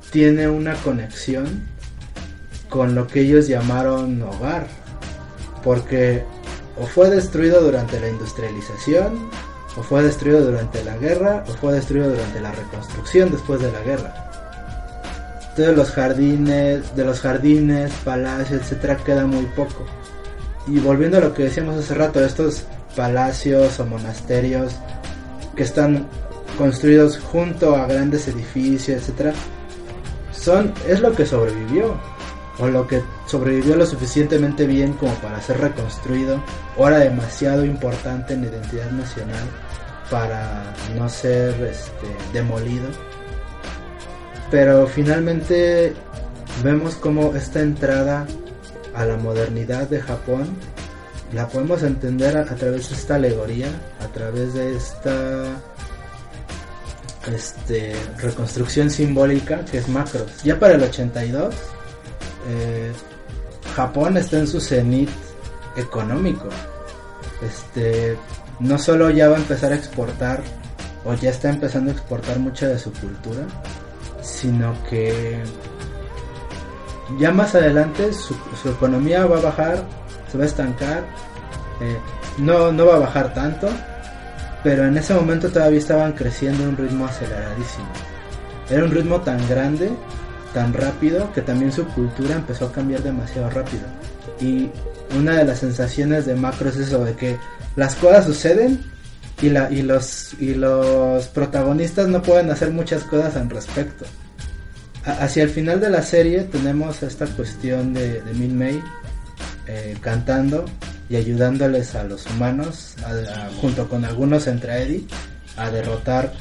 tiene 0.09 0.47
una 0.47 0.75
conexión 0.75 1.69
con 2.69 2.95
lo 2.95 3.07
que 3.07 3.19
ellos 3.23 3.49
llamaron 3.49 4.21
hogar, 4.21 4.67
porque 5.63 6.23
o 6.77 6.85
fue 6.85 7.09
destruido 7.09 7.61
durante 7.61 7.99
la 7.99 8.09
industrialización, 8.09 9.29
o 9.77 9.83
fue 9.83 10.03
destruido 10.03 10.41
durante 10.41 10.83
la 10.83 10.97
guerra, 10.97 11.43
o 11.47 11.53
fue 11.53 11.73
destruido 11.73 12.09
durante 12.09 12.39
la 12.39 12.51
reconstrucción 12.51 13.31
después 13.31 13.61
de 13.61 13.71
la 13.71 13.81
guerra. 13.81 14.13
Todos 15.55 15.75
los 15.75 15.91
jardines, 15.91 16.95
de 16.95 17.05
los 17.05 17.19
jardines, 17.19 17.91
palacios, 18.03 18.61
etcétera, 18.61 18.97
queda 18.97 19.25
muy 19.25 19.45
poco. 19.47 19.85
Y 20.67 20.79
volviendo 20.79 21.17
a 21.17 21.21
lo 21.21 21.33
que 21.33 21.43
decíamos 21.43 21.77
hace 21.77 21.93
rato, 21.93 22.23
estos 22.23 22.63
palacios 22.95 23.79
o 23.79 23.85
monasterios 23.85 24.73
que 25.55 25.63
están 25.63 26.07
construidos 26.57 27.19
junto 27.19 27.75
a 27.75 27.85
grandes 27.87 28.27
edificios, 28.27 29.01
etcétera, 29.01 29.33
son 30.31 30.73
es 30.87 31.01
lo 31.01 31.13
que 31.13 31.25
sobrevivió 31.25 31.95
o 32.59 32.67
lo 32.67 32.87
que 32.87 33.01
sobrevivió 33.27 33.75
lo 33.75 33.85
suficientemente 33.85 34.65
bien 34.65 34.93
como 34.93 35.13
para 35.15 35.41
ser 35.41 35.59
reconstruido 35.59 36.43
o 36.77 36.87
era 36.87 36.99
demasiado 36.99 37.65
importante 37.65 38.33
en 38.33 38.41
la 38.41 38.47
identidad 38.47 38.91
nacional 38.91 39.43
para 40.09 40.73
no 40.95 41.07
ser 41.09 41.53
este, 41.63 42.07
demolido. 42.33 42.87
Pero 44.49 44.85
finalmente 44.85 45.93
vemos 46.63 46.95
como 46.95 47.33
esta 47.35 47.61
entrada 47.61 48.27
a 48.93 49.05
la 49.05 49.15
modernidad 49.15 49.87
de 49.87 50.01
Japón 50.01 50.57
la 51.33 51.47
podemos 51.47 51.81
entender 51.83 52.37
a, 52.37 52.43
través 52.43 52.89
de 52.89 52.95
esta 52.95 53.15
alegoría, 53.15 53.69
a 54.01 54.07
través 54.07 54.53
de 54.53 54.75
esta 54.75 55.45
este, 57.33 57.93
reconstrucción 58.17 58.89
simbólica 58.89 59.63
que 59.63 59.77
es 59.77 59.87
Macros. 59.87 60.43
Ya 60.43 60.59
para 60.59 60.73
el 60.73 60.83
82, 60.83 61.55
eh, 62.47 62.91
Japón 63.75 64.17
está 64.17 64.39
en 64.39 64.47
su 64.47 64.59
cenit 64.59 65.09
económico. 65.75 66.49
Este, 67.41 68.17
no 68.59 68.77
solo 68.77 69.09
ya 69.09 69.29
va 69.29 69.35
a 69.35 69.39
empezar 69.39 69.71
a 69.71 69.75
exportar 69.75 70.41
o 71.03 71.13
ya 71.15 71.31
está 71.31 71.49
empezando 71.49 71.91
a 71.91 71.93
exportar 71.93 72.39
mucha 72.39 72.67
de 72.67 72.77
su 72.77 72.91
cultura, 72.93 73.41
sino 74.21 74.73
que 74.89 75.43
ya 77.19 77.31
más 77.31 77.55
adelante 77.55 78.13
su, 78.13 78.35
economía 78.69 79.25
va 79.25 79.37
a 79.37 79.41
bajar, 79.41 79.83
se 80.31 80.37
va 80.37 80.43
a 80.43 80.47
estancar, 80.47 81.03
eh, 81.81 81.97
no, 82.37 82.71
no 82.71 82.85
va 82.85 82.95
a 82.95 82.99
bajar 82.99 83.33
tanto, 83.33 83.67
pero 84.63 84.85
en 84.85 84.97
ese 84.97 85.13
momento 85.13 85.49
todavía 85.49 85.79
estaban 85.79 86.13
creciendo 86.13 86.63
a 86.65 86.69
un 86.69 86.77
ritmo 86.77 87.05
aceleradísimo. 87.05 87.87
Era 88.69 88.85
un 88.85 88.91
ritmo 88.91 89.19
tan 89.21 89.45
grande, 89.49 89.91
tan 90.53 90.73
rápido, 90.73 91.31
que 91.33 91.41
también 91.41 91.71
su 91.71 91.85
cultura 91.87 92.35
empezó 92.35 92.65
a 92.65 92.71
cambiar 92.71 93.03
demasiado 93.03 93.49
rápido. 93.49 93.83
Y 94.39 94.69
una 95.17 95.37
de 95.37 95.45
las 95.45 95.59
sensaciones 95.59 96.25
de 96.25 96.35
Macro 96.35 96.69
es 96.69 96.77
eso, 96.77 97.03
de 97.03 97.13
que 97.15 97.37
las 97.75 97.95
cosas 97.95 98.25
suceden 98.25 98.83
y, 99.41 99.49
la, 99.49 99.71
y, 99.71 99.81
los, 99.81 100.33
y 100.39 100.53
los 100.53 101.27
protagonistas 101.27 102.07
no 102.07 102.21
pueden 102.21 102.51
hacer 102.51 102.71
muchas 102.71 103.03
cosas 103.03 103.35
al 103.35 103.49
respecto. 103.49 104.05
hacia 105.03 105.43
el 105.43 105.49
final 105.49 105.79
de 105.79 105.89
la 105.89 106.01
serie 106.01 106.43
tenemos 106.43 107.01
esta 107.03 107.25
cuestión 107.25 107.93
de, 107.93 108.21
de 108.21 108.33
Min 108.33 108.57
May 108.57 108.81
eh, 109.67 109.95
cantando 110.01 110.65
y 111.09 111.15
ayudándoles 111.17 111.95
a 111.95 112.03
los 112.03 112.25
humanos, 112.27 112.95
junto 113.59 113.89
con 113.89 114.05
algunos 114.05 114.47
entre 114.47 114.83
Eddie, 114.83 115.05
a 115.57 115.69
derrotar 115.69 116.31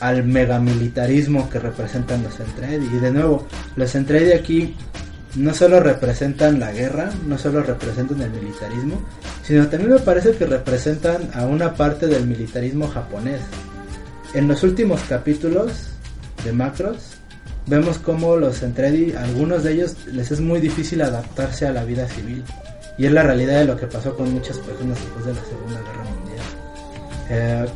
al 0.00 0.24
megamilitarismo 0.24 1.48
que 1.48 1.58
representan 1.58 2.22
los 2.22 2.40
Entredi. 2.40 2.86
Y 2.86 2.98
de 2.98 3.10
nuevo, 3.10 3.46
los 3.76 3.94
Entredi 3.94 4.32
aquí 4.32 4.74
no 5.36 5.54
solo 5.54 5.80
representan 5.80 6.58
la 6.58 6.72
guerra, 6.72 7.10
no 7.26 7.38
solo 7.38 7.62
representan 7.62 8.20
el 8.22 8.30
militarismo, 8.30 9.00
sino 9.42 9.68
también 9.68 9.92
me 9.92 10.00
parece 10.00 10.32
que 10.32 10.46
representan 10.46 11.30
a 11.34 11.46
una 11.46 11.74
parte 11.74 12.06
del 12.06 12.26
militarismo 12.26 12.88
japonés. 12.88 13.40
En 14.34 14.48
los 14.48 14.62
últimos 14.62 15.00
capítulos 15.08 15.90
de 16.44 16.52
Macros, 16.52 17.16
vemos 17.66 17.98
como 17.98 18.36
los 18.36 18.62
Entredi, 18.62 19.12
algunos 19.12 19.62
de 19.62 19.72
ellos 19.74 19.96
les 20.06 20.30
es 20.30 20.40
muy 20.40 20.60
difícil 20.60 21.02
adaptarse 21.02 21.66
a 21.66 21.72
la 21.72 21.84
vida 21.84 22.08
civil. 22.08 22.42
Y 22.98 23.06
es 23.06 23.12
la 23.12 23.22
realidad 23.22 23.60
de 23.60 23.64
lo 23.64 23.76
que 23.76 23.86
pasó 23.86 24.14
con 24.14 24.32
muchas 24.32 24.58
personas 24.58 24.98
después 24.98 25.24
de 25.24 25.34
la 25.34 25.44
Segunda 25.44 25.80
Guerra 25.80 26.04
Mundial. 26.04 26.46
Eh, 27.30 27.66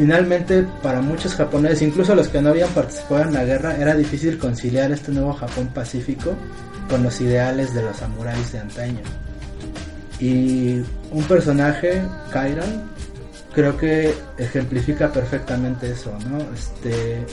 finalmente, 0.00 0.66
para 0.82 1.02
muchos 1.02 1.34
japoneses, 1.34 1.82
incluso 1.82 2.14
los 2.14 2.28
que 2.28 2.40
no 2.40 2.48
habían 2.48 2.70
participado 2.70 3.24
en 3.24 3.34
la 3.34 3.44
guerra, 3.44 3.76
era 3.76 3.94
difícil 3.94 4.38
conciliar 4.38 4.90
este 4.92 5.12
nuevo 5.12 5.34
Japón 5.34 5.68
pacífico 5.74 6.32
con 6.88 7.02
los 7.02 7.20
ideales 7.20 7.74
de 7.74 7.82
los 7.82 7.98
samuráis 7.98 8.50
de 8.50 8.60
antaño. 8.60 9.02
Y 10.18 10.80
un 11.10 11.22
personaje, 11.28 12.00
Kairan, 12.32 12.84
creo 13.52 13.76
que 13.76 14.14
ejemplifica 14.38 15.12
perfectamente 15.12 15.90
eso, 15.90 16.16
¿no? 16.30 16.38
Este 16.54 17.26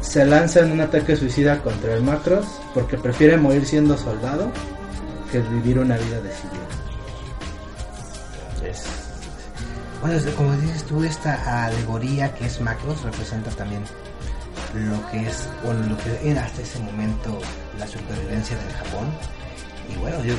se 0.00 0.24
lanza 0.24 0.60
en 0.62 0.72
un 0.72 0.80
ataque 0.80 1.14
suicida 1.14 1.60
contra 1.62 1.94
el 1.94 2.02
Macros 2.02 2.44
porque 2.74 2.98
prefiere 2.98 3.36
morir 3.36 3.64
siendo 3.64 3.96
soldado 3.96 4.50
que 5.30 5.38
vivir 5.38 5.78
una 5.78 5.96
vida 5.96 6.20
de 6.20 6.32
civil. 6.32 6.60
Bueno, 10.00 10.18
como 10.36 10.52
dices 10.56 10.84
tú, 10.84 11.04
esta 11.04 11.66
alegoría 11.66 12.34
que 12.34 12.46
es 12.46 12.60
Macros 12.60 13.02
representa 13.02 13.50
también 13.50 13.82
lo 14.74 15.10
que 15.10 15.26
es, 15.26 15.48
bueno, 15.64 15.80
lo 15.86 15.96
que 15.98 16.30
era 16.30 16.44
hasta 16.44 16.62
ese 16.62 16.78
momento 16.78 17.38
la 17.78 17.86
supervivencia 17.86 18.56
del 18.56 18.72
Japón. 18.72 19.08
Y 19.92 19.98
bueno, 19.98 20.16
yo 20.24 20.34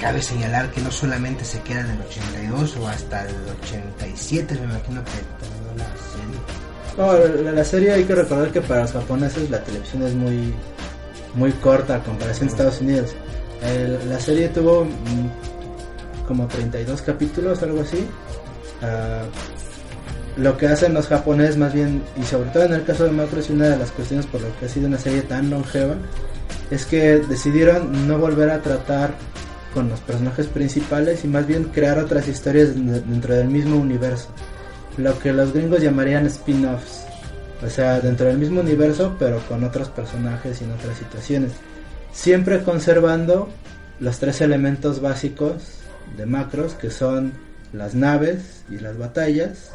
cabe 0.00 0.22
señalar 0.22 0.70
que 0.70 0.80
no 0.80 0.90
solamente 0.90 1.44
se 1.44 1.60
queda 1.60 1.80
en 1.80 1.90
el 1.90 2.00
82 2.00 2.76
o 2.76 2.88
hasta 2.88 3.26
el 3.26 3.36
87, 3.62 4.54
me 4.54 4.64
imagino 4.64 5.04
que 5.04 5.10
terminó 5.44 5.74
la 5.76 5.84
serie 5.84 6.56
no, 6.96 7.52
la, 7.52 7.64
serie 7.64 7.92
hay 7.92 8.04
que 8.04 8.14
recordar 8.14 8.50
que 8.50 8.62
para 8.62 8.82
los 8.82 8.92
japoneses 8.92 9.50
la 9.50 9.62
televisión 9.62 10.02
es 10.02 10.14
muy 10.14 10.54
muy 11.34 11.52
corta 11.52 11.96
a 11.96 12.02
comparación 12.02 12.48
de 12.48 12.52
Estados 12.52 12.80
Unidos. 12.80 13.14
la 14.08 14.18
serie 14.18 14.48
tuvo 14.48 14.86
mm, 14.86 16.26
como 16.26 16.46
32 16.46 17.02
capítulos, 17.02 17.62
algo 17.62 17.82
así. 17.82 18.06
Ah, 18.86 19.24
lo 20.36 20.56
que 20.58 20.66
hacen 20.68 20.92
los 20.92 21.08
japoneses 21.08 21.56
más 21.56 21.72
bien, 21.72 22.02
y 22.20 22.22
sobre 22.24 22.50
todo 22.50 22.64
en 22.64 22.74
el 22.74 22.84
caso 22.84 23.04
de 23.04 23.10
Macros, 23.10 23.48
y 23.48 23.54
una 23.54 23.68
de 23.68 23.78
las 23.78 23.90
cuestiones 23.90 24.26
por 24.26 24.42
lo 24.42 24.48
que 24.58 24.66
ha 24.66 24.68
sido 24.68 24.86
una 24.86 24.98
serie 24.98 25.22
tan 25.22 25.48
longeva, 25.48 25.94
es 26.70 26.84
que 26.84 27.18
decidieron 27.20 28.06
no 28.06 28.18
volver 28.18 28.50
a 28.50 28.60
tratar 28.60 29.14
con 29.72 29.88
los 29.88 30.00
personajes 30.00 30.46
principales 30.46 31.24
y 31.24 31.28
más 31.28 31.46
bien 31.46 31.64
crear 31.64 31.98
otras 31.98 32.28
historias 32.28 32.74
dentro 32.74 33.34
del 33.34 33.48
mismo 33.48 33.76
universo 33.76 34.28
lo 34.96 35.18
que 35.18 35.32
los 35.32 35.52
gringos 35.52 35.82
llamarían 35.82 36.26
spin-offs. 36.26 37.04
O 37.64 37.70
sea, 37.70 38.00
dentro 38.00 38.26
del 38.26 38.38
mismo 38.38 38.60
universo, 38.60 39.16
pero 39.18 39.40
con 39.48 39.64
otros 39.64 39.88
personajes 39.88 40.60
y 40.60 40.64
en 40.64 40.72
otras 40.72 40.98
situaciones. 40.98 41.52
Siempre 42.12 42.62
conservando 42.62 43.48
los 43.98 44.18
tres 44.18 44.40
elementos 44.40 45.00
básicos 45.00 45.80
de 46.16 46.26
macros, 46.26 46.74
que 46.74 46.90
son 46.90 47.32
las 47.76 47.94
naves 47.94 48.64
y 48.70 48.78
las 48.78 48.96
batallas, 48.98 49.72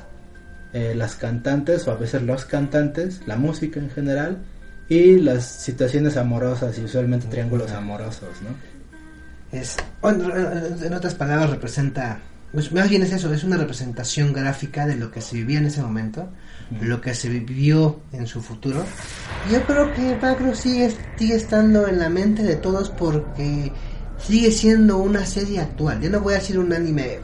eh, 0.73 0.93
las 0.95 1.15
cantantes 1.15 1.87
o 1.87 1.91
a 1.91 1.95
veces 1.95 2.21
los 2.21 2.45
cantantes, 2.45 3.21
la 3.25 3.35
música 3.35 3.79
en 3.79 3.89
general, 3.89 4.39
y 4.89 5.19
las 5.19 5.45
situaciones 5.45 6.17
amorosas 6.17 6.77
y 6.77 6.83
usualmente 6.83 7.27
triángulos 7.27 7.71
amorosos, 7.71 8.41
¿no? 8.41 8.71
Es, 9.57 9.77
en 10.03 10.93
otras 10.93 11.15
palabras, 11.15 11.49
representa 11.49 12.19
pues 12.51 12.71
más 12.73 12.89
bien 12.89 13.01
es 13.01 13.13
eso, 13.13 13.33
es 13.33 13.45
una 13.45 13.55
representación 13.55 14.33
gráfica 14.33 14.85
de 14.85 14.95
lo 14.95 15.09
que 15.09 15.21
se 15.21 15.37
vivía 15.37 15.59
en 15.59 15.67
ese 15.67 15.81
momento, 15.81 16.27
lo 16.81 16.99
que 16.99 17.13
se 17.15 17.29
vivió 17.29 18.01
en 18.11 18.27
su 18.27 18.41
futuro. 18.41 18.83
Yo 19.49 19.63
creo 19.63 19.93
que 19.93 20.17
Macro 20.21 20.53
sigue, 20.53 20.93
sigue 21.17 21.35
estando 21.35 21.87
en 21.87 21.99
la 21.99 22.09
mente 22.09 22.43
de 22.43 22.57
todos 22.57 22.89
porque 22.89 23.71
sigue 24.17 24.51
siendo 24.51 24.97
una 24.97 25.25
serie 25.25 25.61
actual. 25.61 26.01
Yo 26.01 26.09
no 26.09 26.19
voy 26.19 26.33
a 26.33 26.37
decir 26.37 26.59
un 26.59 26.73
anime 26.73 27.19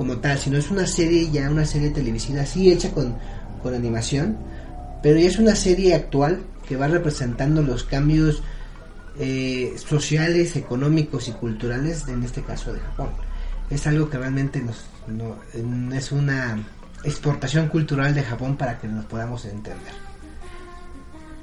como 0.00 0.16
tal, 0.16 0.38
sino 0.38 0.56
es 0.56 0.70
una 0.70 0.86
serie 0.86 1.30
ya, 1.30 1.50
una 1.50 1.66
serie 1.66 1.90
televisiva, 1.90 2.46
sí 2.46 2.72
hecha 2.72 2.90
con, 2.90 3.16
con 3.62 3.74
animación, 3.74 4.38
pero 5.02 5.18
es 5.18 5.38
una 5.38 5.54
serie 5.54 5.94
actual 5.94 6.40
que 6.66 6.76
va 6.76 6.88
representando 6.88 7.60
los 7.60 7.84
cambios 7.84 8.42
eh, 9.18 9.74
sociales, 9.76 10.56
económicos 10.56 11.28
y 11.28 11.32
culturales, 11.32 12.08
en 12.08 12.22
este 12.22 12.42
caso 12.42 12.72
de 12.72 12.80
Japón 12.80 13.10
es 13.70 13.86
algo 13.86 14.10
que 14.10 14.18
realmente 14.18 14.60
nos, 14.60 14.84
es 15.94 16.12
una 16.12 16.58
exportación 17.04 17.68
cultural 17.68 18.14
de 18.14 18.22
Japón 18.22 18.56
para 18.56 18.78
que 18.78 18.88
nos 18.88 19.04
podamos 19.04 19.44
entender. 19.44 19.92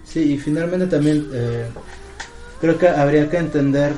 Sí, 0.04 0.34
y 0.34 0.38
finalmente 0.38 0.88
también 0.88 1.28
eh, 1.34 1.68
creo 2.60 2.78
que 2.78 2.90
habría 2.90 3.30
que 3.30 3.38
entender 3.38 3.94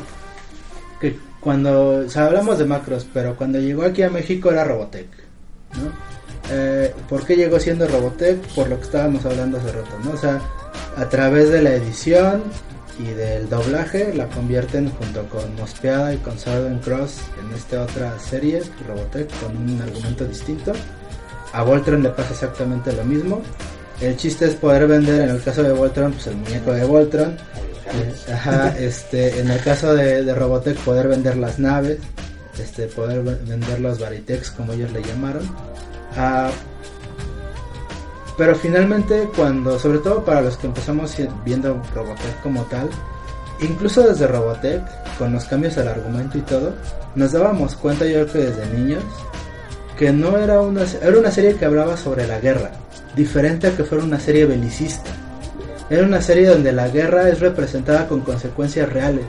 que 1.01 1.17
cuando, 1.39 2.05
o 2.05 2.19
hablamos 2.19 2.59
de 2.59 2.65
macros, 2.65 3.07
pero 3.13 3.35
cuando 3.35 3.59
llegó 3.59 3.83
aquí 3.83 4.03
a 4.03 4.09
México 4.09 4.51
era 4.51 4.63
Robotech. 4.63 5.07
Eh, 6.51 6.93
¿Por 7.07 7.25
qué 7.25 7.35
llegó 7.35 7.59
siendo 7.59 7.87
Robotech? 7.87 8.39
Por 8.55 8.69
lo 8.69 8.77
que 8.77 8.83
estábamos 8.83 9.25
hablando 9.25 9.57
hace 9.57 9.71
rato, 9.71 9.99
¿no? 10.03 10.11
O 10.11 10.17
sea, 10.17 10.41
a 10.97 11.07
través 11.07 11.49
de 11.49 11.61
la 11.61 11.75
edición, 11.75 12.43
y 12.99 13.13
del 13.13 13.49
doblaje 13.49 14.13
la 14.13 14.27
convierten 14.27 14.89
junto 14.91 15.23
con 15.29 15.55
Mospeada 15.55 16.13
y 16.13 16.17
con 16.17 16.37
Southern 16.37 16.79
Cross 16.79 17.21
en 17.39 17.55
esta 17.55 17.83
otra 17.83 18.19
serie, 18.19 18.61
Robotech, 18.87 19.29
con 19.39 19.55
un 19.55 19.81
argumento 19.81 20.25
distinto. 20.25 20.73
A 21.53 21.63
Voltron 21.63 22.03
le 22.03 22.09
pasa 22.09 22.33
exactamente 22.33 22.91
lo 22.91 23.03
mismo. 23.05 23.41
El 24.01 24.17
chiste 24.17 24.45
es 24.45 24.55
poder 24.55 24.87
vender, 24.87 25.21
en 25.21 25.29
el 25.29 25.41
caso 25.41 25.63
de 25.63 25.71
Voltron, 25.71 26.11
pues 26.11 26.27
el 26.27 26.35
muñeco 26.35 26.73
de 26.73 26.83
Voltron. 26.83 27.37
Eh, 27.93 28.33
ajá, 28.33 28.77
este, 28.77 29.39
en 29.39 29.49
el 29.49 29.61
caso 29.61 29.93
de, 29.93 30.33
Robotech, 30.33 30.77
poder 30.79 31.07
vender 31.07 31.37
las 31.37 31.59
naves, 31.59 31.97
este, 32.59 32.87
poder 32.87 33.21
vender 33.21 33.79
los 33.79 33.99
Varitex, 33.99 34.51
como 34.51 34.73
ellos 34.73 34.91
le 34.91 35.01
llamaron. 35.01 35.43
Ah, 36.15 36.51
pero 38.37 38.55
finalmente 38.55 39.29
cuando, 39.35 39.77
sobre 39.77 39.99
todo 39.99 40.23
para 40.23 40.41
los 40.41 40.55
que 40.57 40.67
empezamos 40.67 41.13
viendo 41.43 41.81
Robotech 41.93 42.41
como 42.41 42.63
tal, 42.63 42.89
incluso 43.59 44.07
desde 44.07 44.27
Robotech, 44.27 44.81
con 45.17 45.33
los 45.33 45.43
cambios 45.45 45.77
al 45.77 45.89
argumento 45.89 46.37
y 46.37 46.41
todo, 46.41 46.73
nos 47.15 47.33
dábamos 47.33 47.75
cuenta 47.75 48.05
yo 48.05 48.25
creo 48.25 48.31
que 48.31 48.39
desde 48.51 48.73
niños, 48.73 49.03
que 49.97 50.13
no 50.13 50.37
era 50.37 50.61
una, 50.61 50.83
era 51.01 51.19
una 51.19 51.31
serie 51.31 51.55
que 51.55 51.65
hablaba 51.65 51.97
sobre 51.97 52.25
la 52.25 52.39
guerra, 52.39 52.71
diferente 53.13 53.67
a 53.67 53.75
que 53.75 53.83
fuera 53.83 54.05
una 54.05 54.19
serie 54.19 54.45
belicista. 54.45 55.09
Era 55.89 56.03
una 56.03 56.21
serie 56.21 56.47
donde 56.47 56.71
la 56.71 56.87
guerra 56.87 57.29
es 57.29 57.39
representada 57.39 58.07
con 58.07 58.21
consecuencias 58.21 58.91
reales. 58.91 59.25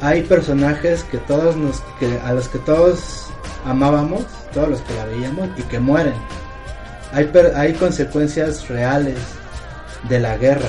Hay 0.00 0.22
personajes 0.22 1.04
que 1.04 1.18
todos 1.18 1.56
nos, 1.56 1.80
que, 1.98 2.18
a 2.24 2.32
los 2.32 2.48
que 2.48 2.58
todos 2.60 3.26
amábamos, 3.64 4.24
todos 4.52 4.68
los 4.68 4.80
que 4.80 4.94
la 4.94 5.04
veíamos, 5.04 5.48
y 5.56 5.62
que 5.62 5.78
mueren 5.78 6.14
hay, 7.12 7.30
hay 7.54 7.72
consecuencias 7.74 8.68
reales 8.68 9.18
de 10.08 10.20
la 10.20 10.36
guerra. 10.36 10.68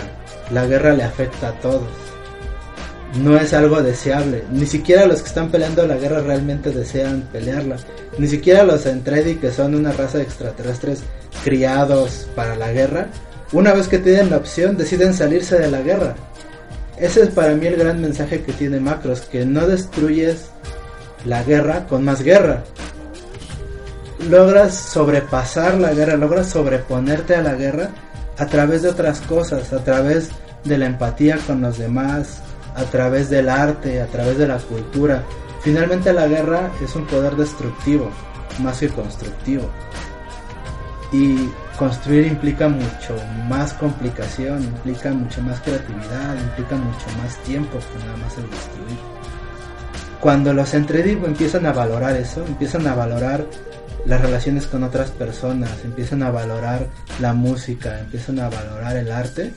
La 0.51 0.65
guerra 0.65 0.93
le 0.93 1.03
afecta 1.03 1.49
a 1.49 1.59
todos. 1.59 1.87
no 3.21 3.37
es 3.37 3.53
algo 3.53 3.81
deseable. 3.81 4.43
Ni 4.51 4.65
siquiera 4.65 5.05
los 5.05 5.21
que 5.21 5.27
están 5.27 5.51
peleando 5.51 5.85
la 5.85 5.97
guerra 5.97 6.21
realmente 6.21 6.71
desean 6.71 7.23
pelearla. 7.31 7.77
Ni 8.17 8.27
siquiera 8.27 8.63
los 8.63 8.85
Entredi, 8.85 9.35
que 9.35 9.51
son 9.51 9.75
una 9.75 9.91
raza 9.91 10.17
de 10.17 10.23
extraterrestres 10.23 11.03
criados 11.43 12.27
para 12.35 12.55
la 12.55 12.71
guerra, 12.71 13.07
una 13.51 13.73
vez 13.73 13.87
que 13.87 13.99
tienen 13.99 14.29
la 14.29 14.37
opción 14.37 14.77
deciden 14.77 15.13
salirse 15.13 15.59
de 15.59 15.69
la 15.69 15.81
guerra. 15.81 16.15
Ese 16.97 17.23
es 17.23 17.29
para 17.29 17.55
mí 17.55 17.65
el 17.67 17.75
gran 17.75 18.01
mensaje 18.01 18.43
que 18.43 18.53
tiene 18.53 18.79
Macros, 18.79 19.21
que 19.21 19.45
no 19.45 19.67
destruyes 19.67 20.45
la 21.25 21.43
guerra 21.43 21.87
con 21.87 22.05
más 22.05 22.21
guerra. 22.21 22.63
Logras 24.29 24.75
sobrepasar 24.75 25.75
la 25.79 25.93
guerra, 25.93 26.15
logras 26.15 26.47
sobreponerte 26.47 27.35
a 27.35 27.41
la 27.41 27.55
guerra 27.55 27.89
a 28.37 28.45
través 28.45 28.83
de 28.83 28.89
otras 28.89 29.19
cosas, 29.21 29.73
a 29.73 29.83
través 29.83 30.29
de 30.63 30.77
la 30.77 30.85
empatía 30.85 31.37
con 31.45 31.61
los 31.61 31.77
demás, 31.77 32.41
a 32.75 32.83
través 32.83 33.29
del 33.29 33.49
arte, 33.49 34.01
a 34.01 34.07
través 34.07 34.37
de 34.37 34.47
la 34.47 34.57
cultura. 34.57 35.23
Finalmente 35.61 36.13
la 36.13 36.27
guerra 36.27 36.71
es 36.83 36.95
un 36.95 37.05
poder 37.05 37.35
destructivo, 37.35 38.11
más 38.59 38.79
que 38.79 38.89
constructivo. 38.89 39.69
Y 41.11 41.49
construir 41.81 42.27
implica 42.27 42.69
mucho 42.69 43.15
más 43.49 43.73
complicación, 43.73 44.61
implica 44.63 45.11
mucho 45.11 45.41
más 45.41 45.59
creatividad, 45.61 46.35
implica 46.39 46.75
mucho 46.75 47.07
más 47.17 47.35
tiempo 47.37 47.79
que 47.79 48.05
nada 48.05 48.17
más 48.17 48.37
el 48.37 48.47
destruir. 48.51 48.99
Cuando 50.19 50.53
los 50.53 50.75
entredigo 50.75 51.25
empiezan 51.25 51.65
a 51.65 51.73
valorar 51.73 52.15
eso, 52.15 52.45
empiezan 52.45 52.85
a 52.85 52.93
valorar 52.93 53.47
las 54.05 54.21
relaciones 54.21 54.67
con 54.67 54.83
otras 54.83 55.09
personas, 55.09 55.71
empiezan 55.83 56.21
a 56.21 56.29
valorar 56.29 56.85
la 57.19 57.33
música, 57.33 57.99
empiezan 57.99 58.37
a 58.41 58.49
valorar 58.49 58.97
el 58.97 59.11
arte, 59.11 59.51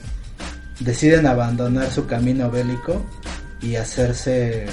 deciden 0.79 1.27
abandonar 1.27 1.91
su 1.91 2.07
camino 2.07 2.49
bélico 2.49 3.05
y 3.61 3.75
hacerse 3.75 4.65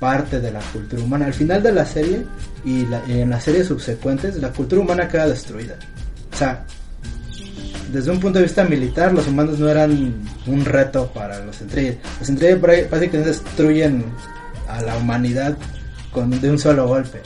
parte 0.00 0.40
de 0.40 0.50
la 0.50 0.60
cultura 0.72 1.04
humana. 1.04 1.26
Al 1.26 1.34
final 1.34 1.62
de 1.62 1.70
la 1.70 1.86
serie 1.86 2.26
y, 2.64 2.84
en 3.06 3.30
las 3.30 3.44
series 3.44 3.68
subsecuentes, 3.68 4.34
la 4.38 4.48
cultura 4.48 4.82
humana 4.82 5.06
queda 5.06 5.28
destruida. 5.28 5.76
O 6.34 6.36
sea, 6.36 6.64
desde 7.92 8.10
un 8.10 8.18
punto 8.18 8.40
de 8.40 8.46
vista 8.46 8.64
militar, 8.64 9.12
los 9.12 9.28
humanos 9.28 9.58
no 9.60 9.68
eran 9.68 10.14
un 10.46 10.64
reto 10.64 11.06
para 11.14 11.38
los 11.44 11.60
Entrellas. 11.60 11.96
Los 12.18 12.28
Entrellas 12.28 12.60
básicamente 12.60 13.28
destruyen 13.28 14.04
a 14.68 14.82
la 14.82 14.96
humanidad 14.96 15.56
con, 16.10 16.30
de 16.40 16.50
un 16.50 16.58
solo 16.58 16.88
golpe. 16.88 17.20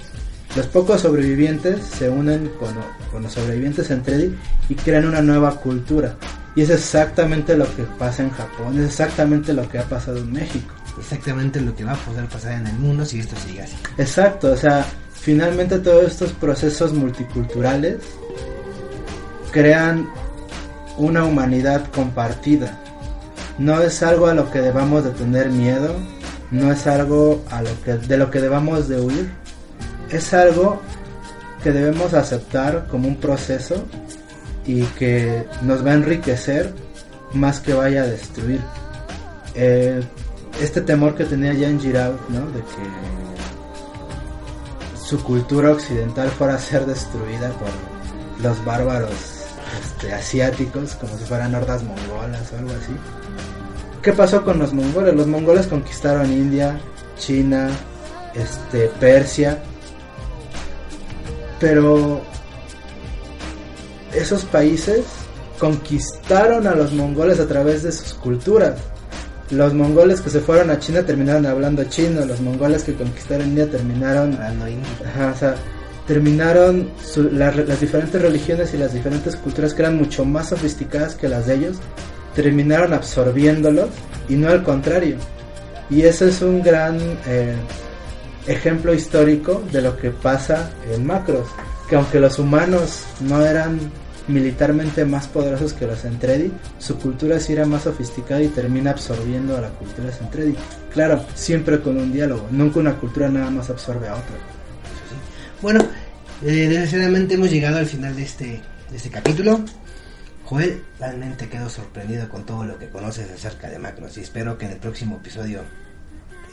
Los 0.56 0.66
pocos 0.66 1.00
sobrevivientes 1.00 1.82
se 1.84 2.10
unen 2.10 2.50
con, 2.58 2.74
con 3.10 3.22
los 3.22 3.32
sobrevivientes 3.32 3.90
Entredi 3.90 4.34
y 4.68 4.74
crean 4.74 5.06
una 5.06 5.22
nueva 5.22 5.56
cultura. 5.56 6.14
Y 6.54 6.62
es 6.62 6.70
exactamente 6.70 7.56
lo 7.56 7.64
que 7.76 7.84
pasa 7.84 8.22
en 8.24 8.30
Japón, 8.30 8.78
es 8.78 8.86
exactamente 8.86 9.52
lo 9.52 9.68
que 9.68 9.78
ha 9.78 9.84
pasado 9.84 10.18
en 10.18 10.32
México. 10.32 10.74
Exactamente 10.98 11.60
lo 11.60 11.74
que 11.74 11.84
va 11.84 11.92
a 11.92 11.96
poder 11.96 12.26
pasar 12.26 12.52
en 12.52 12.66
el 12.66 12.74
mundo 12.74 13.04
si 13.04 13.20
esto 13.20 13.36
sigue 13.46 13.62
así. 13.62 13.76
Exacto, 13.96 14.52
o 14.52 14.56
sea, 14.56 14.84
finalmente 15.12 15.78
todos 15.78 16.04
estos 16.04 16.32
procesos 16.32 16.92
multiculturales 16.92 17.98
crean 19.58 20.08
una 20.98 21.24
humanidad 21.24 21.88
compartida. 21.92 22.78
No 23.58 23.82
es 23.82 24.04
algo 24.04 24.28
a 24.28 24.34
lo 24.34 24.52
que 24.52 24.60
debamos 24.60 25.02
de 25.02 25.10
tener 25.10 25.50
miedo, 25.50 25.96
no 26.52 26.70
es 26.70 26.86
algo 26.86 27.42
a 27.50 27.62
lo 27.62 27.70
que, 27.82 27.94
de 27.94 28.16
lo 28.18 28.30
que 28.30 28.40
debamos 28.40 28.88
de 28.88 29.00
huir, 29.00 29.32
es 30.10 30.32
algo 30.32 30.80
que 31.60 31.72
debemos 31.72 32.14
aceptar 32.14 32.86
como 32.86 33.08
un 33.08 33.16
proceso 33.16 33.84
y 34.64 34.82
que 34.82 35.44
nos 35.62 35.84
va 35.84 35.90
a 35.90 35.94
enriquecer 35.94 36.72
más 37.34 37.58
que 37.58 37.74
vaya 37.74 38.02
a 38.02 38.06
destruir. 38.06 38.60
Eh, 39.56 40.00
este 40.62 40.82
temor 40.82 41.16
que 41.16 41.24
tenía 41.24 41.52
Jan 41.52 41.80
Giraud, 41.80 42.20
¿no? 42.28 42.46
De 42.52 42.60
que 42.60 42.86
su 45.04 45.20
cultura 45.24 45.72
occidental 45.72 46.28
fuera 46.28 46.54
a 46.54 46.58
ser 46.58 46.86
destruida 46.86 47.50
por 47.50 47.70
los 48.40 48.64
bárbaros 48.64 49.37
este, 49.80 50.12
asiáticos, 50.12 50.94
como 50.94 51.16
si 51.18 51.24
fueran 51.24 51.54
hordas 51.54 51.82
mongolas 51.82 52.52
o 52.52 52.58
algo 52.58 52.70
así. 52.70 52.92
¿Qué 54.02 54.12
pasó 54.12 54.44
con 54.44 54.58
los 54.58 54.72
mongoles? 54.72 55.14
Los 55.14 55.26
mongoles 55.26 55.66
conquistaron 55.66 56.32
India, 56.32 56.78
China, 57.18 57.70
este, 58.34 58.88
Persia, 59.00 59.58
pero 61.58 62.20
esos 64.14 64.44
países 64.44 65.04
conquistaron 65.58 66.66
a 66.66 66.74
los 66.74 66.92
mongoles 66.92 67.40
a 67.40 67.46
través 67.46 67.82
de 67.82 67.92
sus 67.92 68.14
culturas. 68.14 68.78
Los 69.50 69.72
mongoles 69.74 70.20
que 70.20 70.30
se 70.30 70.40
fueron 70.40 70.70
a 70.70 70.78
China 70.78 71.02
terminaron 71.02 71.46
hablando 71.46 71.82
chino, 71.84 72.24
los 72.24 72.40
mongoles 72.40 72.84
que 72.84 72.94
conquistaron 72.94 73.48
India 73.48 73.68
terminaron 73.68 74.34
hablando 74.34 74.66
o 74.66 75.36
sea, 75.36 75.54
terminaron 76.08 76.90
las 77.32 77.80
diferentes 77.80 78.20
religiones 78.20 78.74
y 78.74 78.78
las 78.78 78.94
diferentes 78.94 79.36
culturas 79.36 79.74
que 79.74 79.82
eran 79.82 79.96
mucho 79.96 80.24
más 80.24 80.48
sofisticadas 80.48 81.14
que 81.14 81.28
las 81.28 81.46
de 81.46 81.54
ellos, 81.54 81.76
terminaron 82.34 82.94
absorbiéndolos 82.94 83.90
y 84.28 84.34
no 84.34 84.48
al 84.48 84.64
contrario. 84.64 85.16
Y 85.90 86.02
ese 86.02 86.28
es 86.28 86.42
un 86.42 86.62
gran 86.62 86.98
eh, 87.26 87.54
ejemplo 88.46 88.94
histórico 88.94 89.62
de 89.70 89.82
lo 89.82 89.96
que 89.96 90.10
pasa 90.10 90.70
en 90.92 91.06
Macros 91.06 91.46
que 91.88 91.96
aunque 91.96 92.20
los 92.20 92.38
humanos 92.38 93.04
no 93.20 93.44
eran 93.44 93.78
militarmente 94.28 95.06
más 95.06 95.26
poderosos 95.26 95.72
que 95.72 95.86
los 95.86 96.04
Entredi, 96.04 96.52
su 96.78 96.98
cultura 96.98 97.40
sí 97.40 97.54
era 97.54 97.64
más 97.64 97.84
sofisticada 97.84 98.42
y 98.42 98.48
termina 98.48 98.90
absorbiendo 98.90 99.56
a 99.56 99.62
la 99.62 99.70
cultura 99.70 100.10
Entredi. 100.20 100.54
Claro, 100.92 101.24
siempre 101.34 101.80
con 101.80 101.96
un 101.96 102.12
diálogo, 102.12 102.46
nunca 102.50 102.78
una 102.78 102.96
cultura 102.96 103.28
nada 103.28 103.50
más 103.50 103.70
absorbe 103.70 104.08
a 104.08 104.12
otra. 104.12 104.36
Bueno, 105.62 105.80
eh, 106.42 106.68
desgraciadamente 106.68 107.34
hemos 107.34 107.50
llegado 107.50 107.78
al 107.78 107.86
final 107.86 108.14
de 108.16 108.22
este, 108.22 108.60
de 108.90 108.96
este 108.96 109.10
capítulo. 109.10 109.64
Joel, 110.44 110.82
realmente 110.98 111.48
quedo 111.48 111.68
sorprendido 111.68 112.28
con 112.28 112.46
todo 112.46 112.64
lo 112.64 112.78
que 112.78 112.88
conoces 112.88 113.30
acerca 113.30 113.68
de 113.68 113.78
Macros 113.78 114.16
y 114.16 114.22
espero 114.22 114.56
que 114.56 114.66
en 114.66 114.72
el 114.72 114.78
próximo 114.78 115.16
episodio 115.16 115.62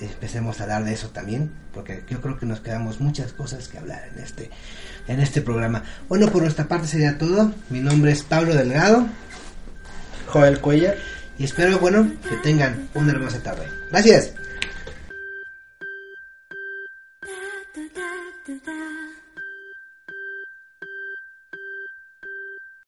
empecemos 0.01 0.59
a 0.59 0.63
hablar 0.63 0.83
de 0.83 0.93
eso 0.93 1.09
también, 1.09 1.51
porque 1.73 2.03
yo 2.09 2.21
creo 2.21 2.37
que 2.37 2.45
nos 2.45 2.59
quedamos 2.59 2.99
muchas 2.99 3.31
cosas 3.31 3.67
que 3.67 3.77
hablar 3.77 4.09
en 4.13 4.21
este, 4.21 4.49
en 5.07 5.19
este 5.19 5.41
programa. 5.41 5.83
Bueno, 6.09 6.29
por 6.29 6.41
nuestra 6.41 6.67
parte 6.67 6.87
sería 6.87 7.17
todo. 7.17 7.53
Mi 7.69 7.79
nombre 7.79 8.11
es 8.11 8.23
Pablo 8.23 8.53
Delgado. 8.53 9.07
Joel 10.27 10.59
Cuellar. 10.59 10.97
Y 11.37 11.45
espero, 11.45 11.79
bueno, 11.79 12.11
que 12.27 12.35
tengan 12.37 12.89
una 12.93 13.11
hermosa 13.11 13.41
tarde. 13.41 13.67
Gracias. 13.91 14.33